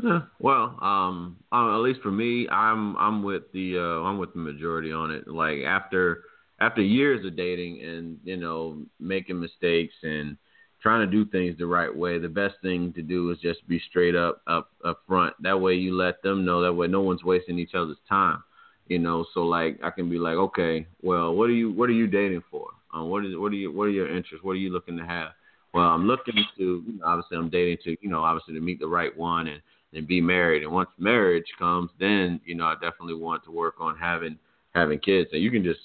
Yeah, 0.02 0.20
well, 0.38 0.78
um, 0.80 1.36
uh, 1.52 1.74
at 1.74 1.80
least 1.80 2.00
for 2.02 2.12
me, 2.12 2.48
I'm 2.48 2.96
I'm 2.96 3.22
with 3.22 3.50
the 3.52 3.78
uh, 3.78 4.06
I'm 4.06 4.18
with 4.18 4.32
the 4.32 4.38
majority 4.38 4.92
on 4.92 5.11
it. 5.11 5.26
Like 5.26 5.59
after 5.66 6.22
after 6.61 6.82
years 6.82 7.24
of 7.26 7.36
dating 7.36 7.82
and 7.82 8.18
you 8.22 8.36
know 8.36 8.82
making 9.00 9.40
mistakes 9.40 9.94
and 10.02 10.36
trying 10.82 11.00
to 11.04 11.10
do 11.10 11.24
things 11.30 11.56
the 11.58 11.66
right 11.66 11.94
way, 11.94 12.18
the 12.18 12.28
best 12.28 12.54
thing 12.62 12.92
to 12.94 13.02
do 13.02 13.30
is 13.30 13.38
just 13.38 13.66
be 13.68 13.80
straight 13.90 14.14
up 14.14 14.42
up 14.46 14.70
up 14.84 15.00
front. 15.06 15.34
That 15.42 15.60
way 15.60 15.74
you 15.74 15.94
let 15.94 16.22
them 16.22 16.44
know. 16.44 16.62
That 16.62 16.72
way 16.72 16.86
no 16.86 17.00
one's 17.00 17.24
wasting 17.24 17.58
each 17.58 17.74
other's 17.74 17.98
time. 18.08 18.42
You 18.86 18.98
know, 18.98 19.26
so 19.34 19.40
like 19.40 19.78
I 19.82 19.90
can 19.90 20.08
be 20.08 20.18
like, 20.18 20.36
okay, 20.36 20.86
well, 21.02 21.34
what 21.34 21.50
are 21.50 21.54
you 21.54 21.70
what 21.72 21.90
are 21.90 21.94
you 21.94 22.06
dating 22.06 22.42
for? 22.50 22.68
Uh, 22.96 23.04
what 23.04 23.24
is 23.24 23.36
what 23.36 23.52
are 23.52 23.56
you 23.56 23.72
what 23.72 23.84
are 23.84 23.90
your 23.90 24.08
interests? 24.08 24.44
What 24.44 24.52
are 24.52 24.56
you 24.56 24.72
looking 24.72 24.96
to 24.96 25.04
have? 25.04 25.32
Well, 25.74 25.84
I'm 25.84 26.06
looking 26.06 26.34
to 26.34 26.62
you 26.86 26.98
know, 26.98 27.06
obviously 27.06 27.36
I'm 27.36 27.50
dating 27.50 27.78
to 27.84 27.96
you 28.00 28.08
know 28.08 28.22
obviously 28.22 28.54
to 28.54 28.60
meet 28.60 28.80
the 28.80 28.88
right 28.88 29.16
one 29.16 29.48
and 29.48 29.60
and 29.92 30.06
be 30.06 30.20
married. 30.20 30.62
And 30.62 30.72
once 30.72 30.90
marriage 30.98 31.46
comes, 31.58 31.90
then 31.98 32.40
you 32.44 32.54
know 32.54 32.64
I 32.64 32.74
definitely 32.74 33.14
want 33.14 33.44
to 33.44 33.50
work 33.50 33.74
on 33.80 33.96
having 33.96 34.38
having 34.74 34.98
kids. 35.00 35.30
And 35.32 35.42
you 35.42 35.50
can 35.50 35.64
just 35.64 35.80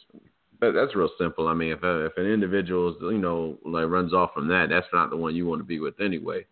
that's 0.72 0.96
real 0.96 1.10
simple. 1.18 1.48
I 1.48 1.54
mean, 1.54 1.72
if 1.72 1.84
a, 1.84 2.06
if 2.06 2.14
an 2.18 2.26
individual 2.26 2.90
is, 2.90 2.96
you 3.02 3.18
know 3.18 3.58
like 3.66 3.88
runs 3.88 4.14
off 4.14 4.34
from 4.34 4.48
that, 4.50 4.68
that's 4.70 4.88
not 4.94 5.10
the 5.10 5.18
one 5.18 5.36
you 5.36 5.46
want 5.46 5.60
to 5.60 5.66
be 5.66 5.80
with 5.80 6.00
anyway. 6.00 6.46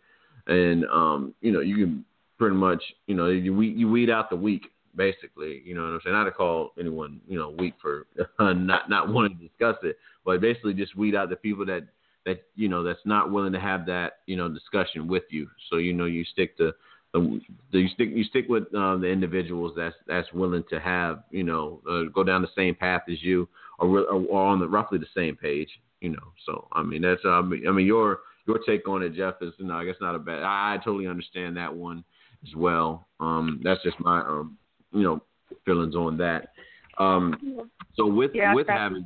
And 0.47 0.85
um, 0.85 1.33
you 1.41 1.51
know, 1.51 1.61
you 1.61 1.75
can 1.75 2.05
pretty 2.37 2.55
much 2.55 2.81
you 3.07 3.15
know 3.15 3.27
you 3.27 3.55
weed, 3.55 3.77
you 3.77 3.89
weed 3.89 4.09
out 4.09 4.29
the 4.29 4.35
weak 4.35 4.63
basically. 4.95 5.61
You 5.65 5.75
know 5.75 5.83
what 5.83 5.89
I'm 5.89 5.99
saying? 6.03 6.15
Not 6.15 6.25
to 6.25 6.31
call 6.31 6.71
anyone 6.79 7.21
you 7.27 7.37
know 7.37 7.49
weak 7.49 7.75
for 7.81 8.07
not 8.39 8.89
not 8.89 9.09
wanting 9.09 9.37
to 9.37 9.47
discuss 9.47 9.77
it, 9.83 9.97
but 10.25 10.41
basically 10.41 10.73
just 10.73 10.95
weed 10.95 11.15
out 11.15 11.29
the 11.29 11.35
people 11.35 11.65
that 11.67 11.87
that 12.25 12.43
you 12.55 12.69
know 12.69 12.83
that's 12.83 12.99
not 13.05 13.31
willing 13.31 13.53
to 13.53 13.59
have 13.59 13.85
that 13.87 14.19
you 14.25 14.35
know 14.35 14.49
discussion 14.49 15.07
with 15.07 15.23
you. 15.29 15.47
So 15.69 15.77
you 15.77 15.93
know 15.93 16.05
you 16.05 16.23
stick 16.25 16.57
to 16.57 16.73
um, 17.13 17.41
you 17.71 17.87
stick 17.89 18.09
you 18.11 18.23
stick 18.23 18.45
with 18.47 18.63
uh, 18.75 18.97
the 18.97 19.07
individuals 19.07 19.73
that's 19.75 19.95
that's 20.07 20.31
willing 20.33 20.63
to 20.69 20.79
have 20.79 21.23
you 21.31 21.43
know 21.43 21.81
uh, 21.89 22.03
go 22.13 22.23
down 22.23 22.41
the 22.41 22.47
same 22.55 22.75
path 22.75 23.03
as 23.09 23.21
you 23.21 23.47
or, 23.81 23.99
or 24.01 24.47
on 24.47 24.59
the 24.59 24.67
roughly 24.67 24.97
the 24.97 25.05
same 25.15 25.35
page. 25.35 25.69
You 25.99 26.09
know, 26.09 26.33
so 26.45 26.67
I 26.71 26.83
mean 26.83 27.01
that's 27.01 27.21
uh, 27.25 27.29
I 27.29 27.41
mean 27.41 27.85
your 27.85 28.19
your 28.47 28.59
take 28.65 28.87
on 28.87 29.03
it, 29.03 29.13
Jeff, 29.13 29.35
is 29.41 29.53
you 29.57 29.65
know 29.65 29.75
I 29.75 29.85
guess 29.85 29.95
not 30.01 30.15
a 30.15 30.19
bad. 30.19 30.43
I, 30.43 30.75
I 30.75 30.77
totally 30.77 31.07
understand 31.07 31.57
that 31.57 31.73
one 31.73 32.03
as 32.47 32.55
well. 32.55 33.07
Um, 33.19 33.61
that's 33.63 33.83
just 33.83 33.99
my 33.99 34.21
um, 34.21 34.57
you 34.91 35.03
know 35.03 35.21
feelings 35.65 35.95
on 35.95 36.17
that. 36.17 36.53
Um, 36.97 37.69
so 37.95 38.05
with 38.07 38.31
yeah, 38.33 38.53
with 38.53 38.67
having 38.67 39.05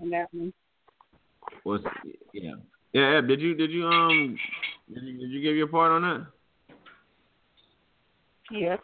was 1.64 1.82
yeah 2.34 2.52
yeah, 2.94 3.22
did 3.22 3.42
you 3.42 3.56
did 3.56 3.72
you 3.72 3.86
um 3.86 4.38
did 4.94 5.04
you, 5.04 5.20
did 5.20 5.30
you 5.32 5.42
give 5.42 5.56
your 5.56 5.68
part 5.68 5.92
on 5.92 6.02
that? 6.04 6.28
Yes. 8.52 8.80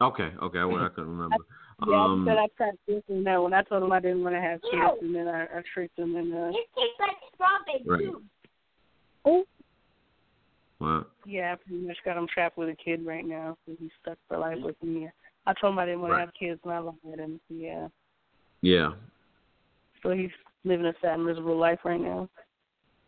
Okay, 0.00 0.30
okay, 0.42 0.58
I, 0.58 0.64
I 0.64 0.88
couldn't 0.88 1.10
remember. 1.10 1.36
Yeah, 1.86 2.04
um, 2.04 2.28
I 2.28 2.32
said 2.32 2.38
I 2.38 2.46
practiced 2.56 3.08
and 3.08 3.26
that 3.26 3.42
when 3.42 3.54
I 3.54 3.62
told 3.62 3.84
him 3.84 3.92
I 3.92 4.00
didn't 4.00 4.24
want 4.24 4.34
to 4.34 4.40
have 4.40 4.60
kids, 4.62 4.98
and 5.00 5.14
then 5.14 5.28
I, 5.28 5.44
I 5.44 5.62
tricked 5.72 5.98
him 5.98 6.16
and 6.16 6.34
uh. 6.34 6.48
It 6.48 6.66
tastes 6.76 6.98
like 6.98 7.16
strawberry 7.34 7.82
right. 7.86 8.00
too. 8.00 8.22
Oh. 9.24 9.44
What? 10.78 11.10
Yeah, 11.24 11.52
I 11.52 11.56
pretty 11.56 11.86
much 11.86 11.96
got 12.04 12.16
him 12.16 12.26
trapped 12.32 12.58
with 12.58 12.68
a 12.68 12.74
kid 12.74 13.04
right 13.06 13.26
now, 13.26 13.56
so 13.66 13.74
he's 13.78 13.90
stuck 14.02 14.18
for 14.28 14.38
life 14.38 14.58
with 14.60 14.80
me. 14.82 15.08
I 15.46 15.54
told 15.60 15.72
him 15.72 15.78
I 15.78 15.86
didn't 15.86 16.00
want 16.00 16.12
right. 16.12 16.18
to 16.20 16.26
have 16.26 16.34
kids, 16.34 16.60
and 16.64 16.72
I 16.72 16.78
lied, 16.78 17.18
and 17.18 17.40
yeah. 17.48 17.88
Yeah. 18.60 18.90
So 20.02 20.10
he's 20.10 20.30
living 20.64 20.86
a 20.86 20.92
sad, 21.00 21.18
miserable 21.18 21.58
life 21.58 21.80
right 21.84 22.00
now. 22.00 22.28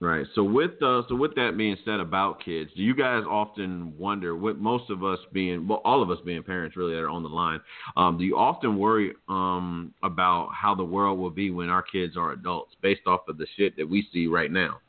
Right. 0.03 0.25
So 0.35 0.43
with 0.43 0.83
uh, 0.83 1.03
so 1.11 1.15
with 1.15 1.35
that 1.35 1.59
being 1.59 1.77
said 1.85 2.01
about 2.01 2.43
kids, 2.43 2.71
do 2.75 2.83
you 2.83 2.95
guys 2.95 3.23
often 3.29 3.93
wonder, 3.99 4.35
with 4.35 4.57
most 4.57 4.89
of 4.89 5.05
us 5.05 5.19
being, 5.31 5.69
well, 5.69 5.83
all 5.85 6.03
of 6.03 6.11
us 6.11 6.17
being 6.25 6.43
parents 6.43 6.75
really 6.75 6.95
that 6.95 7.01
are 7.01 7.11
on 7.11 7.23
the 7.23 7.29
line, 7.29 7.61
um, 7.99 8.17
do 8.17 8.25
you 8.25 8.35
often 8.35 8.79
worry 8.79 9.13
um, 9.29 9.93
about 10.03 10.53
how 10.55 10.75
the 10.75 10.83
world 10.83 11.19
will 11.19 11.29
be 11.29 11.51
when 11.51 11.69
our 11.69 11.83
kids 11.83 12.17
are 12.17 12.33
adults, 12.33 12.75
based 12.81 13.03
off 13.07 13.29
of 13.29 13.37
the 13.37 13.47
shit 13.59 13.77
that 13.77 13.87
we 13.87 14.09
see 14.11 14.27
right 14.27 14.51
now? 14.51 14.81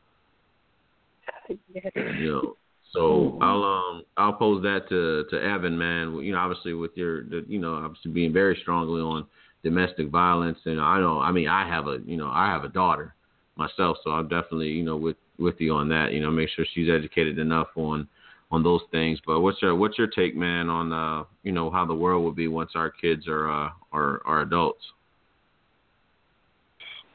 You 1.95 2.31
know. 2.31 2.57
So 2.93 3.37
I'll 3.41 3.63
um 3.63 4.03
I'll 4.15 4.33
pose 4.33 4.63
that 4.63 4.87
to 4.89 5.25
to 5.29 5.43
Evan, 5.43 5.77
man. 5.77 6.15
You 6.23 6.31
know, 6.31 6.39
obviously 6.39 6.73
with 6.73 6.91
your 6.95 7.23
the, 7.23 7.43
you 7.49 7.59
know 7.59 7.75
obviously 7.75 8.11
being 8.11 8.31
very 8.31 8.57
strongly 8.61 9.01
on 9.01 9.25
domestic 9.61 10.09
violence, 10.09 10.59
and 10.65 10.79
I 10.79 10.99
know 10.99 11.19
I 11.19 11.31
mean 11.31 11.49
I 11.49 11.67
have 11.67 11.87
a 11.87 11.99
you 12.05 12.15
know 12.15 12.29
I 12.29 12.47
have 12.47 12.63
a 12.63 12.69
daughter 12.69 13.13
myself, 13.61 13.97
so 14.03 14.11
I'm 14.11 14.27
definitely 14.27 14.69
you 14.69 14.83
know 14.83 14.97
with 14.97 15.17
with 15.37 15.55
you 15.59 15.73
on 15.73 15.89
that. 15.89 16.13
You 16.13 16.21
know, 16.21 16.31
make 16.31 16.49
sure 16.49 16.65
she's 16.73 16.89
educated 16.89 17.37
enough 17.39 17.67
on 17.75 18.07
on 18.51 18.63
those 18.63 18.81
things. 18.91 19.19
But 19.25 19.41
what's 19.41 19.61
your 19.61 19.75
what's 19.75 19.97
your 19.97 20.07
take, 20.07 20.35
man, 20.35 20.69
on 20.69 20.91
uh 20.91 21.23
you 21.43 21.51
know 21.51 21.69
how 21.69 21.85
the 21.85 21.95
world 21.95 22.23
will 22.23 22.31
be 22.31 22.47
once 22.47 22.71
our 22.75 22.89
kids 22.89 23.27
are 23.27 23.49
uh 23.49 23.69
are 23.91 24.21
are 24.25 24.41
adults? 24.41 24.83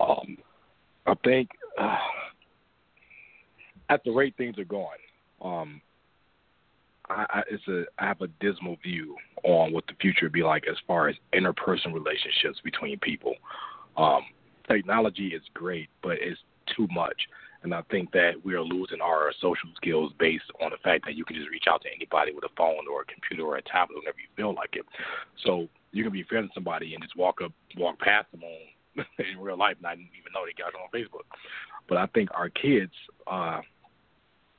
Um, 0.00 0.36
I 1.06 1.14
think 1.24 1.48
uh, 1.80 1.96
at 3.88 4.02
the 4.04 4.10
rate 4.10 4.34
things 4.36 4.58
are 4.58 4.64
going, 4.64 4.98
um, 5.42 5.80
I, 7.08 7.26
I, 7.30 7.42
it's 7.50 7.66
a 7.68 7.84
I 7.98 8.06
have 8.06 8.20
a 8.20 8.28
dismal 8.40 8.76
view 8.82 9.16
on 9.44 9.72
what 9.72 9.86
the 9.86 9.94
future 10.00 10.26
will 10.26 10.32
be 10.32 10.42
like 10.42 10.64
as 10.70 10.76
far 10.86 11.08
as 11.08 11.16
interpersonal 11.34 11.94
relationships 11.94 12.60
between 12.64 12.98
people. 12.98 13.34
Um, 13.96 14.22
technology 14.68 15.28
is 15.28 15.42
great, 15.54 15.88
but 16.02 16.16
it's 16.20 16.40
too 16.76 16.88
much. 16.90 17.16
And 17.62 17.74
I 17.74 17.82
think 17.90 18.12
that 18.12 18.32
we 18.44 18.54
are 18.54 18.62
losing 18.62 19.00
our 19.00 19.32
social 19.40 19.68
skills 19.76 20.12
based 20.18 20.44
on 20.62 20.70
the 20.70 20.76
fact 20.84 21.04
that 21.06 21.16
you 21.16 21.24
can 21.24 21.36
just 21.36 21.50
reach 21.50 21.64
out 21.68 21.82
to 21.82 21.88
anybody 21.94 22.32
with 22.32 22.44
a 22.44 22.54
phone 22.56 22.86
or 22.90 23.02
a 23.02 23.04
computer 23.06 23.42
or 23.42 23.56
a 23.56 23.62
tablet 23.62 23.98
whenever 23.98 24.18
you 24.18 24.28
feel 24.36 24.54
like 24.54 24.74
it. 24.74 24.84
So 25.44 25.68
you 25.92 26.04
can 26.04 26.12
be 26.12 26.22
friends 26.22 26.44
with 26.44 26.54
somebody 26.54 26.94
and 26.94 27.02
just 27.02 27.16
walk 27.16 27.40
up, 27.42 27.52
walk 27.76 27.98
past 27.98 28.30
them 28.30 28.42
on 28.44 29.04
in 29.18 29.40
real 29.40 29.58
life, 29.58 29.76
not 29.80 29.94
even 29.94 30.32
know 30.32 30.46
they 30.46 30.52
got 30.56 30.74
on 30.78 30.88
Facebook. 30.94 31.26
But 31.88 31.98
I 31.98 32.06
think 32.06 32.30
our 32.34 32.50
kids, 32.50 32.92
uh, 33.26 33.60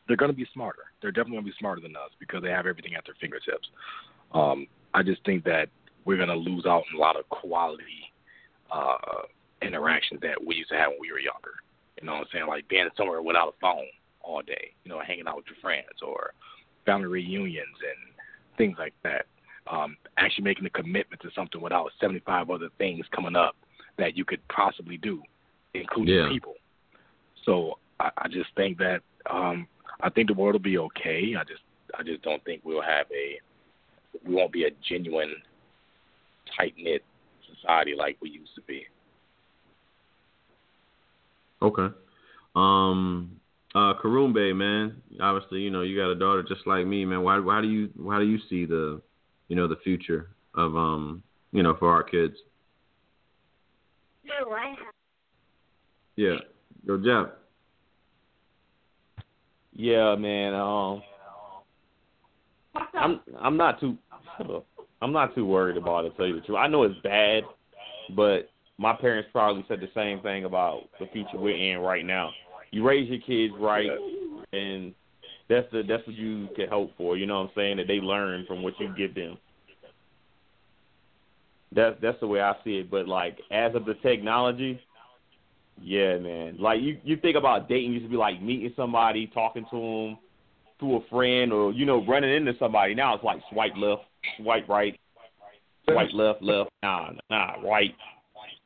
they're 0.07 0.17
going 0.17 0.31
to 0.31 0.37
be 0.37 0.47
smarter. 0.53 0.83
They're 1.01 1.11
definitely 1.11 1.37
going 1.37 1.45
to 1.45 1.51
be 1.51 1.57
smarter 1.59 1.81
than 1.81 1.95
us 1.95 2.11
because 2.19 2.41
they 2.41 2.49
have 2.49 2.65
everything 2.65 2.95
at 2.95 3.05
their 3.05 3.15
fingertips. 3.21 3.67
Um, 4.33 4.67
I 4.93 5.03
just 5.03 5.23
think 5.25 5.43
that 5.45 5.69
we're 6.05 6.17
going 6.17 6.29
to 6.29 6.35
lose 6.35 6.65
out 6.65 6.83
on 6.91 6.95
a 6.95 6.99
lot 6.99 7.17
of 7.17 7.27
quality 7.29 8.11
uh, 8.71 9.27
interactions 9.61 10.21
that 10.21 10.43
we 10.43 10.55
used 10.55 10.69
to 10.69 10.75
have 10.75 10.89
when 10.89 10.99
we 11.01 11.11
were 11.11 11.19
younger. 11.19 11.55
You 11.99 12.05
know 12.05 12.13
what 12.13 12.21
I'm 12.21 12.27
saying? 12.31 12.47
Like 12.47 12.67
being 12.67 12.87
somewhere 12.95 13.21
without 13.21 13.49
a 13.49 13.59
phone 13.59 13.87
all 14.21 14.41
day, 14.41 14.73
you 14.83 14.89
know, 14.89 15.01
hanging 15.05 15.27
out 15.27 15.37
with 15.37 15.45
your 15.47 15.57
friends 15.61 16.01
or 16.05 16.33
family 16.85 17.07
reunions 17.07 17.75
and 17.81 18.13
things 18.57 18.75
like 18.77 18.93
that. 19.03 19.25
Um, 19.69 19.97
actually 20.17 20.45
making 20.45 20.65
a 20.65 20.69
commitment 20.69 21.21
to 21.21 21.29
something 21.35 21.59
without 21.59 21.91
75 21.99 22.49
other 22.49 22.69
things 22.77 23.05
coming 23.13 23.35
up 23.35 23.55
that 23.97 24.15
you 24.15 24.23
could 24.23 24.39
possibly 24.47 24.97
do, 24.97 25.21
including 25.73 26.15
yeah. 26.15 26.29
people. 26.31 26.53
So 27.45 27.77
I, 27.99 28.11
I 28.17 28.27
just 28.29 28.49
think 28.55 28.77
that 28.77 29.01
um, 29.29 29.67
I 30.01 30.09
think 30.09 30.27
the 30.27 30.33
world 30.33 30.53
will 30.53 30.59
be 30.59 30.77
okay. 30.77 31.33
I 31.37 31.43
just 31.43 31.61
I 31.97 32.03
just 32.03 32.21
don't 32.21 32.43
think 32.45 32.61
we'll 32.63 32.81
have 32.81 33.07
a 33.11 33.39
we 34.25 34.35
won't 34.35 34.51
be 34.51 34.65
a 34.65 34.69
genuine 34.87 35.35
tight 36.55 36.73
knit 36.77 37.03
society 37.55 37.93
like 37.97 38.17
we 38.21 38.29
used 38.29 38.55
to 38.55 38.61
be. 38.61 38.85
Okay. 41.61 41.93
Um 42.55 43.39
uh 43.75 43.93
Karumbe, 44.01 44.55
man. 44.55 45.01
Obviously, 45.19 45.59
you 45.59 45.69
know, 45.69 45.81
you 45.81 45.97
got 45.97 46.11
a 46.11 46.15
daughter 46.15 46.43
just 46.43 46.65
like 46.65 46.85
me, 46.85 47.05
man. 47.05 47.23
Why 47.23 47.39
why 47.39 47.61
do 47.61 47.67
you 47.67 47.89
why 47.95 48.19
do 48.19 48.25
you 48.25 48.39
see 48.49 48.65
the 48.65 49.01
you 49.47 49.55
know, 49.55 49.67
the 49.67 49.77
future 49.83 50.29
of 50.55 50.75
um, 50.75 51.23
you 51.51 51.63
know, 51.63 51.75
for 51.77 51.91
our 51.91 52.03
kids? 52.03 52.35
Yeah. 56.15 56.37
Go 56.85 56.97
Jeff. 56.97 57.33
Yeah, 59.73 60.15
man. 60.15 60.53
Um, 60.53 61.01
I'm 62.93 63.19
I'm 63.39 63.57
not 63.57 63.79
too 63.79 63.97
I'm 65.01 65.11
not 65.11 65.35
too 65.35 65.45
worried 65.45 65.77
about 65.77 66.05
it. 66.05 66.11
To 66.11 66.17
tell 66.17 66.27
you 66.27 66.35
the 66.35 66.41
truth, 66.41 66.57
I 66.57 66.67
know 66.67 66.83
it's 66.83 66.99
bad, 67.03 67.43
but 68.15 68.49
my 68.77 68.93
parents 68.93 69.29
probably 69.31 69.65
said 69.67 69.79
the 69.79 69.89
same 69.95 70.21
thing 70.21 70.45
about 70.45 70.83
the 70.99 71.07
future 71.07 71.37
we're 71.37 71.55
in 71.55 71.79
right 71.79 72.05
now. 72.05 72.31
You 72.71 72.85
raise 72.85 73.09
your 73.09 73.19
kids 73.19 73.53
right, 73.59 73.89
and 74.53 74.93
that's 75.49 75.67
the 75.71 75.83
that's 75.87 76.05
what 76.05 76.15
you 76.15 76.47
can 76.55 76.69
hope 76.69 76.91
for. 76.97 77.17
You 77.17 77.25
know 77.25 77.39
what 77.39 77.49
I'm 77.49 77.55
saying? 77.55 77.77
That 77.77 77.87
they 77.87 77.95
learn 77.95 78.45
from 78.47 78.61
what 78.61 78.73
you 78.79 78.93
give 78.95 79.15
them. 79.15 79.37
That's 81.73 81.95
that's 82.01 82.19
the 82.19 82.27
way 82.27 82.41
I 82.41 82.53
see 82.63 82.77
it. 82.77 82.91
But 82.91 83.07
like 83.07 83.37
as 83.51 83.73
of 83.73 83.85
the 83.85 83.95
technology, 83.95 84.79
yeah, 85.81 86.17
man. 86.17 86.57
Like 86.59 86.81
you 86.81 86.97
you 87.03 87.17
think 87.17 87.35
about 87.37 87.69
dating 87.69 87.93
used 87.93 88.05
to 88.05 88.09
be 88.09 88.17
like 88.17 88.41
meeting 88.41 88.73
somebody, 88.75 89.27
talking 89.27 89.65
to 89.71 89.77
them 89.77 90.17
through 90.79 90.97
a 90.97 91.09
friend, 91.09 91.51
or 91.51 91.71
you 91.71 91.85
know 91.85 92.05
running 92.05 92.33
into 92.33 92.53
somebody. 92.59 92.93
Now 92.93 93.15
it's 93.15 93.23
like 93.23 93.41
swipe 93.51 93.73
left, 93.77 94.03
swipe 94.37 94.67
right, 94.67 94.99
swipe 95.89 96.09
left, 96.13 96.41
left. 96.41 96.69
Nah, 96.83 97.11
nah, 97.29 97.53
right. 97.63 97.95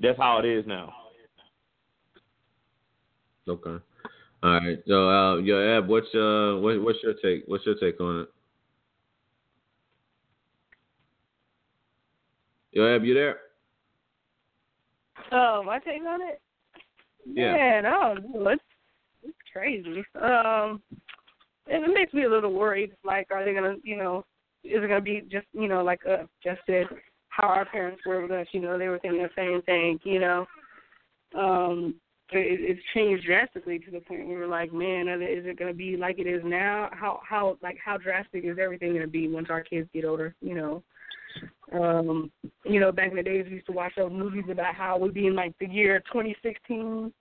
That's 0.01 0.17
how 0.17 0.39
it 0.39 0.45
is 0.45 0.65
now. 0.65 0.93
Okay. 3.47 3.83
All 4.43 4.59
right. 4.59 4.79
So, 4.87 5.09
uh, 5.09 5.37
yo, 5.37 5.77
Ab, 5.77 5.87
what's 5.87 6.07
uh, 6.15 6.57
what, 6.59 6.81
what's 6.81 6.99
your 7.03 7.13
take? 7.13 7.43
What's 7.45 7.65
your 7.65 7.75
take 7.75 7.99
on 8.01 8.21
it? 8.21 8.29
Yo, 12.71 12.95
Ab, 12.95 13.03
you 13.03 13.13
there? 13.13 13.37
Oh, 15.31 15.61
my 15.63 15.79
take 15.79 16.01
on 16.07 16.21
it? 16.21 16.41
Yeah. 17.25 17.53
Man, 17.53 17.85
I 17.85 17.91
don't 17.91 18.33
know. 18.33 18.47
It's, 18.49 18.63
it's 19.23 19.37
crazy. 19.53 20.03
Um, 20.19 20.81
and 21.67 21.83
it 21.83 21.93
makes 21.93 22.13
me 22.13 22.23
a 22.23 22.29
little 22.29 22.53
worried. 22.53 22.93
Like, 23.03 23.27
are 23.31 23.45
they 23.45 23.53
gonna, 23.53 23.75
you 23.83 23.97
know, 23.97 24.25
is 24.63 24.83
it 24.83 24.87
gonna 24.87 25.01
be 25.01 25.23
just, 25.31 25.45
you 25.53 25.67
know, 25.67 25.83
like 25.83 26.01
uh, 26.09 26.23
just 26.43 26.61
said, 26.65 26.87
how 27.32 27.47
our 27.47 27.65
parents 27.65 28.01
were 28.05 28.21
with 28.21 28.32
us? 28.32 28.47
You 28.51 28.61
know, 28.61 28.77
they 28.77 28.88
were 28.88 28.99
thinking 28.99 29.23
the 29.23 29.29
same 29.36 29.61
thing. 29.63 29.99
You 30.03 30.19
know, 30.19 30.45
um, 31.38 31.95
it, 32.32 32.59
it's 32.61 32.82
changed 32.93 33.25
drastically 33.25 33.79
to 33.79 33.91
the 33.91 34.01
point 34.01 34.27
where 34.27 34.39
we're 34.39 34.47
like, 34.47 34.71
man, 34.71 35.07
is 35.07 35.45
it 35.45 35.57
going 35.57 35.71
to 35.71 35.77
be 35.77 35.97
like 35.97 36.19
it 36.19 36.27
is 36.27 36.41
now? 36.45 36.89
How 36.91 37.21
how 37.27 37.57
like 37.63 37.77
how 37.84 37.97
drastic 37.97 38.45
is 38.45 38.57
everything 38.61 38.89
going 38.89 39.01
to 39.01 39.07
be 39.07 39.27
once 39.27 39.47
our 39.49 39.63
kids 39.63 39.89
get 39.93 40.05
older? 40.05 40.36
You 40.41 40.55
know, 40.55 40.84
um, 41.73 42.32
you 42.65 42.79
know, 42.79 42.91
back 42.91 43.11
in 43.11 43.17
the 43.17 43.23
days 43.23 43.45
we 43.47 43.55
used 43.55 43.67
to 43.67 43.71
watch 43.71 43.93
those 43.95 44.11
movies 44.11 44.45
about 44.49 44.75
how 44.75 44.97
we'd 44.97 45.13
be 45.13 45.27
in 45.27 45.36
like 45.36 45.53
the 45.59 45.67
year 45.67 45.99
2016, 46.11 47.13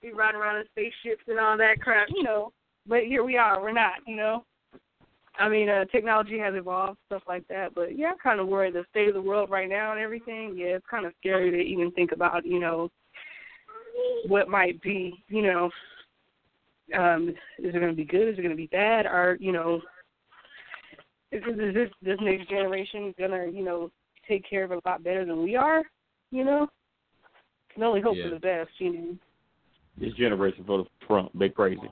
be 0.00 0.12
riding 0.12 0.40
around 0.40 0.58
in 0.58 0.64
spaceships 0.70 1.24
and 1.26 1.40
all 1.40 1.56
that 1.58 1.80
crap. 1.80 2.08
You 2.14 2.22
know, 2.22 2.52
but 2.86 3.00
here 3.02 3.24
we 3.24 3.36
are. 3.36 3.60
We're 3.60 3.72
not. 3.72 3.94
You 4.06 4.16
know. 4.16 4.44
I 5.38 5.48
mean, 5.48 5.68
uh, 5.68 5.86
technology 5.86 6.38
has 6.38 6.54
evolved, 6.54 6.98
stuff 7.06 7.22
like 7.26 7.46
that. 7.48 7.74
But 7.74 7.98
yeah, 7.98 8.08
I'm 8.08 8.18
kind 8.18 8.40
of 8.40 8.48
worried 8.48 8.74
the 8.74 8.84
state 8.90 9.08
of 9.08 9.14
the 9.14 9.22
world 9.22 9.50
right 9.50 9.68
now 9.68 9.92
and 9.92 10.00
everything. 10.00 10.54
Yeah, 10.56 10.76
it's 10.76 10.86
kind 10.90 11.06
of 11.06 11.12
scary 11.20 11.50
to 11.50 11.56
even 11.56 11.90
think 11.92 12.12
about, 12.12 12.44
you 12.44 12.60
know, 12.60 12.90
what 14.26 14.48
might 14.48 14.80
be, 14.82 15.24
you 15.28 15.42
know, 15.42 15.70
um, 16.98 17.30
is 17.58 17.74
it 17.74 17.80
going 17.80 17.88
to 17.88 17.96
be 17.96 18.04
good? 18.04 18.28
Is 18.28 18.38
it 18.38 18.42
going 18.42 18.50
to 18.50 18.56
be 18.56 18.66
bad? 18.66 19.06
Or 19.06 19.36
you 19.40 19.52
know, 19.52 19.80
is, 21.30 21.42
is 21.46 21.74
this 21.74 21.90
this 22.02 22.18
next 22.20 22.48
generation 22.48 23.14
going 23.18 23.30
to, 23.30 23.56
you 23.56 23.64
know, 23.64 23.90
take 24.28 24.48
care 24.48 24.64
of 24.64 24.72
it 24.72 24.80
a 24.84 24.88
lot 24.88 25.04
better 25.04 25.24
than 25.24 25.42
we 25.42 25.56
are? 25.56 25.82
You 26.30 26.44
know, 26.44 26.68
can 27.72 27.82
only 27.82 28.00
hope 28.00 28.16
Yeah. 28.16 28.24
for 28.24 28.30
the 28.30 28.40
best. 28.40 28.70
You 28.78 28.92
know, 28.92 29.18
This 29.98 30.12
generation 30.14 30.64
for 30.64 30.78
the 30.78 31.06
Trump, 31.06 31.30
they 31.34 31.48
crazy. 31.48 31.90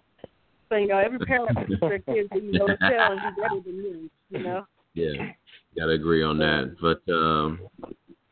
So 0.70 0.76
you 0.76 0.86
know, 0.86 0.98
every 0.98 1.18
parent 1.18 1.54
wants 1.54 1.72
their 1.80 1.98
kids 1.98 2.28
you 2.34 2.52
know 2.52 2.66
excel 2.66 3.12
and 3.12 3.20
do 3.36 3.42
better 3.42 3.60
than 3.64 3.76
you. 3.76 4.10
You 4.30 4.42
know. 4.42 4.66
Yeah. 4.94 5.32
Gotta 5.76 5.92
agree 5.92 6.22
on 6.22 6.38
that. 6.38 6.76
But 6.80 7.12
um, 7.12 7.60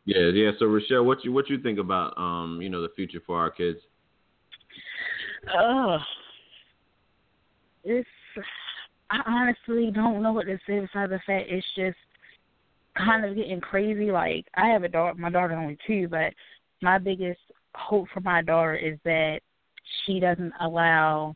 yeah, 0.05 0.31
yeah. 0.33 0.51
So 0.59 0.67
Rochelle, 0.67 1.05
what 1.05 1.25
you 1.25 1.33
what 1.33 1.51
you 1.51 1.61
think 1.61 1.79
about 1.79 2.17
um, 2.17 2.61
you 2.63 2.69
know, 2.69 2.81
the 2.83 2.89
future 2.97 3.21
for 3.27 3.39
our 3.39 3.51
kids? 3.51 3.79
Oh, 5.55 5.99
it's. 7.85 8.09
I 9.11 9.21
honestly 9.27 9.91
don't 9.91 10.23
know 10.23 10.33
what 10.33 10.47
to 10.47 10.59
say 10.67 10.81
besides 10.81 11.11
the 11.11 11.21
fact 11.27 11.47
it's 11.49 11.67
just 11.75 11.97
kind 12.97 13.25
of 13.25 13.37
getting 13.37 13.61
crazy. 13.61 14.11
Like 14.11 14.47
I 14.55 14.69
have 14.69 14.83
a 14.83 14.89
daughter, 14.89 15.15
my 15.19 15.31
daughter's 15.31 15.59
only 15.59 15.79
two, 15.87 16.09
but 16.09 16.33
my 16.83 16.99
biggest 16.99 17.41
hope 17.75 18.07
for 18.13 18.21
my 18.21 18.43
daughter 18.43 18.75
is 18.75 18.99
that 19.05 19.41
she 20.05 20.21
doesn't 20.21 20.53
allow 20.61 21.35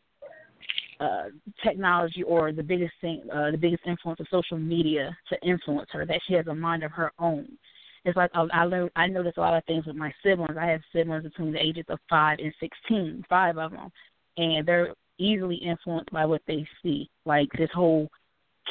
uh 1.03 1.25
technology 1.65 2.23
or 2.23 2.53
the 2.53 2.63
biggest 2.63 2.93
thing 3.01 3.23
uh 3.33 3.51
the 3.51 3.59
biggest 3.59 3.83
influence 3.87 4.21
of 4.21 4.27
social 4.31 4.59
media 4.59 5.17
to 5.29 5.37
influence 5.47 5.89
her 5.93 6.07
that 6.07 6.21
she 6.27 6.35
has 6.35 6.47
a 6.47 6.55
mind 6.55 6.83
of 6.83 6.93
her 6.93 7.13
own 7.19 7.47
it's 8.05 8.17
like 8.17 8.31
um, 8.35 8.51
I 8.53 8.65
learned 8.65 8.91
I 8.97 9.07
notice 9.07 9.35
a 9.37 9.41
lot 9.41 9.57
of 9.57 9.65
things 9.65 9.87
with 9.87 9.97
my 9.97 10.13
siblings. 10.23 10.57
I 10.61 10.67
have 10.67 10.81
siblings 10.93 11.23
between 11.23 11.53
the 11.53 11.63
ages 11.65 11.85
of 11.89 11.99
five 12.11 12.39
and 12.41 12.53
sixteen, 12.59 13.25
five 13.29 13.59
of 13.59 13.71
them, 13.71 13.91
and 14.37 14.67
they're 14.67 14.95
easily 15.19 15.57
influenced 15.57 16.11
by 16.11 16.25
what 16.25 16.43
they 16.47 16.67
see. 16.83 17.09
Like 17.25 17.49
this 17.57 17.71
whole 17.73 18.09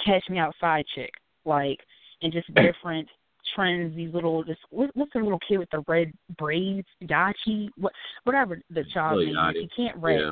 catch 0.05 0.27
me 0.29 0.38
outside 0.38 0.86
chick, 0.95 1.11
like 1.45 1.79
and 2.21 2.34
just 2.34 2.53
different 2.55 3.07
trends. 3.55 3.95
These 3.95 4.13
little 4.13 4.43
this 4.43 4.57
what, 4.69 4.89
what's 4.95 5.13
the 5.13 5.19
little 5.19 5.39
kid 5.47 5.59
with 5.59 5.69
the 5.71 5.84
red 5.88 6.11
braids, 6.38 6.88
Yachty, 7.01 7.69
what 7.77 7.93
whatever 8.25 8.59
the 8.69 8.84
child 8.93 9.19
name 9.19 9.36
is. 9.55 9.55
He 9.61 9.69
can't 9.75 9.97
rap. 9.97 10.19
Yeah. 10.19 10.32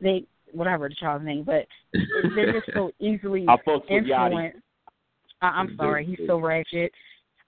They 0.00 0.24
whatever 0.52 0.88
the 0.88 0.94
child's 0.94 1.24
name, 1.24 1.44
but 1.44 1.66
they're 2.34 2.52
just 2.52 2.70
so 2.74 2.90
easily 3.00 3.46
I 3.48 3.56
fucks 3.56 3.82
with 3.88 4.04
Yachty. 4.04 4.26
influenced. 4.26 4.58
I, 5.40 5.46
I'm 5.46 5.76
sorry, 5.76 6.04
he's 6.04 6.26
so 6.26 6.38
ratchet. 6.38 6.92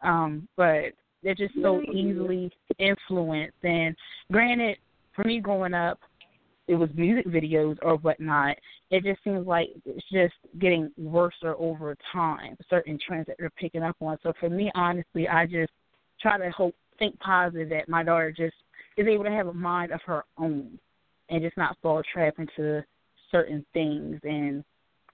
Um, 0.03 0.48
but 0.57 0.92
they're 1.22 1.34
just 1.34 1.55
so 1.61 1.82
easily 1.82 2.51
influenced. 2.78 3.57
And 3.62 3.94
granted, 4.32 4.78
for 5.14 5.24
me 5.24 5.40
growing 5.40 5.74
up, 5.74 5.98
it 6.68 6.74
was 6.76 6.88
music 6.94 7.26
videos 7.26 7.76
or 7.82 7.96
whatnot. 7.96 8.57
It 8.90 9.03
just 9.03 9.22
seems 9.24 9.46
like 9.46 9.70
it's 9.84 10.07
just 10.12 10.34
getting 10.61 10.90
worse 10.96 11.34
over 11.42 11.96
time. 12.12 12.57
Certain 12.68 12.98
trends 13.05 13.26
that 13.26 13.36
they're 13.38 13.51
picking 13.51 13.82
up 13.82 13.96
on. 14.01 14.18
So 14.22 14.32
for 14.38 14.48
me, 14.48 14.70
honestly, 14.74 15.28
I 15.28 15.46
just 15.46 15.72
try 16.20 16.38
to 16.38 16.51
hope, 16.51 16.74
think 16.98 17.18
positive 17.18 17.68
that 17.70 17.88
my 17.88 18.03
daughter 18.03 18.30
just 18.30 18.55
is 18.96 19.07
able 19.09 19.24
to 19.24 19.30
have 19.30 19.48
a 19.48 19.53
mind 19.53 19.90
of 19.90 20.01
her 20.07 20.24
own 20.38 20.78
and 21.31 21.43
just 21.43 21.57
not 21.57 21.76
fall 21.81 22.03
trap 22.12 22.35
into 22.39 22.85
certain 23.31 23.64
things 23.72 24.20
and 24.24 24.64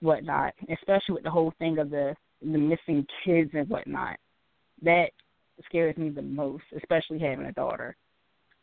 whatnot. 0.01 0.55
Especially 0.73 1.15
with 1.15 1.25
the 1.25 1.31
whole 1.31 1.53
thing 1.59 1.79
of 1.79 1.91
the 1.91 2.15
the 2.43 2.59
missing 2.59 3.07
kids 3.25 3.51
and 3.55 3.69
whatnot. 3.69 4.19
That 4.83 5.11
scares 5.67 5.97
me 5.97 6.11
the 6.11 6.23
most, 6.23 6.65
especially 6.77 7.19
having 7.19 7.47
a 7.47 7.53
daughter. 7.53 7.97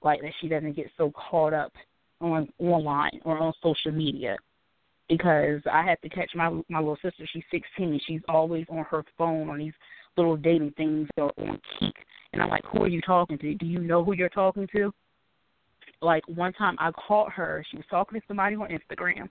Like 0.03 0.21
that 0.21 0.33
she 0.41 0.47
doesn't 0.47 0.75
get 0.75 0.91
so 0.97 1.11
caught 1.11 1.53
up 1.53 1.73
on 2.21 2.49
online 2.59 3.19
or 3.23 3.37
on 3.37 3.53
social 3.61 3.91
media. 3.91 4.37
Because 5.09 5.61
I 5.71 5.83
have 5.83 5.99
to 6.01 6.09
catch 6.09 6.31
my 6.35 6.49
my 6.69 6.79
little 6.79 6.97
sister, 7.01 7.27
she's 7.31 7.43
sixteen, 7.51 7.91
and 7.91 8.01
she's 8.05 8.21
always 8.27 8.65
on 8.69 8.85
her 8.89 9.03
phone 9.17 9.49
on 9.49 9.59
these 9.59 9.73
little 10.17 10.37
dating 10.37 10.71
things 10.77 11.07
or 11.17 11.31
on 11.37 11.59
Keek. 11.79 11.95
And 12.31 12.41
I'm 12.41 12.49
like, 12.49 12.63
Who 12.71 12.83
are 12.83 12.87
you 12.87 13.01
talking 13.01 13.37
to? 13.37 13.55
Do 13.55 13.65
you 13.65 13.79
know 13.79 14.03
who 14.03 14.13
you're 14.13 14.29
talking 14.29 14.67
to? 14.75 14.93
Like 16.03 16.27
one 16.27 16.53
time 16.53 16.75
I 16.79 16.91
caught 16.91 17.31
her, 17.31 17.63
she 17.69 17.77
was 17.77 17.85
talking 17.89 18.19
to 18.19 18.27
somebody 18.27 18.55
on 18.55 18.69
Instagram 18.69 19.29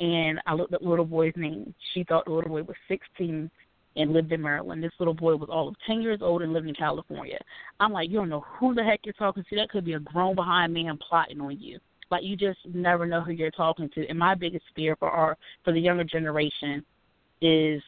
and 0.00 0.40
I 0.46 0.54
looked 0.54 0.74
up 0.74 0.82
little 0.82 1.04
boy's 1.04 1.32
name. 1.36 1.74
She 1.94 2.04
thought 2.04 2.26
the 2.26 2.32
little 2.32 2.50
boy 2.50 2.62
was 2.62 2.76
sixteen 2.88 3.50
and 3.96 4.12
lived 4.12 4.32
in 4.32 4.40
Maryland. 4.40 4.82
This 4.82 4.92
little 4.98 5.14
boy 5.14 5.34
was 5.36 5.48
all 5.50 5.68
of 5.68 5.74
10 5.86 6.02
years 6.02 6.20
old 6.22 6.42
and 6.42 6.52
lived 6.52 6.68
in 6.68 6.74
California. 6.74 7.38
I'm 7.80 7.92
like, 7.92 8.08
you 8.08 8.16
don't 8.16 8.28
know 8.28 8.44
who 8.58 8.72
the 8.72 8.84
heck 8.84 9.00
you're 9.02 9.12
talking 9.14 9.42
to. 9.48 9.56
That 9.56 9.70
could 9.70 9.84
be 9.84 9.94
a 9.94 9.98
grown 9.98 10.36
behind 10.36 10.72
man 10.72 10.96
plotting 11.08 11.40
on 11.40 11.58
you. 11.58 11.80
Like 12.10 12.22
you 12.22 12.36
just 12.36 12.60
never 12.72 13.06
know 13.06 13.20
who 13.20 13.32
you're 13.32 13.50
talking 13.50 13.90
to. 13.94 14.06
And 14.08 14.18
my 14.18 14.34
biggest 14.34 14.64
fear 14.74 14.96
for 14.96 15.10
our 15.10 15.36
for 15.64 15.72
the 15.72 15.80
younger 15.80 16.04
generation 16.04 16.84
is 17.40 17.82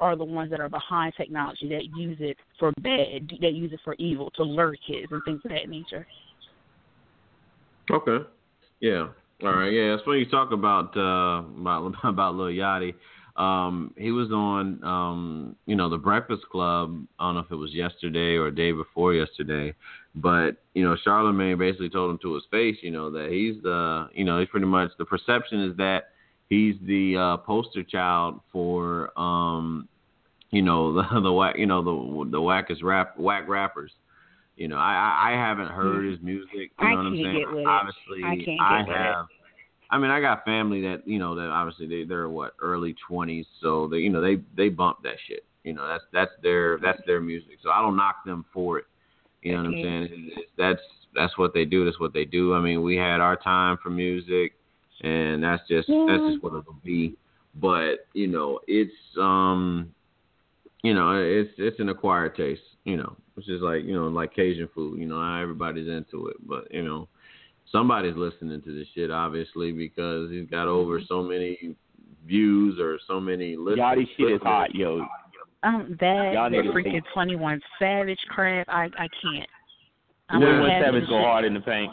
are 0.00 0.16
the 0.16 0.24
ones 0.24 0.50
that 0.50 0.60
are 0.60 0.68
behind 0.68 1.14
technology 1.16 1.68
that 1.68 1.96
use 1.96 2.18
it 2.20 2.36
for 2.58 2.72
bad, 2.80 3.30
that 3.40 3.52
use 3.52 3.72
it 3.72 3.80
for 3.84 3.94
evil, 3.94 4.30
to 4.32 4.42
lure 4.42 4.76
kids 4.86 5.06
and 5.10 5.22
things 5.24 5.40
of 5.44 5.50
that 5.50 5.68
nature. 5.68 6.06
Okay. 7.90 8.24
Yeah. 8.80 9.08
All 9.42 9.52
right, 9.52 9.72
yeah, 9.72 9.94
it's 9.94 10.04
funny 10.04 10.20
you 10.20 10.26
talk 10.30 10.52
about 10.52 10.96
uh 10.96 11.42
about 11.60 11.92
about 12.04 12.34
Lil 12.34 12.46
Yachty. 12.46 12.94
Um, 13.36 13.92
he 13.98 14.12
was 14.12 14.30
on 14.30 14.82
um, 14.84 15.56
you 15.66 15.74
know, 15.74 15.90
the 15.90 15.98
Breakfast 15.98 16.42
Club. 16.52 17.04
I 17.18 17.26
don't 17.26 17.34
know 17.34 17.40
if 17.40 17.50
it 17.50 17.56
was 17.56 17.74
yesterday 17.74 18.36
or 18.36 18.50
day 18.52 18.70
before 18.70 19.12
yesterday, 19.12 19.74
but 20.14 20.62
you 20.74 20.84
know, 20.84 20.96
Charlemagne 21.02 21.58
basically 21.58 21.90
told 21.90 22.12
him 22.12 22.18
to 22.22 22.34
his 22.34 22.44
face, 22.50 22.76
you 22.80 22.92
know, 22.92 23.10
that 23.10 23.30
he's 23.30 23.60
the, 23.62 24.08
you 24.14 24.24
know, 24.24 24.38
he's 24.38 24.48
pretty 24.48 24.66
much 24.66 24.90
the 24.98 25.04
perception 25.04 25.68
is 25.68 25.76
that 25.78 26.10
he's 26.48 26.76
the 26.86 27.16
uh, 27.16 27.36
poster 27.38 27.82
child 27.82 28.40
for, 28.52 29.10
um, 29.18 29.88
you 30.50 30.62
know, 30.62 30.94
the 31.12 31.20
the 31.20 31.32
whack, 31.32 31.56
you 31.58 31.66
know, 31.66 31.82
the 31.82 32.30
the 32.30 32.40
wackest 32.40 32.84
rap 32.84 33.18
whack 33.18 33.48
rappers. 33.48 33.92
You 34.56 34.68
know, 34.68 34.76
I 34.76 35.32
I 35.32 35.36
haven't 35.36 35.68
heard 35.68 36.04
his 36.04 36.20
music. 36.22 36.70
You 36.78 36.84
know 36.84 36.86
I 36.86 36.94
what 36.94 37.06
I'm 37.06 37.14
saying? 37.14 37.36
get 37.38 37.50
with 37.50 37.58
it. 37.60 37.66
Obviously, 37.66 38.56
I 38.60 38.62
I 38.62 38.84
have. 38.86 39.26
I 39.90 39.98
mean, 39.98 40.10
I 40.10 40.20
got 40.20 40.44
family 40.44 40.80
that 40.82 41.06
you 41.06 41.18
know 41.18 41.34
that 41.34 41.48
obviously 41.48 41.86
they 41.86 42.04
they're 42.04 42.28
what 42.28 42.54
early 42.60 42.94
twenties, 43.06 43.46
so 43.60 43.88
they 43.88 43.98
you 43.98 44.10
know 44.10 44.20
they 44.20 44.40
they 44.56 44.68
bump 44.68 44.98
that 45.02 45.16
shit. 45.26 45.44
You 45.64 45.72
know, 45.72 45.86
that's 45.88 46.04
that's 46.12 46.32
their 46.42 46.78
that's 46.78 47.00
their 47.06 47.20
music. 47.20 47.58
So 47.62 47.70
I 47.70 47.80
don't 47.80 47.96
knock 47.96 48.24
them 48.24 48.44
for 48.52 48.78
it. 48.78 48.84
You 49.42 49.52
know 49.52 49.58
what 49.58 49.66
I'm 49.66 49.82
saying? 49.82 50.30
That's 50.56 50.80
that's 51.14 51.36
what 51.36 51.52
they 51.52 51.64
do. 51.64 51.84
That's 51.84 51.98
what 52.00 52.12
they 52.12 52.24
do. 52.24 52.54
I 52.54 52.60
mean, 52.60 52.82
we 52.82 52.96
had 52.96 53.20
our 53.20 53.36
time 53.36 53.78
for 53.82 53.90
music, 53.90 54.52
and 55.02 55.42
that's 55.42 55.62
just 55.68 55.88
that's 55.88 56.22
just 56.22 56.42
what 56.42 56.50
it'll 56.50 56.76
be. 56.84 57.16
But 57.56 58.06
you 58.12 58.26
know, 58.26 58.60
it's 58.66 58.92
um, 59.18 59.92
you 60.82 60.94
know, 60.94 61.12
it's 61.12 61.50
it's 61.58 61.80
an 61.80 61.88
acquired 61.88 62.36
taste. 62.36 62.62
You 62.84 62.98
know, 62.98 63.16
which 63.34 63.48
is 63.48 63.60
like 63.62 63.84
you 63.84 63.94
know 63.94 64.08
like 64.08 64.34
Cajun 64.34 64.68
food. 64.74 64.98
You 64.98 65.06
know, 65.06 65.16
not 65.18 65.42
everybody's 65.42 65.88
into 65.88 66.28
it, 66.28 66.36
but 66.46 66.72
you 66.72 66.82
know, 66.82 67.08
somebody's 67.70 68.16
listening 68.16 68.62
to 68.62 68.74
this 68.74 68.86
shit 68.94 69.10
obviously 69.10 69.72
because 69.72 70.30
he's 70.30 70.48
got 70.48 70.68
over 70.68 71.00
so 71.08 71.22
many 71.22 71.74
views 72.26 72.78
or 72.80 72.98
so 73.06 73.20
many 73.20 73.56
listens. 73.56 73.80
Yachty 73.80 74.06
shit 74.16 74.32
is 74.32 74.40
hot, 74.42 74.74
yo. 74.74 75.04
Um, 75.62 75.96
that 76.00 76.32
Y'all 76.34 76.50
the 76.50 76.56
freaking. 76.72 77.00
Twenty 77.14 77.36
One 77.36 77.60
Savage 77.78 78.18
crap, 78.28 78.68
I 78.68 78.84
I 78.98 79.08
can't. 79.22 79.48
I'm 80.28 80.40
When 80.40 80.48
gonna 80.50 80.62
when 80.62 80.70
have 80.70 80.84
Savage 80.84 81.08
go 81.08 81.18
hard 81.22 81.44
in 81.44 81.54
the 81.54 81.60
paint, 81.60 81.92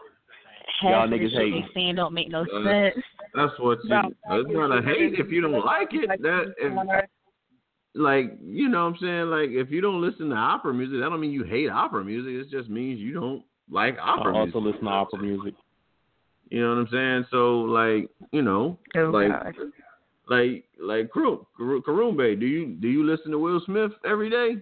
y'all 0.84 1.08
niggas 1.08 1.32
hate. 1.32 1.54
hating. 1.54 1.62
they 1.62 1.68
saying 1.74 1.96
don't 1.96 2.14
make 2.14 2.30
no 2.30 2.42
Uh, 2.42 2.64
sense. 2.64 3.04
That's 3.34 3.58
what 3.60 3.80
you. 3.84 3.90
About- 3.90 4.12
It's 4.32 4.50
not 4.52 4.78
a 4.78 4.82
hate 4.82 5.14
if 5.20 5.30
you 5.32 5.42
don't 5.42 5.66
like 5.66 5.88
it. 5.94 6.22
That 6.22 6.54
if, 6.58 6.74
like 7.94 8.38
you 8.44 8.70
know 8.70 8.86
what 8.86 8.94
I'm 8.96 8.98
saying 9.02 9.26
like 9.30 9.50
if 9.50 9.70
you 9.72 9.82
don't 9.82 10.02
listen 10.02 10.30
to 10.30 10.36
opera 10.36 10.74
music, 10.74 11.00
that 11.00 11.10
don't 11.10 11.20
mean 11.20 11.32
you 11.32 11.44
hate 11.44 11.70
opera 11.70 12.04
music. 12.04 12.34
It 12.34 12.50
just 12.56 12.70
means 12.70 13.00
you 13.00 13.14
don't 13.14 13.44
like 13.70 13.98
opera. 14.02 14.32
Music. 14.32 14.36
I 14.36 14.40
also 14.40 14.60
music. 14.62 14.74
listen 14.76 14.86
to 14.86 14.92
opera 14.92 15.20
music. 15.20 15.54
You 16.50 16.62
know 16.62 16.70
what 16.70 16.78
I'm 16.80 16.88
saying? 16.92 17.26
So 17.32 17.62
like 17.62 18.10
you 18.32 18.42
know 18.42 18.78
Oh 18.96 19.10
like 19.10 19.30
God. 19.30 19.56
like 20.30 20.66
like 20.80 21.12
Karu- 21.12 21.46
Karu- 21.60 21.82
Karumbe, 21.82 22.40
do 22.40 22.46
you 22.46 22.68
do 22.80 22.88
you 22.88 23.04
listen 23.06 23.32
to 23.32 23.40
Will 23.40 23.62
Smith 23.66 23.92
every 24.06 24.30
day? 24.30 24.62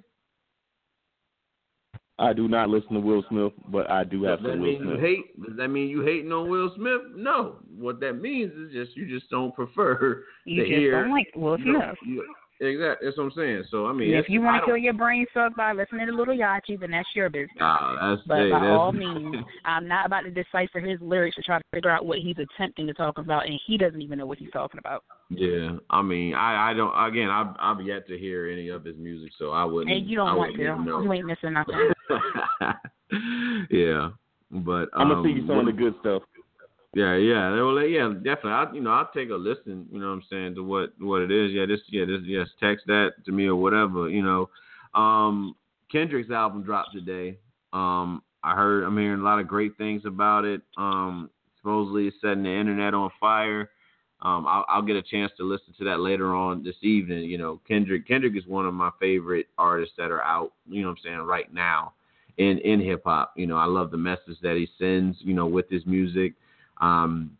I 2.17 2.33
do 2.33 2.49
not 2.49 2.69
listen 2.69 2.93
to 2.95 2.99
Will 2.99 3.23
Smith, 3.29 3.53
but 3.69 3.89
I 3.89 4.03
do 4.03 4.23
have 4.23 4.39
Does 4.39 4.47
that 4.47 4.51
some 4.53 4.59
Will 4.61 4.67
mean 4.79 4.89
you 4.89 4.97
hate? 4.97 5.41
Does 5.41 5.55
that 5.55 5.69
mean 5.69 5.87
you 5.87 6.01
hating 6.01 6.31
on 6.33 6.49
Will 6.49 6.69
Smith? 6.75 7.01
No. 7.15 7.59
What 7.77 8.01
that 8.01 8.13
means 8.19 8.51
is 8.53 8.73
just 8.73 8.97
you 8.97 9.07
just 9.07 9.29
don't 9.29 9.55
prefer 9.55 10.25
You 10.45 10.63
to 10.63 10.67
just 10.67 10.79
hear. 10.79 11.01
don't 11.03 11.11
like 11.11 11.31
Will 11.33 11.57
you 11.57 11.71
know, 11.73 11.79
Smith. 11.79 11.97
you- 12.05 12.25
exactly. 12.59 13.07
That's 13.07 13.17
what 13.17 13.25
I'm 13.25 13.31
saying. 13.35 13.63
So 13.71 13.85
I 13.87 13.93
mean, 13.93 14.13
if 14.13 14.29
you 14.29 14.41
want 14.41 14.61
to 14.61 14.65
kill 14.65 14.77
your 14.77 14.93
brain 14.93 15.25
sucked 15.33 15.55
by 15.55 15.73
listening 15.73 16.07
to 16.07 16.13
Little 16.13 16.35
Yachty, 16.35 16.79
then 16.79 16.91
that's 16.91 17.07
your 17.15 17.29
business. 17.29 17.57
Nah, 17.57 18.15
that's 18.15 18.27
But 18.27 18.37
hey, 18.37 18.51
by 18.51 18.59
that's, 18.59 18.71
all 18.71 18.91
means, 18.93 19.35
I'm 19.65 19.87
not 19.87 20.05
about 20.05 20.21
to 20.21 20.31
decipher 20.31 20.79
his 20.79 20.99
lyrics 21.01 21.35
to 21.37 21.41
try 21.41 21.57
to 21.57 21.63
figure 21.73 21.89
out 21.89 22.05
what 22.05 22.19
he's 22.19 22.35
attempting 22.37 22.87
to 22.87 22.93
talk 22.93 23.17
about, 23.17 23.45
and 23.45 23.59
he 23.65 23.77
doesn't 23.77 24.01
even 24.01 24.19
know 24.19 24.25
what 24.25 24.37
he's 24.37 24.51
talking 24.51 24.79
about. 24.79 25.03
Yeah, 25.29 25.77
I 25.89 26.01
mean, 26.01 26.33
I 26.33 26.71
I 26.71 26.73
don't. 26.73 26.93
Again, 27.07 27.29
I've 27.29 27.55
I've 27.59 27.85
yet 27.85 28.07
to 28.07 28.17
hear 28.17 28.49
any 28.49 28.69
of 28.69 28.83
his 28.83 28.97
music, 28.97 29.31
so 29.37 29.51
I 29.51 29.63
wouldn't. 29.63 29.95
And 29.95 30.09
you 30.09 30.17
don't 30.17 30.37
want 30.37 30.55
to. 30.55 30.83
know. 30.83 31.01
You 31.01 31.13
ain't 31.13 31.25
missing 31.25 31.53
nothing. 31.53 31.75
yeah, 33.71 34.09
but 34.51 34.89
I'm 34.93 35.11
um, 35.11 35.23
gonna 35.23 35.23
see 35.23 35.41
you 35.41 35.47
some 35.47 35.59
of 35.59 35.65
the 35.65 35.71
good 35.71 35.93
stuff. 36.01 36.23
Yeah, 36.95 37.15
yeah, 37.17 37.51
well, 37.61 37.79
yeah, 37.83 38.07
definitely. 38.15 38.51
I, 38.51 38.71
you 38.73 38.81
know, 38.81 38.89
I'll 38.89 39.11
take 39.13 39.29
a 39.29 39.35
listen. 39.35 39.87
You 39.91 39.99
know 39.99 40.07
what 40.07 40.13
I'm 40.13 40.23
saying 40.29 40.55
to 40.55 40.63
what 40.63 40.93
what 40.99 41.21
it 41.21 41.31
is. 41.31 41.51
Yeah, 41.51 41.67
this, 41.67 41.81
yeah, 41.89 42.05
this, 42.05 42.21
yes, 42.23 42.47
text 42.59 42.87
that 42.87 43.11
to 43.25 43.31
me 43.31 43.45
or 43.45 43.55
whatever. 43.55 44.09
You 44.09 44.23
know, 44.23 44.49
um, 44.99 45.55
Kendrick's 45.91 46.31
album 46.31 46.63
dropped 46.63 46.93
today. 46.93 47.37
Um, 47.73 48.23
I 48.43 48.55
heard, 48.55 48.85
I'm 48.85 48.97
hearing 48.97 49.19
a 49.19 49.23
lot 49.23 49.39
of 49.39 49.47
great 49.47 49.77
things 49.77 50.03
about 50.05 50.45
it. 50.45 50.61
Um, 50.77 51.29
supposedly 51.57 52.07
it's 52.07 52.17
setting 52.21 52.43
the 52.43 52.49
internet 52.49 52.95
on 52.95 53.11
fire. 53.19 53.69
Um, 54.21 54.47
I'll, 54.47 54.65
I'll 54.67 54.81
get 54.81 54.95
a 54.95 55.03
chance 55.03 55.31
to 55.37 55.43
listen 55.43 55.73
to 55.77 55.85
that 55.85 55.99
later 55.99 56.33
on 56.33 56.63
this 56.63 56.75
evening. 56.81 57.25
You 57.25 57.37
know, 57.37 57.61
Kendrick, 57.67 58.07
Kendrick 58.07 58.35
is 58.35 58.47
one 58.47 58.65
of 58.65 58.73
my 58.73 58.89
favorite 58.99 59.45
artists 59.59 59.93
that 59.97 60.09
are 60.09 60.23
out. 60.23 60.53
You 60.67 60.81
know 60.81 60.87
what 60.87 60.97
I'm 60.97 61.03
saying 61.03 61.19
right 61.19 61.53
now 61.53 61.93
in 62.39 62.57
in 62.59 62.79
hip 62.81 63.03
hop. 63.05 63.33
You 63.37 63.45
know, 63.45 63.57
I 63.57 63.65
love 63.65 63.91
the 63.91 63.97
message 63.97 64.39
that 64.41 64.55
he 64.55 64.67
sends. 64.79 65.17
You 65.19 65.35
know, 65.35 65.45
with 65.45 65.69
his 65.69 65.85
music. 65.85 66.33
Um, 66.79 67.31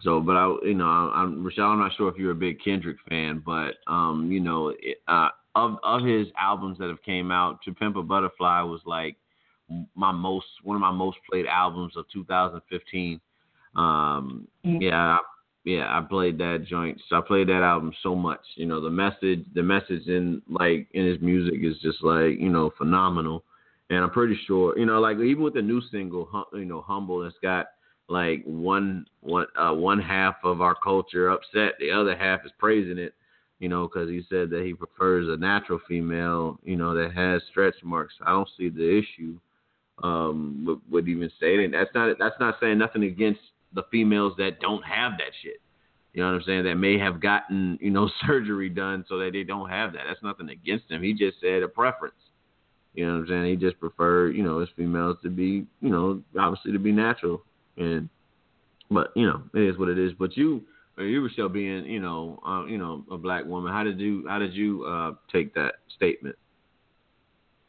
so, 0.00 0.20
but 0.20 0.36
I, 0.36 0.54
you 0.64 0.74
know, 0.74 0.86
I'm 0.86 1.44
Rochelle. 1.44 1.66
I'm 1.66 1.80
not 1.80 1.92
sure 1.96 2.08
if 2.08 2.16
you're 2.16 2.30
a 2.30 2.36
big 2.36 2.62
Kendrick 2.62 2.98
fan, 3.08 3.42
but 3.44 3.74
um, 3.86 4.28
you 4.30 4.40
know, 4.40 4.68
it, 4.80 4.98
uh, 5.08 5.30
of 5.56 5.78
of 5.82 6.04
his 6.04 6.28
albums 6.38 6.78
that 6.78 6.88
have 6.88 7.02
came 7.02 7.32
out, 7.32 7.60
To 7.62 7.72
Pimp 7.72 7.96
a 7.96 8.02
Butterfly 8.02 8.62
was 8.62 8.80
like 8.86 9.16
my 9.96 10.12
most 10.12 10.46
one 10.62 10.76
of 10.76 10.80
my 10.80 10.92
most 10.92 11.18
played 11.28 11.46
albums 11.46 11.96
of 11.96 12.06
2015. 12.12 13.20
Um, 13.76 14.46
Mm. 14.64 14.82
yeah, 14.82 14.96
I, 14.96 15.18
yeah, 15.64 15.98
I 15.98 16.00
played 16.02 16.38
that 16.38 16.64
joint. 16.68 17.00
So 17.08 17.16
I 17.16 17.20
played 17.20 17.48
that 17.48 17.62
album 17.62 17.92
so 18.02 18.14
much. 18.14 18.40
You 18.56 18.66
know, 18.66 18.80
the 18.80 18.90
message, 18.90 19.44
the 19.54 19.62
message 19.62 20.06
in 20.06 20.42
like 20.48 20.88
in 20.92 21.06
his 21.06 21.20
music 21.20 21.60
is 21.62 21.78
just 21.82 22.02
like 22.02 22.38
you 22.38 22.48
know 22.48 22.70
phenomenal. 22.78 23.44
And 23.90 24.04
I'm 24.04 24.10
pretty 24.10 24.38
sure, 24.46 24.78
you 24.78 24.84
know, 24.84 25.00
like 25.00 25.16
even 25.18 25.42
with 25.42 25.54
the 25.54 25.62
new 25.62 25.80
single, 25.90 26.28
you 26.52 26.66
know, 26.66 26.82
humble, 26.82 27.22
it's 27.24 27.36
got 27.42 27.68
like 28.08 28.42
one 28.44 29.06
one 29.20 29.46
uh, 29.56 29.72
one 29.72 30.00
half 30.00 30.36
of 30.42 30.60
our 30.60 30.74
culture 30.74 31.28
upset, 31.28 31.74
the 31.78 31.90
other 31.90 32.16
half 32.16 32.44
is 32.44 32.52
praising 32.58 32.98
it. 32.98 33.14
You 33.58 33.68
know, 33.68 33.88
because 33.88 34.08
he 34.08 34.22
said 34.30 34.50
that 34.50 34.64
he 34.64 34.72
prefers 34.72 35.26
a 35.28 35.36
natural 35.36 35.80
female, 35.88 36.60
you 36.62 36.76
know, 36.76 36.94
that 36.94 37.12
has 37.12 37.42
stretch 37.50 37.74
marks. 37.82 38.14
I 38.24 38.30
don't 38.30 38.48
see 38.56 38.68
the 38.68 38.98
issue 38.98 39.38
um, 40.02 40.64
with, 40.64 40.78
with 40.88 41.08
even 41.08 41.30
stating 41.36 41.72
that's 41.72 41.90
not 41.94 42.16
that's 42.18 42.38
not 42.40 42.56
saying 42.60 42.78
nothing 42.78 43.02
against 43.02 43.40
the 43.74 43.82
females 43.90 44.34
that 44.38 44.60
don't 44.60 44.82
have 44.82 45.12
that 45.18 45.32
shit. 45.42 45.60
You 46.14 46.22
know 46.22 46.30
what 46.30 46.36
I'm 46.36 46.42
saying? 46.44 46.64
That 46.64 46.76
may 46.76 46.98
have 46.98 47.20
gotten 47.20 47.78
you 47.80 47.90
know 47.90 48.08
surgery 48.26 48.70
done 48.70 49.04
so 49.08 49.18
that 49.18 49.32
they 49.32 49.44
don't 49.44 49.68
have 49.68 49.92
that. 49.92 50.02
That's 50.08 50.22
nothing 50.22 50.48
against 50.50 50.88
them. 50.88 51.02
He 51.02 51.12
just 51.12 51.40
said 51.40 51.62
a 51.62 51.68
preference. 51.68 52.14
You 52.94 53.06
know 53.06 53.14
what 53.14 53.20
I'm 53.22 53.28
saying? 53.28 53.46
He 53.46 53.56
just 53.56 53.78
preferred 53.80 54.34
you 54.36 54.44
know 54.44 54.60
his 54.60 54.70
females 54.76 55.18
to 55.24 55.30
be 55.30 55.66
you 55.82 55.90
know 55.90 56.22
obviously 56.38 56.72
to 56.72 56.78
be 56.78 56.92
natural 56.92 57.42
and 57.78 58.08
but 58.90 59.12
you 59.14 59.26
know 59.26 59.42
it 59.54 59.62
is 59.62 59.78
what 59.78 59.88
it 59.88 59.98
is. 59.98 60.12
But 60.18 60.36
you 60.36 60.62
or 60.96 61.04
you 61.04 61.22
Rochelle 61.22 61.48
being 61.48 61.84
you 61.84 62.00
know 62.00 62.40
uh, 62.46 62.64
you 62.66 62.78
know 62.78 63.04
a 63.10 63.16
black 63.16 63.44
woman, 63.44 63.72
how 63.72 63.84
did 63.84 63.98
you 63.98 64.24
how 64.28 64.38
did 64.38 64.54
you 64.54 64.84
uh, 64.84 65.12
take 65.32 65.54
that 65.54 65.76
statement? 65.96 66.36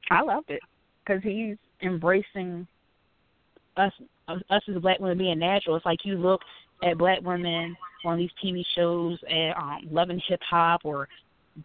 I 0.09 0.21
loved 0.21 0.49
it 0.49 0.61
because 1.05 1.21
he's 1.23 1.57
embracing 1.81 2.67
us 3.77 3.93
us 4.27 4.61
as 4.67 4.81
black 4.81 4.99
women 4.99 5.17
being 5.17 5.39
natural. 5.39 5.75
It's 5.75 5.85
like 5.85 6.05
you 6.05 6.15
look 6.15 6.41
at 6.83 6.97
black 6.97 7.21
women 7.21 7.75
on 8.05 8.17
these 8.17 8.29
TV 8.43 8.63
shows 8.75 9.17
and 9.29 9.53
um, 9.55 9.79
loving 9.91 10.21
hip 10.27 10.39
hop 10.49 10.81
or 10.83 11.07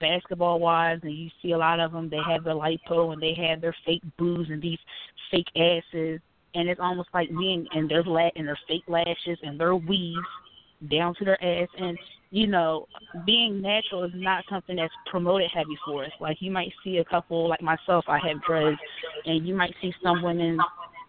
basketball 0.01 0.59
wise, 0.59 0.99
and 1.03 1.13
you 1.13 1.31
see 1.43 1.53
a 1.53 1.59
lot 1.59 1.81
of 1.81 1.93
them. 1.93 2.09
They 2.09 2.21
have 2.27 2.45
their 2.45 2.55
lipo 2.55 3.13
and 3.13 3.23
they 3.23 3.35
have 3.49 3.61
their 3.61 3.75
fake 3.87 4.03
boobs 4.19 4.51
and 4.51 4.61
these 4.61 4.79
fake 5.31 5.47
asses, 5.57 6.21
and 6.55 6.69
it's 6.69 6.81
almost 6.81 7.09
like 7.15 7.29
being 7.31 7.67
in 7.75 7.89
their 7.89 8.03
la- 8.03 8.31
and 8.37 8.47
their 8.47 8.59
fake 8.69 8.85
lashes 8.89 9.39
and 9.43 9.59
their 9.59 9.75
weaves 9.75 10.27
down 10.91 11.15
to 11.17 11.25
their 11.25 11.43
ass 11.43 11.69
and 11.79 11.99
you 12.35 12.49
know, 12.49 12.89
being 13.25 13.63
natural 13.63 14.03
is 14.03 14.11
not 14.13 14.45
something 14.51 14.75
that's 14.75 14.93
promoted 15.07 15.49
heavy 15.55 15.79
for 15.85 16.05
us. 16.05 16.11
Like 16.19 16.39
you 16.41 16.51
might 16.51 16.73
see 16.83 16.97
a 16.97 17.05
couple, 17.05 17.49
like 17.49 17.63
myself, 17.63 18.07
I 18.09 18.19
have 18.27 18.43
dreads, 18.43 18.77
and 19.25 19.47
you 19.47 19.55
might 19.55 19.73
see 19.81 19.95
some 20.03 20.21
women 20.21 20.59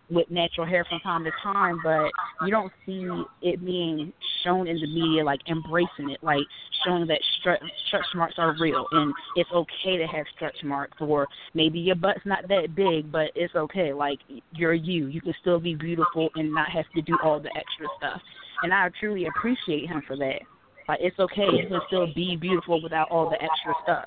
with 0.10 0.30
natural 0.30 0.68
hair 0.68 0.86
from 0.88 1.00
time 1.00 1.24
to 1.24 1.32
time, 1.42 1.80
but 1.84 2.10
you 2.46 2.52
don't 2.52 2.72
see 2.86 3.08
it 3.42 3.64
being 3.66 4.14
shown 4.44 4.68
in 4.68 4.78
the 4.78 4.88
media, 4.88 5.24
like 5.24 5.40
embracing 5.48 6.12
it, 6.12 6.24
like 6.24 6.44
showing 6.86 7.08
that 7.08 7.20
stretch, 7.40 7.62
stretch 7.88 8.06
marks 8.14 8.36
are 8.38 8.56
real 8.60 8.86
and 8.92 9.14
it's 9.36 9.50
okay 9.52 9.98
to 9.98 10.06
have 10.06 10.26
stretch 10.36 10.58
marks, 10.64 10.98
or 11.00 11.28
maybe 11.54 11.80
your 11.80 11.96
butt's 11.96 12.20
not 12.26 12.48
that 12.48 12.76
big, 12.76 13.12
but 13.12 13.32
it's 13.36 13.56
okay. 13.56 13.94
Like 13.94 14.20
you're 14.54 14.74
you, 14.74 15.08
you 15.08 15.22
can 15.22 15.34
still 15.42 15.60
be 15.60 15.76
beautiful 15.76 16.30
and 16.36 16.54
not 16.54 16.70
have 16.70 16.86
to 16.96 17.02
do 17.02 17.18
all 17.24 17.40
the 17.40 17.50
extra 17.56 17.88
stuff. 17.98 18.22
And 18.64 18.74
I 18.74 18.90
truly 19.00 19.26
appreciate 19.26 19.90
him 19.90 20.04
for 20.08 20.16
that. 20.18 20.42
Like 20.88 21.00
it's 21.02 21.18
okay, 21.20 21.48
you 21.52 21.68
can 21.68 21.82
still 21.88 22.14
be 22.14 22.38
beautiful 22.40 22.82
without 22.82 23.10
all 23.10 23.30
the 23.30 23.42
extra 23.42 23.74
stuff. 23.84 24.06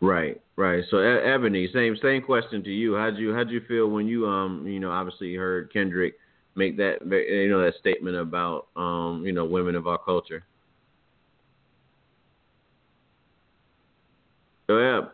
Right, 0.00 0.40
right. 0.56 0.84
So 0.90 0.98
Ebony, 0.98 1.68
same 1.72 1.96
same 2.02 2.22
question 2.22 2.62
to 2.64 2.70
you. 2.70 2.94
How'd 2.94 3.16
you 3.16 3.34
how'd 3.34 3.50
you 3.50 3.62
feel 3.66 3.88
when 3.88 4.06
you 4.06 4.26
um 4.26 4.66
you 4.66 4.78
know 4.78 4.90
obviously 4.90 5.34
heard 5.34 5.72
Kendrick 5.72 6.14
make 6.54 6.76
that 6.76 6.98
you 7.02 7.48
know 7.48 7.64
that 7.64 7.74
statement 7.80 8.16
about 8.16 8.66
um 8.76 9.22
you 9.24 9.32
know 9.32 9.44
women 9.44 9.74
of 9.74 9.86
our 9.86 9.98
culture. 9.98 10.44
Go 14.68 14.74
ahead. 14.74 15.10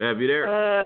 Have 0.00 0.20
you 0.20 0.28
there? 0.28 0.80
Uh, 0.80 0.84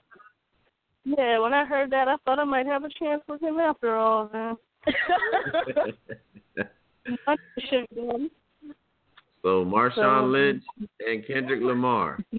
yeah, 1.04 1.38
when 1.38 1.54
I 1.54 1.64
heard 1.64 1.90
that, 1.90 2.08
I 2.08 2.16
thought 2.24 2.38
I 2.38 2.44
might 2.44 2.66
have 2.66 2.84
a 2.84 2.88
chance 2.98 3.22
with 3.28 3.42
him 3.42 3.58
after 3.58 3.96
all. 3.96 4.30
Then. 4.32 4.56
so 9.48 9.64
Marshawn 9.64 10.24
so, 10.24 10.26
Lynch 10.26 10.62
and 11.06 11.26
Kendrick 11.26 11.62
Lamar. 11.62 12.18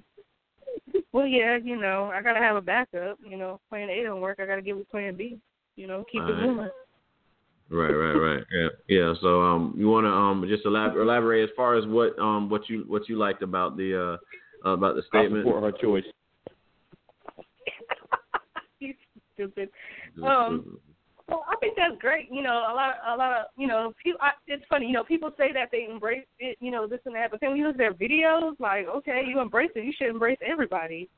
Well, 1.12 1.26
yeah, 1.26 1.58
you 1.58 1.76
know, 1.76 2.12
I 2.14 2.22
gotta 2.22 2.40
have 2.40 2.56
a 2.56 2.62
backup. 2.62 3.18
You 3.28 3.36
know, 3.36 3.60
plan 3.68 3.90
A 3.90 4.04
don't 4.04 4.22
work, 4.22 4.40
I 4.40 4.46
gotta 4.46 4.62
give 4.62 4.78
it 4.78 4.90
plan 4.92 5.16
B. 5.16 5.40
You 5.76 5.88
know, 5.88 6.06
keep 6.12 6.22
All 6.22 6.30
it 6.30 6.34
right. 6.34 6.46
moving. 6.46 6.70
Right, 7.72 7.92
right, 7.92 8.14
right. 8.14 8.44
Yeah, 8.52 8.68
yeah. 8.88 9.14
So, 9.22 9.42
um, 9.42 9.74
you 9.76 9.90
want 9.90 10.06
to 10.06 10.12
um 10.12 10.46
just 10.48 10.66
elaborate, 10.66 11.02
elaborate 11.02 11.44
as 11.44 11.50
far 11.56 11.76
as 11.76 11.86
what 11.88 12.18
um 12.20 12.48
what 12.50 12.70
you 12.70 12.86
what 12.88 13.10
you 13.10 13.18
liked 13.18 13.42
about 13.42 13.76
the 13.76 14.20
uh 14.64 14.70
about 14.70 14.96
the 14.96 15.04
statement. 15.08 15.48
I 15.48 15.50
support 15.50 15.64
her 15.64 15.80
choice. 15.80 16.04
you 18.80 18.94
stupid. 19.34 19.70
Um, 20.24 20.80
well, 21.30 21.46
I 21.48 21.56
think 21.60 21.76
that's 21.78 22.00
great. 22.00 22.28
You 22.32 22.42
know, 22.42 22.66
a 22.70 22.74
lot, 22.74 22.96
a 23.08 23.16
lot 23.16 23.32
of, 23.40 23.46
you 23.58 23.68
know, 23.68 23.94
people. 24.04 24.20
I, 24.22 24.32
it's 24.48 24.64
funny. 24.70 24.88
You 24.88 24.94
know, 24.94 25.04
people 25.04 25.32
say 25.38 25.52
that 25.54 25.70
they 25.72 25.88
embrace 25.90 26.26
it. 26.40 26.58
You 26.60 26.72
know, 26.72 26.88
this 26.88 27.00
and 27.06 27.16
that, 27.16 27.32
but 27.32 27.40
then 27.40 27.56
you 27.56 27.66
look 27.68 27.76
at 27.76 27.78
their 27.78 27.94
videos, 27.94 28.60
like, 28.60 28.88
okay, 28.88 29.24
you 29.28 29.40
embrace 29.40 29.72
it. 29.76 29.86
You 29.86 29.94
should 29.98 30.10
embrace 30.10 30.40
everybody. 30.46 31.10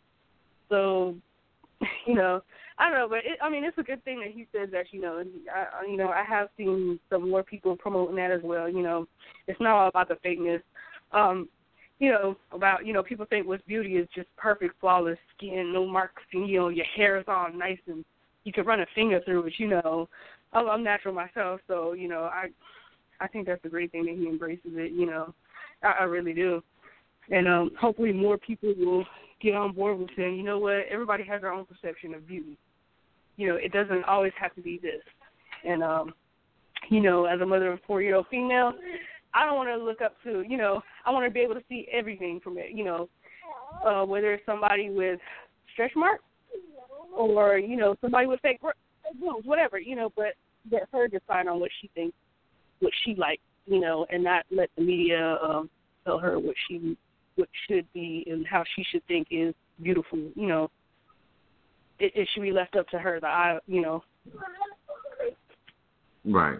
So, 0.70 1.16
you 2.08 2.16
know, 2.16 2.42
I 2.78 2.90
don't 2.90 2.98
know, 2.98 3.08
but 3.10 3.20
it, 3.20 3.38
I 3.42 3.50
mean, 3.50 3.64
it's 3.64 3.78
a 3.78 3.84
good 3.84 4.04
thing 4.04 4.20
that 4.20 4.32
he 4.34 4.48
says 4.52 4.70
that. 4.72 4.86
You 4.92 5.02
know, 5.02 5.24
I, 5.54 5.86
you 5.86 5.98
know, 5.98 6.10
I 6.10 6.24
have 6.24 6.50
seen 6.58 7.00
some 7.10 7.30
more 7.30 7.44
people 7.44 7.76
promoting 7.78 8.16
that 8.18 8.32
as 8.32 8.42
well. 8.44 8.70
You 8.70 8.84
know, 8.84 9.08
it's 9.48 9.62
not 9.62 9.76
all 9.76 9.88
about 9.88 10.10
the 10.10 10.16
fakeness. 10.26 10.62
Um, 11.12 11.48
you 12.00 12.12
know, 12.12 12.36
about 12.52 12.86
you 12.86 12.94
know, 12.94 13.04
people 13.04 13.28
think 13.30 13.48
what's 13.48 13.64
beauty 13.64 13.98
is 13.98 14.08
just 14.16 14.28
perfect, 14.36 14.80
flawless 14.82 15.20
skin, 15.38 15.72
no 15.72 15.86
marks, 15.86 16.24
you 16.34 16.60
know, 16.60 16.70
your 16.70 16.86
hair 16.96 17.20
is 17.20 17.26
all 17.28 17.54
nice 17.54 17.78
and 17.88 18.04
you 18.44 18.54
could 18.54 18.66
run 18.66 18.82
a 18.82 18.86
finger 18.96 19.20
through 19.24 19.48
it. 19.48 19.54
You 19.58 19.68
know, 19.68 20.10
I'm, 20.54 20.68
I'm 20.70 20.84
natural 20.84 21.14
myself, 21.14 21.62
so 21.68 21.94
you 21.94 22.08
know, 22.08 22.24
I 22.24 22.48
I 23.20 23.28
think 23.28 23.46
that's 23.46 23.64
a 23.66 23.70
great 23.70 23.92
thing 23.92 24.06
that 24.06 24.16
he 24.16 24.28
embraces 24.28 24.72
it. 24.74 24.92
You 24.92 25.06
know, 25.06 25.34
I, 25.84 26.02
I 26.02 26.04
really 26.04 26.34
do, 26.34 26.64
and 27.30 27.48
um, 27.48 27.72
hopefully 27.80 28.14
more 28.14 28.38
people 28.38 28.74
will 28.78 29.06
get 29.42 29.56
on 29.56 29.74
board 29.74 30.00
with 30.00 30.10
saying, 30.16 30.36
you 30.36 30.44
know 30.44 30.60
what, 30.60 30.86
everybody 30.90 31.24
has 31.24 31.42
their 31.42 31.52
own 31.52 31.66
perception 31.66 32.14
of 32.14 32.28
beauty. 32.28 32.58
You 33.38 33.50
know, 33.50 33.56
it 33.56 33.72
doesn't 33.72 34.04
always 34.06 34.34
have 34.40 34.54
to 34.56 34.62
be 34.62 34.80
this. 34.82 35.02
And 35.66 35.84
um, 35.84 36.14
you 36.90 37.02
know, 37.02 37.26
as 37.26 37.42
a 37.42 37.46
mother 37.46 37.72
of 37.72 37.80
a 37.80 37.82
four 37.88 38.02
year 38.02 38.16
old 38.16 38.28
female, 38.30 38.74
I 39.34 39.46
don't 39.46 39.56
want 39.56 39.70
to 39.70 39.78
look 39.78 40.02
up 40.02 40.16
to, 40.24 40.44
you 40.48 40.58
know, 40.58 40.82
I 41.06 41.12
want 41.12 41.26
to 41.26 41.32
be 41.32 41.40
able 41.40 41.56
to 41.56 41.64
see 41.70 41.88
everything 41.92 42.42
from 42.44 42.58
it, 42.58 42.72
you 42.72 42.84
know, 42.84 43.08
uh, 43.86 44.04
whether 44.06 44.34
it's 44.34 44.46
somebody 44.46 44.90
with 44.90 45.20
stretch 45.74 45.94
marks 45.96 46.24
or 47.16 47.58
you 47.58 47.78
know 47.78 47.96
somebody 48.02 48.28
with 48.28 48.40
fake 48.42 48.62
boobs, 49.20 49.46
whatever, 49.46 49.80
you 49.80 49.96
know. 49.96 50.12
But 50.16 50.34
let 50.72 50.84
her 50.92 51.08
decide 51.08 51.48
on 51.48 51.60
what 51.60 51.72
she 51.82 51.90
thinks, 51.94 52.16
what 52.80 52.94
she 53.04 53.16
likes, 53.16 53.42
you 53.66 53.80
know, 53.80 54.06
and 54.10 54.24
not 54.24 54.46
let 54.52 54.70
the 54.76 54.84
media 54.84 55.38
um, 55.44 55.70
tell 56.06 56.20
her 56.20 56.40
what 56.40 56.56
she 56.68 56.98
what 57.36 57.50
should 57.68 57.86
be 57.94 58.26
and 58.30 58.46
how 58.46 58.64
she 58.76 58.84
should 58.92 59.06
think 59.08 59.28
is 59.32 59.54
beautiful. 59.82 60.20
You 60.36 60.48
know, 60.48 60.72
it, 62.00 62.12
it 62.16 62.28
should 62.34 62.44
be 62.44 62.52
left 62.52 62.76
up 62.76 62.88
to 62.90 63.00
her. 63.00 63.20
The 63.20 63.28
I, 63.28 63.60
you 63.68 63.82
know. 63.82 64.04
Right. 66.26 66.60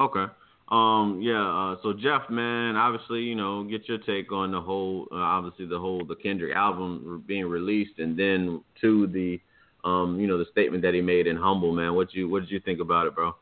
Okay. 0.00 0.26
Um, 0.72 1.20
yeah, 1.20 1.46
uh, 1.46 1.76
so 1.82 1.92
Jeff, 1.92 2.30
man, 2.30 2.76
obviously, 2.76 3.20
you 3.20 3.34
know, 3.34 3.62
get 3.62 3.86
your 3.90 3.98
take 3.98 4.32
on 4.32 4.52
the 4.52 4.60
whole, 4.60 5.06
uh, 5.12 5.16
obviously 5.16 5.66
the 5.66 5.78
whole, 5.78 6.02
the 6.02 6.14
Kendrick 6.14 6.56
album 6.56 7.22
being 7.26 7.44
released 7.44 7.98
and 7.98 8.18
then 8.18 8.62
to 8.80 9.06
the, 9.08 9.38
um, 9.84 10.18
you 10.20 10.26
know, 10.26 10.38
the 10.38 10.46
statement 10.50 10.82
that 10.82 10.94
he 10.94 11.00
made 11.00 11.26
in 11.26 11.36
Humble, 11.36 11.72
man. 11.72 11.94
What 11.94 12.14
you 12.14 12.28
what 12.28 12.40
did 12.40 12.50
you 12.50 12.60
think 12.60 12.80
about 12.80 13.06
it, 13.06 13.14
bro? 13.14 13.34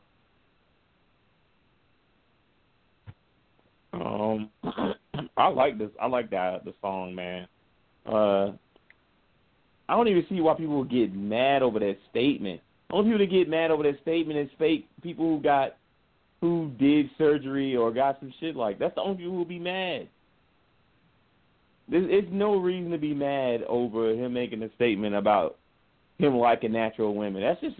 Um, 3.93 4.49
I 5.37 5.47
like 5.47 5.77
this. 5.77 5.89
I 6.01 6.07
like 6.07 6.29
that 6.31 6.65
the 6.65 6.73
song, 6.81 7.13
man. 7.13 7.47
Uh, 8.05 8.51
I 9.87 9.95
don't 9.95 10.07
even 10.07 10.25
see 10.29 10.41
why 10.41 10.55
people 10.55 10.83
get 10.83 11.13
mad 11.13 11.61
over 11.61 11.79
that 11.79 11.97
statement. 12.09 12.61
Only 12.91 13.11
people 13.11 13.25
that 13.25 13.31
get 13.31 13.49
mad 13.49 13.71
over 13.71 13.83
that 13.83 14.01
statement 14.01 14.39
is 14.39 14.49
fake 14.57 14.87
people 15.01 15.25
who 15.25 15.41
got 15.41 15.77
who 16.41 16.71
did 16.79 17.09
surgery 17.17 17.75
or 17.75 17.91
got 17.91 18.19
some 18.19 18.33
shit 18.39 18.55
like. 18.55 18.79
That's 18.79 18.95
the 18.95 19.01
only 19.01 19.17
people 19.17 19.33
who 19.33 19.37
will 19.37 19.45
be 19.45 19.59
mad. 19.59 20.07
There's, 21.87 22.07
there's 22.07 22.31
no 22.31 22.55
reason 22.55 22.91
to 22.91 22.97
be 22.97 23.13
mad 23.13 23.63
over 23.63 24.11
him 24.11 24.33
making 24.33 24.63
a 24.63 24.73
statement 24.75 25.13
about 25.13 25.57
him 26.21 26.37
liking 26.37 26.71
natural 26.71 27.15
women. 27.15 27.41
That's 27.41 27.61
just 27.61 27.75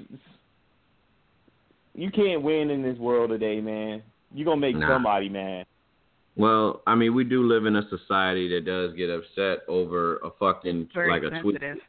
you 1.94 2.12
can't 2.12 2.42
win 2.42 2.70
in 2.70 2.82
this 2.82 2.98
world 2.98 3.30
today, 3.30 3.62
man. 3.62 4.02
You're 4.34 4.46
gonna 4.46 4.62
make 4.62 4.76
nah. 4.76 4.96
somebody 4.96 5.30
mad. 5.30 5.66
Well, 6.36 6.82
I 6.88 6.96
mean, 6.96 7.14
we 7.14 7.24
do 7.24 7.44
live 7.44 7.66
in 7.66 7.76
a 7.76 7.88
society 7.90 8.48
that 8.50 8.66
does 8.66 8.96
get 8.96 9.10
upset 9.10 9.64
over 9.68 10.18
a 10.18 10.32
fucking 10.40 10.90
Very 10.94 11.12
like 11.12 11.24
sensitive. 11.24 11.56
a 11.56 11.60
tweet. 11.60 11.82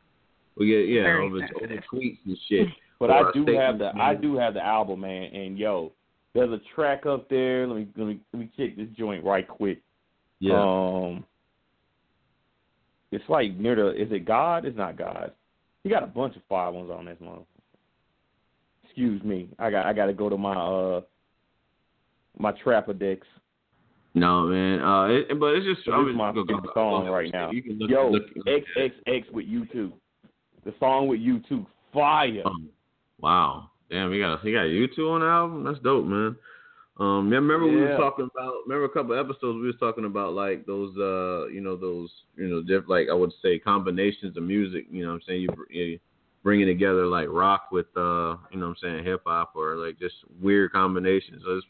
We 0.57 0.66
get 0.66 0.88
yeah 0.88 1.03
Very 1.03 1.26
over, 1.26 1.36
over 1.36 1.82
tweets 1.92 2.18
and 2.26 2.38
shit. 2.48 2.68
But 2.98 3.11
I 3.11 3.22
do 3.34 3.44
have 3.57 3.78
the 3.78 3.92
man. 3.94 4.00
I 4.00 4.14
do 4.14 4.36
have 4.36 4.55
the 4.55 4.64
album, 4.64 5.00
man, 5.00 5.24
and 5.34 5.59
yo, 5.59 5.90
there's 6.34 6.53
a 6.53 6.61
track 6.72 7.05
up 7.05 7.28
there. 7.28 7.66
Let 7.66 7.76
me 7.76 7.88
let 7.96 8.07
me 8.07 8.20
let 8.32 8.38
me 8.38 8.48
check 8.57 8.76
this 8.76 8.86
joint 8.96 9.24
right 9.24 9.48
quick. 9.48 9.80
Yeah. 10.38 10.55
Um, 10.55 11.24
it's 13.11 13.24
like 13.28 13.57
near 13.57 13.74
the. 13.74 14.00
Is 14.00 14.12
it 14.12 14.24
God? 14.24 14.64
It's 14.64 14.76
not 14.76 14.96
God. 14.96 15.32
He 15.85 15.91
got 15.91 16.03
a 16.03 16.07
bunch 16.07 16.37
of 16.37 16.43
fire 16.49 16.70
ones 16.70 16.91
on 16.91 17.07
this 17.07 17.18
one. 17.20 17.41
Excuse 18.85 19.22
me. 19.22 19.49
I 19.59 19.70
got 19.70 19.87
I 19.87 19.93
got 19.93 20.07
to 20.07 20.12
go 20.12 20.28
to 20.28 20.37
my 20.37 20.55
uh 20.55 21.01
my 22.39 22.53
trapper 22.62 22.93
decks. 22.93 23.26
No 24.14 24.43
man, 24.43 24.80
uh, 24.83 25.05
it, 25.07 25.41
but 25.41 25.55
it's 25.55 25.64
just 25.64 25.87
So 25.87 25.93
I 25.93 25.97
was 25.99 26.14
my 26.14 26.33
go- 26.33 26.45
go- 26.45 26.57
favorite 26.57 26.74
song 26.74 27.07
go- 27.07 27.12
right 27.12 27.33
now. 27.33 27.51
Look, 27.51 27.91
Yo, 27.91 28.11
look, 28.11 28.22
it. 28.47 28.64
XXX 29.07 29.33
with 29.33 29.47
U2. 29.47 29.91
The 30.66 30.74
song 30.78 31.09
with 31.09 31.20
U2. 31.20 31.64
Fire. 31.95 32.43
Um, 32.45 32.68
wow, 33.20 33.70
damn, 33.91 34.11
we 34.11 34.18
got 34.18 34.41
he 34.43 34.53
got 34.53 34.64
U2 34.66 34.99
on 35.11 35.20
the 35.20 35.26
album. 35.26 35.64
That's 35.64 35.78
dope, 35.80 36.05
man. 36.07 36.37
Um, 37.03 37.32
yeah, 37.32 37.38
remember 37.38 37.66
we 37.66 37.80
were 37.80 37.96
talking 37.96 38.28
about. 38.32 38.55
Remember 38.64 38.84
a 38.84 38.88
couple 38.88 39.18
episodes 39.18 39.61
we 39.61 39.66
was 39.66 39.74
talking 39.80 40.05
about 40.05 40.34
like 40.34 40.66
those, 40.66 40.96
uh, 40.96 41.48
you 41.48 41.61
know, 41.61 41.76
those, 41.76 42.11
you 42.36 42.46
know, 42.46 42.62
diff, 42.62 42.84
like 42.86 43.09
I 43.11 43.14
would 43.14 43.32
say 43.42 43.59
combinations 43.59 44.36
of 44.36 44.44
music. 44.44 44.86
You 44.88 45.03
know, 45.03 45.09
what 45.09 45.14
I'm 45.16 45.22
saying 45.26 45.40
you, 45.42 45.48
you 45.70 45.98
bringing 46.44 46.68
together 46.68 47.07
like 47.07 47.26
rock 47.28 47.72
with, 47.72 47.86
uh, 47.96 48.36
you 48.53 48.59
know, 48.61 48.68
what 48.68 48.76
I'm 48.76 48.76
saying 48.80 49.05
hip 49.05 49.22
hop 49.26 49.55
or 49.57 49.74
like 49.74 49.98
just 49.98 50.14
weird 50.40 50.70
combinations. 50.70 51.42
So 51.44 51.61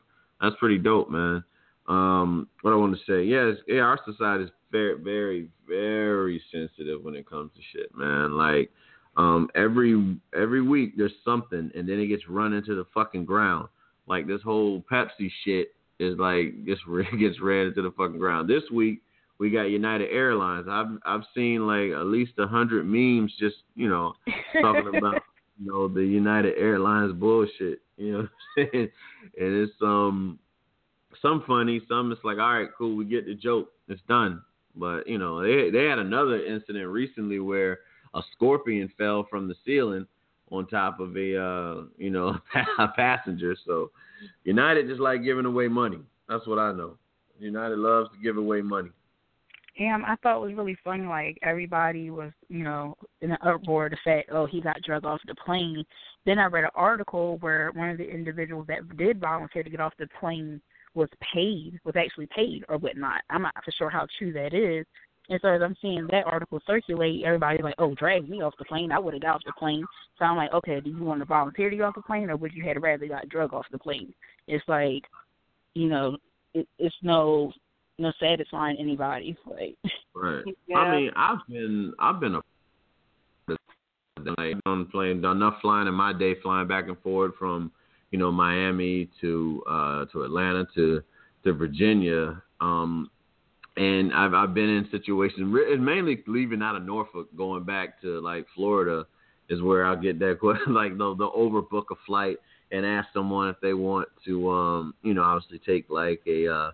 that's 0.42 0.56
pretty 0.58 0.76
dope, 0.76 1.08
man. 1.08 1.42
Um, 1.88 2.48
what 2.60 2.74
I 2.74 2.76
want 2.76 2.94
to 2.94 3.02
say, 3.10 3.24
yeah, 3.24 3.52
yeah, 3.66 3.80
our 3.80 3.98
society 4.04 4.44
is 4.44 4.50
very, 4.70 4.98
very, 5.02 5.48
very 5.66 6.42
sensitive 6.52 7.02
when 7.02 7.14
it 7.14 7.28
comes 7.28 7.52
to 7.56 7.60
shit, 7.72 7.96
man. 7.96 8.36
Like, 8.36 8.70
um, 9.16 9.48
every 9.54 10.18
every 10.38 10.60
week 10.60 10.92
there's 10.98 11.12
something, 11.24 11.70
and 11.74 11.88
then 11.88 11.98
it 12.00 12.08
gets 12.08 12.28
run 12.28 12.52
into 12.52 12.74
the 12.74 12.84
fucking 12.92 13.24
ground. 13.24 13.68
Like 14.07 14.26
this 14.26 14.42
whole 14.42 14.82
Pepsi 14.90 15.30
shit 15.44 15.74
is 15.98 16.18
like 16.18 16.64
just 16.66 16.82
gets 17.18 17.40
ran 17.40 17.68
into 17.68 17.82
the 17.82 17.92
fucking 17.96 18.18
ground. 18.18 18.48
This 18.48 18.64
week 18.72 19.03
we 19.38 19.50
got 19.50 19.64
United 19.64 20.11
Airlines. 20.11 20.66
I've 20.68 20.98
I've 21.05 21.24
seen 21.34 21.66
like 21.66 21.90
at 21.90 22.07
least 22.07 22.32
a 22.38 22.46
hundred 22.46 22.84
memes 22.86 23.32
just 23.38 23.57
you 23.74 23.88
know 23.88 24.14
talking 24.61 24.94
about 24.96 25.22
you 25.61 25.70
know 25.70 25.88
the 25.88 26.05
United 26.05 26.55
Airlines 26.59 27.12
bullshit. 27.12 27.80
You 27.96 28.12
know 28.12 28.18
what 28.18 28.30
I'm 28.64 28.68
saying? 28.72 28.88
And 29.38 29.55
it's 29.55 29.72
um 29.80 30.38
some 31.20 31.44
funny, 31.46 31.80
some 31.88 32.11
it's 32.11 32.24
like 32.24 32.38
all 32.38 32.55
right, 32.55 32.68
cool, 32.76 32.96
we 32.96 33.05
get 33.05 33.26
the 33.26 33.34
joke, 33.34 33.70
it's 33.88 34.03
done. 34.09 34.42
But 34.74 35.07
you 35.07 35.18
know 35.18 35.42
they 35.42 35.70
they 35.70 35.84
had 35.84 35.98
another 35.98 36.44
incident 36.44 36.88
recently 36.88 37.38
where 37.38 37.80
a 38.14 38.22
scorpion 38.32 38.90
fell 38.98 39.26
from 39.30 39.48
the 39.48 39.55
ceiling 39.64 40.07
on 40.53 40.66
top 40.66 41.00
of 41.00 41.16
a 41.16 41.42
uh, 41.42 41.82
you 41.96 42.11
know 42.11 42.36
a 42.78 42.88
passenger. 42.88 43.57
So 43.66 43.90
United 44.44 44.86
just 44.86 45.00
like 45.00 45.24
giving 45.24 45.46
away 45.46 45.68
money. 45.68 45.98
That's 46.28 46.46
what 46.46 46.59
I 46.59 46.72
know. 46.72 46.96
United 47.38 47.78
loves 47.78 48.11
to 48.11 48.22
give 48.22 48.36
away 48.36 48.62
money. 48.62 48.90
And 49.78 50.05
I 50.05 50.16
thought 50.16 50.36
it 50.36 50.46
was 50.46 50.55
really 50.55 50.76
funny. 50.84 51.05
Like 51.05 51.38
everybody 51.42 52.11
was, 52.11 52.30
you 52.48 52.62
know, 52.62 52.94
in 53.22 53.32
an 53.32 53.38
uproar 53.42 53.88
the 53.88 53.96
fact, 54.05 54.28
oh, 54.30 54.46
he 54.46 54.61
got 54.61 54.82
drugged 54.82 55.07
off 55.07 55.20
the 55.26 55.34
plane. 55.34 55.82
Then 56.26 56.38
I 56.38 56.44
read 56.44 56.64
an 56.64 56.70
article 56.74 57.38
where 57.40 57.70
one 57.72 57.88
of 57.88 57.98
the 57.98 58.09
individuals 58.09 58.66
that 58.68 58.96
did 58.96 59.18
volunteer 59.18 59.62
to 59.62 59.70
get 59.70 59.80
off 59.80 59.94
the 59.98 60.07
plane 60.20 60.61
was 60.94 61.09
paid, 61.34 61.80
was 61.84 61.94
actually 61.96 62.28
paid 62.36 62.64
or 62.68 62.76
whatnot. 62.76 63.22
I'm 63.30 63.42
not 63.42 63.55
for 63.64 63.72
sure 63.72 63.88
how 63.88 64.07
true 64.18 64.32
that 64.34 64.53
is. 64.53 64.84
And 65.32 65.40
so 65.40 65.48
as 65.48 65.62
I'm 65.62 65.76
seeing 65.80 66.06
that 66.10 66.26
article 66.26 66.60
circulate, 66.66 67.24
everybody's 67.24 67.62
like, 67.62 67.76
"Oh, 67.78 67.94
drag 67.94 68.28
me 68.28 68.42
off 68.42 68.54
the 68.58 68.66
plane. 68.66 68.92
I 68.92 68.98
would 68.98 69.14
have 69.14 69.22
got 69.22 69.36
off 69.36 69.44
the 69.46 69.52
plane." 69.58 69.86
So 70.18 70.26
I'm 70.26 70.36
like, 70.36 70.52
"Okay, 70.52 70.78
do 70.80 70.90
you 70.90 71.02
want 71.02 71.20
to 71.20 71.24
volunteer 71.24 71.70
to 71.70 71.76
get 71.76 71.86
off 71.86 71.94
the 71.94 72.02
plane, 72.02 72.28
or 72.28 72.36
would 72.36 72.52
you 72.52 72.62
have 72.64 72.82
rather 72.82 73.06
got 73.06 73.30
drug 73.30 73.54
off 73.54 73.64
the 73.72 73.78
plane?" 73.78 74.12
It's 74.46 74.62
like, 74.68 75.04
you 75.72 75.88
know, 75.88 76.18
it, 76.52 76.68
it's 76.78 76.94
no 77.00 77.50
no 77.98 78.12
satisfying 78.20 78.76
anybody. 78.78 79.34
Like, 79.46 79.76
Right. 80.14 80.44
Yeah. 80.66 80.76
I 80.76 80.96
mean, 80.96 81.10
I've 81.16 81.46
been 81.48 81.94
I've 81.98 82.20
been 82.20 82.34
a 82.34 82.42
like 84.38 84.56
on 84.66 84.86
plane 84.86 85.22
done 85.22 85.38
enough 85.38 85.62
flying 85.62 85.88
in 85.88 85.94
my 85.94 86.12
day, 86.12 86.34
flying 86.42 86.68
back 86.68 86.88
and 86.88 86.98
forth 87.00 87.32
from 87.38 87.72
you 88.10 88.18
know 88.18 88.30
Miami 88.30 89.08
to 89.22 89.62
uh 89.66 90.04
to 90.12 90.24
Atlanta 90.24 90.66
to 90.74 91.02
to 91.44 91.52
Virginia. 91.54 92.42
Um, 92.60 93.10
and 93.76 94.12
I've 94.12 94.34
I've 94.34 94.54
been 94.54 94.68
in 94.68 94.88
situations 94.90 95.40
and 95.40 95.84
mainly 95.84 96.22
leaving 96.26 96.62
out 96.62 96.76
of 96.76 96.84
Norfolk, 96.84 97.28
going 97.36 97.64
back 97.64 98.00
to 98.02 98.20
like 98.20 98.46
Florida, 98.54 99.06
is 99.48 99.62
where 99.62 99.86
I'll 99.86 100.00
get 100.00 100.18
that 100.18 100.38
question 100.40 100.74
like 100.74 100.98
the 100.98 101.14
the 101.14 101.28
overbook 101.28 101.84
a 101.90 101.94
flight 102.06 102.36
and 102.70 102.86
ask 102.86 103.08
someone 103.12 103.48
if 103.48 103.56
they 103.60 103.74
want 103.74 104.08
to 104.24 104.50
um 104.50 104.94
you 105.02 105.14
know 105.14 105.22
obviously 105.22 105.60
take 105.64 105.88
like 105.90 106.22
a 106.26 106.48
uh 106.48 106.70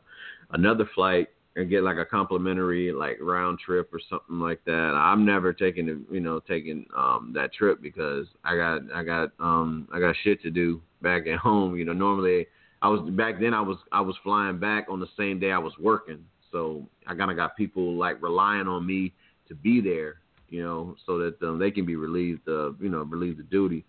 another 0.52 0.88
flight 0.94 1.28
and 1.56 1.68
get 1.68 1.82
like 1.82 1.96
a 1.96 2.04
complimentary 2.04 2.92
like 2.92 3.18
round 3.20 3.58
trip 3.58 3.92
or 3.92 4.00
something 4.08 4.38
like 4.38 4.64
that. 4.64 4.72
I'm 4.94 5.24
never 5.24 5.52
taking 5.52 6.04
you 6.10 6.20
know 6.20 6.40
taking 6.40 6.86
um 6.96 7.32
that 7.34 7.52
trip 7.52 7.82
because 7.82 8.26
I 8.44 8.56
got 8.56 8.80
I 8.94 9.02
got 9.02 9.30
um 9.40 9.88
I 9.92 9.98
got 10.00 10.14
shit 10.22 10.40
to 10.42 10.50
do 10.50 10.80
back 11.02 11.26
at 11.26 11.38
home. 11.38 11.76
You 11.76 11.84
know 11.84 11.92
normally 11.92 12.46
I 12.80 12.88
was 12.88 13.08
back 13.10 13.40
then 13.40 13.54
I 13.54 13.60
was 13.60 13.78
I 13.90 14.00
was 14.00 14.14
flying 14.22 14.58
back 14.58 14.86
on 14.88 15.00
the 15.00 15.08
same 15.16 15.40
day 15.40 15.50
I 15.50 15.58
was 15.58 15.72
working. 15.80 16.24
So 16.52 16.86
I 17.06 17.14
kind 17.14 17.30
of 17.30 17.36
got 17.36 17.56
people 17.56 17.94
like 17.94 18.22
relying 18.22 18.68
on 18.68 18.86
me 18.86 19.12
to 19.48 19.54
be 19.54 19.80
there, 19.80 20.16
you 20.48 20.62
know, 20.62 20.96
so 21.06 21.18
that 21.18 21.42
um, 21.42 21.58
they 21.58 21.70
can 21.70 21.84
be 21.86 21.96
relieved 21.96 22.48
of 22.48 22.76
you 22.80 22.88
know 22.88 23.02
relieved 23.02 23.40
of 23.40 23.50
duty. 23.50 23.84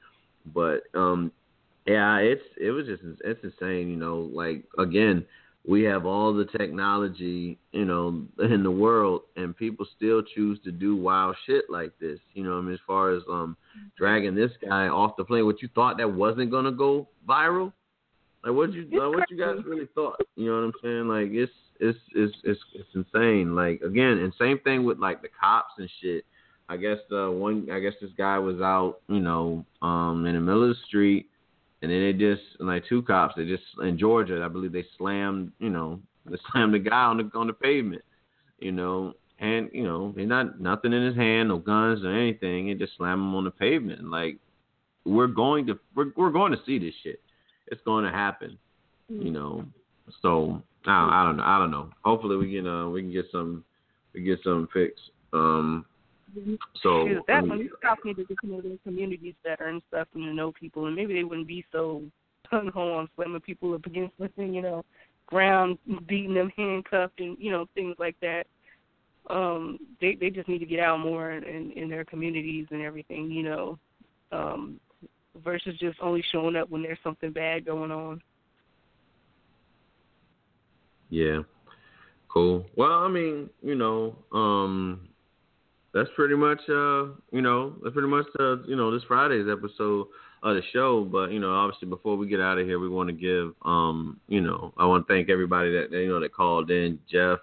But 0.53 0.83
um 0.93 1.31
yeah, 1.85 2.17
it's 2.17 2.43
it 2.59 2.71
was 2.71 2.85
just 2.85 3.01
it's 3.23 3.43
insane, 3.43 3.89
you 3.89 3.95
know. 3.95 4.29
Like 4.33 4.63
again, 4.77 5.25
we 5.67 5.83
have 5.83 6.05
all 6.05 6.33
the 6.33 6.45
technology, 6.45 7.57
you 7.71 7.85
know, 7.85 8.23
in 8.39 8.63
the 8.63 8.71
world, 8.71 9.21
and 9.35 9.55
people 9.55 9.85
still 9.95 10.21
choose 10.21 10.59
to 10.63 10.71
do 10.71 10.95
wild 10.95 11.35
shit 11.45 11.65
like 11.69 11.91
this. 11.99 12.19
You 12.33 12.43
know, 12.43 12.57
I 12.57 12.61
mean, 12.61 12.73
as 12.73 12.79
far 12.85 13.11
as 13.11 13.23
um 13.29 13.57
dragging 13.97 14.35
this 14.35 14.51
guy 14.61 14.87
off 14.87 15.17
the 15.17 15.23
plane, 15.23 15.45
what 15.45 15.61
you 15.61 15.69
thought 15.73 15.97
that 15.97 16.11
wasn't 16.11 16.51
gonna 16.51 16.71
go 16.71 17.07
viral? 17.27 17.73
Like 18.43 18.53
what 18.53 18.71
you 18.73 18.83
like, 18.91 19.15
what 19.15 19.29
you 19.29 19.37
guys 19.37 19.63
really 19.65 19.87
thought? 19.95 20.19
You 20.35 20.45
know 20.45 20.55
what 20.55 20.63
I'm 20.63 20.73
saying? 20.81 21.07
Like 21.07 21.31
it's 21.31 21.51
it's 21.79 21.97
it's 22.13 22.35
it's 22.43 22.59
it's 22.73 22.89
insane. 22.95 23.55
Like 23.55 23.81
again, 23.81 24.19
and 24.19 24.33
same 24.39 24.59
thing 24.59 24.83
with 24.83 24.99
like 24.99 25.21
the 25.21 25.29
cops 25.39 25.73
and 25.77 25.89
shit. 26.01 26.25
I 26.67 26.77
guess 26.77 26.97
the 27.09 27.31
one 27.31 27.67
I 27.71 27.79
guess 27.79 27.93
this 28.01 28.11
guy 28.17 28.37
was 28.37 28.61
out, 28.61 28.99
you 29.07 29.19
know, 29.19 29.65
um 29.81 30.25
in 30.25 30.35
the 30.35 30.41
middle 30.41 30.63
of 30.63 30.69
the 30.69 30.75
street 30.87 31.29
and 31.81 31.91
then 31.91 32.01
they 32.01 32.13
just 32.13 32.41
like 32.59 32.83
two 32.87 33.01
cops, 33.03 33.35
they 33.35 33.45
just 33.45 33.63
in 33.81 33.97
Georgia, 33.97 34.41
I 34.43 34.47
believe 34.49 34.71
they 34.71 34.85
slammed, 34.97 35.51
you 35.59 35.69
know, 35.69 35.99
they 36.25 36.37
slammed 36.51 36.73
the 36.73 36.79
guy 36.79 37.03
on 37.03 37.17
the 37.17 37.37
on 37.37 37.47
the 37.47 37.53
pavement, 37.53 38.03
you 38.59 38.71
know, 38.71 39.13
and 39.39 39.69
you 39.73 39.83
know, 39.83 40.13
they 40.15 40.25
not 40.25 40.59
nothing 40.59 40.93
in 40.93 41.05
his 41.05 41.15
hand, 41.15 41.49
no 41.49 41.57
guns 41.57 42.03
or 42.03 42.11
anything, 42.11 42.69
and 42.69 42.79
just 42.79 42.97
slam 42.97 43.19
him 43.19 43.35
on 43.35 43.45
the 43.45 43.51
pavement. 43.51 44.03
Like 44.03 44.37
we're 45.05 45.27
going 45.27 45.65
to 45.67 45.79
we're 45.95 46.11
we're 46.17 46.31
going 46.31 46.51
to 46.51 46.59
see 46.65 46.79
this 46.79 46.93
shit. 47.03 47.21
It's 47.67 47.81
going 47.85 48.03
to 48.03 48.11
happen, 48.11 48.57
you 49.07 49.31
know. 49.31 49.65
So 50.21 50.61
I 50.85 51.01
don't, 51.01 51.13
I 51.13 51.23
don't 51.23 51.37
know. 51.37 51.43
I 51.43 51.57
don't 51.59 51.71
know. 51.71 51.89
Hopefully 52.03 52.37
we 52.37 52.55
can 52.55 52.67
uh 52.67 52.89
we 52.89 53.01
can 53.01 53.11
get 53.11 53.25
some 53.31 53.63
we 54.13 54.21
get 54.21 54.39
some 54.43 54.67
fixed. 54.73 55.11
Um. 55.33 55.85
So 56.83 57.07
Shoot, 57.07 57.17
I 57.17 57.21
that's 57.27 57.41
mean, 57.41 57.49
when 57.49 57.59
these 57.59 57.69
cops 57.83 58.01
need 58.05 58.17
to 58.17 58.23
get 58.25 58.37
to 58.41 58.47
know 58.47 58.61
their 58.61 58.77
communities 58.83 59.33
better 59.43 59.65
and 59.65 59.81
stuff 59.87 60.07
and 60.13 60.23
to 60.23 60.33
know 60.33 60.51
people 60.51 60.85
and 60.85 60.95
maybe 60.95 61.15
they 61.15 61.23
wouldn't 61.23 61.47
be 61.47 61.65
so 61.71 62.03
gung 62.51 62.71
ho 62.71 62.93
on 62.93 63.09
slamming 63.15 63.41
people 63.41 63.73
up 63.73 63.85
against 63.85 64.13
the 64.19 64.29
you 64.37 64.61
know, 64.61 64.85
ground, 65.27 65.77
beating 66.07 66.33
them 66.33 66.51
handcuffed 66.55 67.19
and, 67.19 67.37
you 67.39 67.51
know, 67.51 67.67
things 67.75 67.95
like 67.99 68.15
that. 68.21 68.45
Um, 69.29 69.77
they 70.01 70.15
they 70.15 70.29
just 70.29 70.47
need 70.47 70.59
to 70.59 70.65
get 70.65 70.79
out 70.79 70.99
more 70.99 71.31
in, 71.31 71.71
in 71.71 71.89
their 71.89 72.05
communities 72.05 72.67
and 72.71 72.81
everything, 72.81 73.29
you 73.31 73.43
know. 73.43 73.79
Um 74.31 74.79
versus 75.43 75.77
just 75.79 75.97
only 76.01 76.23
showing 76.31 76.55
up 76.55 76.69
when 76.69 76.81
there's 76.81 76.97
something 77.03 77.31
bad 77.31 77.65
going 77.65 77.91
on. 77.91 78.21
Yeah. 81.09 81.41
Cool. 82.27 82.65
Well, 82.75 82.91
I 82.91 83.07
mean, 83.07 83.49
you 83.61 83.75
know, 83.75 84.15
um 84.31 85.09
that's 85.93 86.09
pretty 86.15 86.35
much 86.35 86.59
uh, 86.69 87.07
you 87.31 87.41
know, 87.41 87.75
that's 87.81 87.93
pretty 87.93 88.07
much 88.07 88.25
uh, 88.39 88.57
you 88.63 88.75
know, 88.75 88.91
this 88.91 89.03
Friday's 89.07 89.47
episode 89.51 90.07
of 90.43 90.55
the 90.55 90.61
show, 90.71 91.03
but 91.03 91.31
you 91.31 91.39
know, 91.39 91.51
obviously 91.51 91.87
before 91.87 92.15
we 92.15 92.27
get 92.27 92.39
out 92.39 92.59
of 92.59 92.65
here, 92.65 92.79
we 92.79 92.89
want 92.89 93.09
to 93.09 93.13
give 93.13 93.53
um, 93.65 94.19
you 94.27 94.41
know, 94.41 94.73
I 94.77 94.85
want 94.85 95.07
to 95.07 95.13
thank 95.13 95.29
everybody 95.29 95.71
that 95.71 95.91
you 95.91 96.09
know 96.09 96.19
that 96.19 96.33
called 96.33 96.69
in, 96.69 96.99
Jeff, 97.11 97.39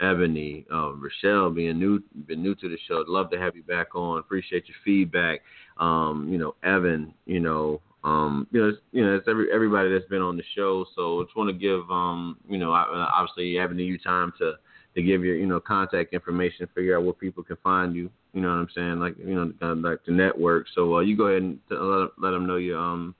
Ebony, 0.00 0.66
uh, 0.72 0.92
Rochelle 0.94 1.50
being 1.50 1.78
new 1.78 2.02
been 2.26 2.42
new 2.42 2.54
to 2.56 2.68
the 2.68 2.78
show. 2.88 3.04
Love 3.06 3.30
to 3.30 3.38
have 3.38 3.54
you 3.54 3.62
back 3.62 3.94
on. 3.94 4.18
Appreciate 4.18 4.64
your 4.68 4.76
feedback. 4.84 5.40
Um, 5.78 6.28
you 6.30 6.38
know, 6.38 6.54
Evan, 6.62 7.14
you 7.26 7.40
know, 7.40 7.80
um, 8.04 8.48
you 8.50 8.60
know, 8.60 8.68
it's, 8.68 8.78
you 8.90 9.04
know, 9.04 9.14
it's 9.14 9.28
every 9.28 9.52
everybody 9.52 9.92
that's 9.92 10.08
been 10.08 10.22
on 10.22 10.36
the 10.36 10.42
show. 10.56 10.84
So 10.96 11.20
I 11.20 11.24
just 11.24 11.36
want 11.36 11.48
to 11.50 11.54
give, 11.54 11.88
um, 11.90 12.36
you 12.48 12.58
know, 12.58 12.72
obviously 12.72 13.54
having 13.54 13.78
you 13.78 13.98
time 13.98 14.32
to 14.38 14.54
to 14.94 15.02
give 15.02 15.24
your, 15.24 15.36
you 15.36 15.46
know, 15.46 15.60
contact 15.60 16.12
information, 16.12 16.68
figure 16.74 16.96
out 16.96 17.04
where 17.04 17.12
people 17.12 17.42
can 17.42 17.56
find 17.62 17.94
you. 17.94 18.10
You 18.34 18.40
know 18.40 18.48
what 18.48 18.54
I'm 18.54 18.68
saying? 18.74 18.98
Like, 18.98 19.16
you 19.18 19.34
know, 19.34 19.52
kind 19.60 19.72
of 19.72 19.78
like 19.78 20.04
the 20.04 20.12
network. 20.12 20.66
So 20.74 20.96
uh, 20.96 21.00
you 21.00 21.16
go 21.16 21.26
ahead 21.26 21.42
and 21.42 21.58
let 21.70 22.10
let 22.18 22.30
them 22.32 22.46
know 22.46 22.56
your, 22.56 22.78
um, 22.78 23.14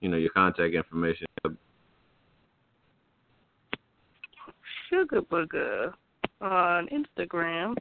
you 0.00 0.08
know, 0.08 0.16
your 0.16 0.30
contact 0.30 0.74
information. 0.74 1.26
Sugar 4.88 5.20
Booger 5.20 5.92
on 6.40 6.88
Instagram. 6.88 7.74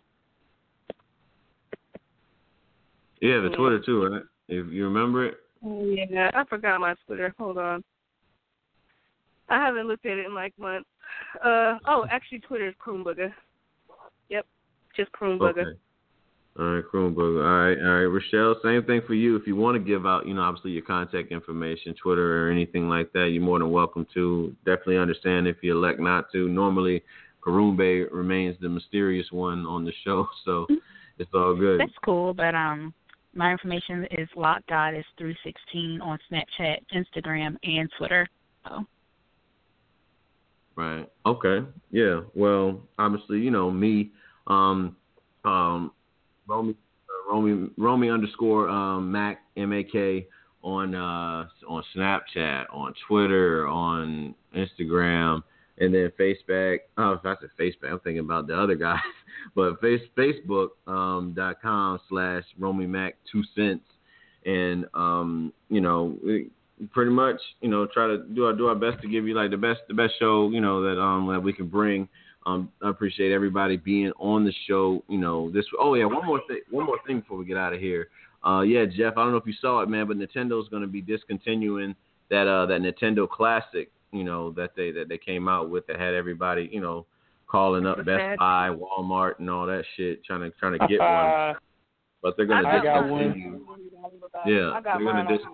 Yeah, 3.22 3.41
the 3.41 3.49
Twitter 3.55 3.80
too, 3.80 4.05
right? 4.05 4.24
If 4.47 4.72
you 4.72 4.86
remember 4.86 5.26
it. 5.26 5.38
Oh 5.64 5.84
yeah, 5.86 6.32
I 6.34 6.43
forgot 6.45 6.80
my 6.80 6.95
Twitter. 7.05 7.34
Hold 7.38 7.58
on. 7.58 7.84
I 9.49 9.58
haven't 9.64 9.88
looked 9.88 10.05
at 10.05 10.18
it 10.18 10.26
in 10.26 10.36
like 10.36 10.53
months. 10.58 10.89
Uh 11.43 11.78
oh, 11.88 12.05
actually 12.10 12.39
Twitter 12.39 12.68
is 12.68 12.76
Croonbugger. 12.86 13.34
Yep. 14.30 14.45
Just 14.95 15.12
Croonbugger. 15.12 15.68
Okay. 15.68 15.80
All 16.60 16.66
right, 16.74 16.84
Kronberg. 16.91 17.38
All 17.38 17.68
right, 17.68 17.78
all 17.78 17.99
right, 17.99 18.05
Rochelle. 18.05 18.60
Same 18.64 18.84
thing 18.84 19.01
for 19.05 19.14
you. 19.14 19.36
If 19.36 19.45
you 19.45 19.55
want 19.55 19.76
to 19.76 19.80
give 19.80 20.08
out, 20.08 20.26
you 20.26 20.34
know, 20.34 20.41
obviously 20.41 20.72
your 20.72 20.82
contact 20.82 21.32
information, 21.32 21.93
Twitter 22.01 22.47
or 22.47 22.51
anything 22.51 22.89
like 22.89 23.14
that, 23.14 23.30
you're 23.30 23.43
more 23.43 23.60
than 23.60 23.70
welcome 23.70 24.08
to. 24.16 24.55
Definitely 24.66 24.97
understand 24.97 25.47
if 25.47 25.58
you 25.62 25.78
elect 25.78 25.99
not 25.99 26.32
to. 26.32 26.49
Normally, 26.49 27.03
Karumbe 27.45 28.08
remains 28.12 28.55
the 28.60 28.70
mysterious 28.70 29.28
one 29.32 29.68
on 29.68 29.86
the 29.86 29.93
show, 30.03 30.28
so 30.45 30.66
it's 31.20 31.30
all 31.32 31.55
good. 31.55 31.80
That's 31.80 31.91
cool, 32.03 32.34
but 32.34 32.55
um, 32.55 32.91
my 33.34 33.51
information 33.51 34.07
is 34.11 34.28
lockgoddess 34.36 35.03
three 35.17 35.38
sixteen 35.43 36.01
on 36.01 36.17
Snapchat, 36.32 36.78
Instagram, 36.93 37.55
and 37.63 37.89
Twitter. 37.97 38.28
So 38.67 38.86
Right. 40.78 41.09
Okay. 41.25 41.65
Yeah. 41.89 42.21
Well, 42.36 42.82
obviously, 42.99 43.39
you 43.39 43.49
know 43.49 43.71
me, 43.71 44.11
um, 44.45 44.95
um, 45.43 45.91
Romy, 46.47 46.75
uh, 47.09 47.34
Romy, 47.34 47.69
Romy 47.78 48.09
underscore 48.11 48.69
um, 48.69 49.11
Mac 49.11 49.41
M 49.57 49.73
A 49.73 49.84
K 49.84 50.28
on 50.61 50.93
uh 50.93 51.47
on 51.67 51.84
Snapchat, 51.95 52.65
on 52.71 52.93
Twitter, 53.07 53.67
on 53.67 54.36
Instagram, 54.55 55.41
and 55.80 55.93
then 55.93 56.11
Facebook. 56.19 56.80
Oh, 56.97 57.13
if 57.13 57.25
I 57.25 57.36
said 57.39 57.49
Facebook, 57.59 57.91
I'm 57.91 57.99
thinking 57.99 58.19
about 58.19 58.47
the 58.47 58.59
other 58.59 58.75
guys, 58.75 58.99
but 59.55 59.80
face 59.82 60.01
Facebook 60.17 60.69
um 60.88 61.36
slash 62.09 62.43
Romy 62.57 62.88
Mac 62.88 63.15
two 63.32 63.43
cents, 63.55 63.86
and 64.45 64.86
um 64.93 65.53
you 65.69 65.82
know. 65.82 66.17
Pretty 66.91 67.09
much, 67.09 67.41
you 67.59 67.69
know, 67.69 67.88
try 67.91 68.05
to 68.05 68.19
do 68.19 68.45
our 68.45 68.53
do 68.53 68.67
our 68.67 68.75
best 68.75 69.01
to 69.01 69.07
give 69.07 69.28
you 69.28 69.34
like 69.34 69.49
the 69.49 69.57
best 69.57 69.80
the 69.88 69.95
best 69.95 70.13
show, 70.19 70.51
you 70.51 70.61
know, 70.61 70.84
that 70.84 71.01
um 71.01 71.28
that 71.28 71.41
we 71.41 71.51
can 71.51 71.67
bring. 71.67 72.07
Um, 72.47 72.71
I 72.82 72.89
appreciate 72.89 73.34
everybody 73.34 73.75
being 73.75 74.13
on 74.19 74.45
the 74.45 74.53
show. 74.67 75.03
You 75.09 75.17
know, 75.17 75.51
this. 75.51 75.65
Oh 75.80 75.95
yeah, 75.95 76.05
one 76.05 76.25
more 76.25 76.39
thing. 76.47 76.61
One 76.71 76.86
more 76.86 76.97
thing 77.05 77.19
before 77.19 77.38
we 77.38 77.45
get 77.45 77.57
out 77.57 77.73
of 77.73 77.80
here. 77.80 78.07
Uh, 78.45 78.61
yeah, 78.61 78.86
Jeff. 78.86 79.13
I 79.17 79.23
don't 79.23 79.32
know 79.32 79.38
if 79.38 79.45
you 79.45 79.55
saw 79.59 79.82
it, 79.82 79.89
man, 79.89 80.07
but 80.07 80.17
Nintendo's 80.17 80.69
going 80.69 80.82
to 80.82 80.88
be 80.88 81.01
discontinuing 81.01 81.93
that 82.30 82.47
uh 82.47 82.65
that 82.67 82.82
Nintendo 82.82 83.28
Classic. 83.28 83.91
You 84.12 84.24
know 84.24 84.51
that 84.51 84.72
they 84.76 84.91
that 84.91 85.10
they 85.10 85.18
came 85.18 85.47
out 85.47 85.70
with 85.70 85.86
that 85.88 85.99
had 85.99 86.14
everybody, 86.14 86.70
you 86.72 86.80
know, 86.80 87.05
calling 87.47 87.86
up 87.86 87.97
Best 88.05 88.39
Buy, 88.39 88.70
Walmart, 88.70 89.39
and 89.39 89.49
all 89.49 89.66
that 89.66 89.84
shit, 89.95 90.24
trying 90.24 90.41
to 90.41 90.51
trying 90.58 90.80
to 90.80 90.88
get 90.88 90.99
one. 90.99 91.55
But 92.22 92.36
they're 92.36 92.45
going 92.45 92.64
to 92.64 92.70
I 92.70 92.84
got 92.84 93.03
discontinue. 93.03 93.60
Yeah, 94.45 94.72
I 94.72 94.82
got 94.82 94.97
they're 94.97 95.05
gonna 95.05 95.28
dis- 95.28 95.45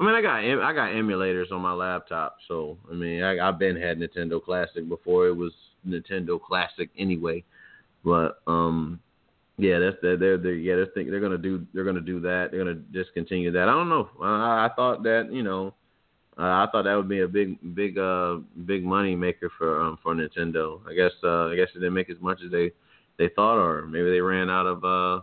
I 0.00 0.04
mean, 0.04 0.14
I 0.14 0.22
got 0.22 0.38
em- 0.38 0.62
I 0.62 0.72
got 0.72 0.90
emulators 0.90 1.52
on 1.52 1.60
my 1.60 1.72
laptop, 1.72 2.38
so 2.48 2.78
I 2.90 2.94
mean, 2.94 3.22
I, 3.22 3.46
I've 3.46 3.58
been 3.58 3.76
had 3.76 3.98
Nintendo 3.98 4.42
Classic 4.42 4.88
before 4.88 5.26
it 5.26 5.36
was 5.36 5.52
Nintendo 5.86 6.40
Classic 6.40 6.88
anyway. 6.96 7.44
But 8.04 8.40
um, 8.46 9.00
yeah, 9.58 9.78
that's 9.78 9.96
they're, 10.00 10.16
they're, 10.16 10.38
they're 10.38 10.54
yeah 10.54 10.76
they're 10.76 10.86
think 10.86 11.10
they're 11.10 11.20
gonna 11.20 11.36
do 11.36 11.66
they're 11.74 11.84
gonna 11.84 12.00
do 12.00 12.20
that. 12.20 12.48
They're 12.50 12.64
gonna 12.64 12.80
discontinue 12.92 13.50
that. 13.52 13.68
I 13.68 13.72
don't 13.72 13.88
know. 13.88 14.08
I, 14.20 14.66
I 14.66 14.70
thought 14.74 15.02
that 15.02 15.30
you 15.32 15.42
know. 15.42 15.74
Uh, 16.40 16.44
I 16.44 16.66
thought 16.72 16.84
that 16.84 16.94
would 16.94 17.08
be 17.08 17.20
a 17.20 17.28
big, 17.28 17.58
big, 17.74 17.98
uh, 17.98 18.36
big 18.64 18.82
money 18.82 19.14
maker 19.14 19.50
for 19.58 19.82
um, 19.82 19.98
for 20.02 20.14
Nintendo. 20.14 20.80
I 20.88 20.94
guess, 20.94 21.12
uh, 21.22 21.48
I 21.48 21.56
guess 21.56 21.68
it 21.74 21.80
didn't 21.80 21.92
make 21.92 22.08
as 22.08 22.16
much 22.20 22.40
as 22.42 22.50
they 22.50 22.72
they 23.18 23.28
thought, 23.36 23.58
or 23.58 23.86
maybe 23.86 24.10
they 24.10 24.22
ran 24.22 24.48
out 24.48 24.66
of, 24.66 24.82
uh, 24.82 25.20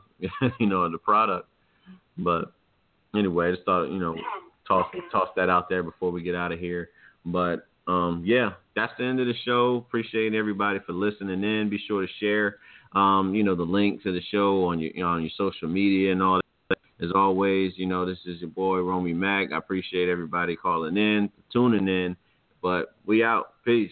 you 0.60 0.68
know, 0.68 0.90
the 0.92 1.00
product. 1.00 1.50
But 2.20 2.54
anyway, 3.16 3.48
I 3.48 3.52
just 3.54 3.66
thought, 3.66 3.86
you 3.86 3.98
know, 3.98 4.16
toss 4.68 4.86
toss 5.12 5.30
that 5.36 5.50
out 5.50 5.70
there 5.70 5.82
before 5.82 6.12
we 6.12 6.22
get 6.22 6.36
out 6.36 6.52
of 6.52 6.60
here. 6.60 6.90
But 7.26 7.68
um, 7.88 8.22
yeah, 8.24 8.52
that's 8.76 8.94
the 9.00 9.06
end 9.06 9.20
of 9.20 9.26
the 9.26 9.34
show. 9.44 9.78
Appreciate 9.88 10.36
everybody 10.36 10.78
for 10.86 10.94
listening 10.94 11.44
in. 11.44 11.68
Be 11.68 11.82
sure 11.88 12.06
to 12.06 12.14
share, 12.20 12.58
um, 12.94 13.34
you 13.34 13.44
know, 13.44 13.56
the 13.56 13.64
link 13.64 14.04
to 14.04 14.14
the 14.14 14.22
show 14.30 14.66
on 14.66 14.80
your 14.80 14.92
you 14.94 15.02
know, 15.02 15.10
on 15.10 15.22
your 15.24 15.32
social 15.36 15.68
media 15.68 16.12
and 16.12 16.22
all 16.22 16.36
that. 16.36 16.47
As 17.00 17.12
always, 17.14 17.74
you 17.76 17.86
know, 17.86 18.06
this 18.06 18.18
is 18.26 18.42
your 18.42 18.50
boy 18.50 18.80
Romy 18.80 19.14
Mac. 19.14 19.52
I 19.52 19.58
appreciate 19.58 20.10
everybody 20.10 20.56
calling 20.56 20.98
in, 20.98 21.30
tuning 21.54 21.88
in. 21.88 22.16
But 22.62 22.96
we 23.06 23.24
out. 23.24 23.54
Peace. 23.64 23.92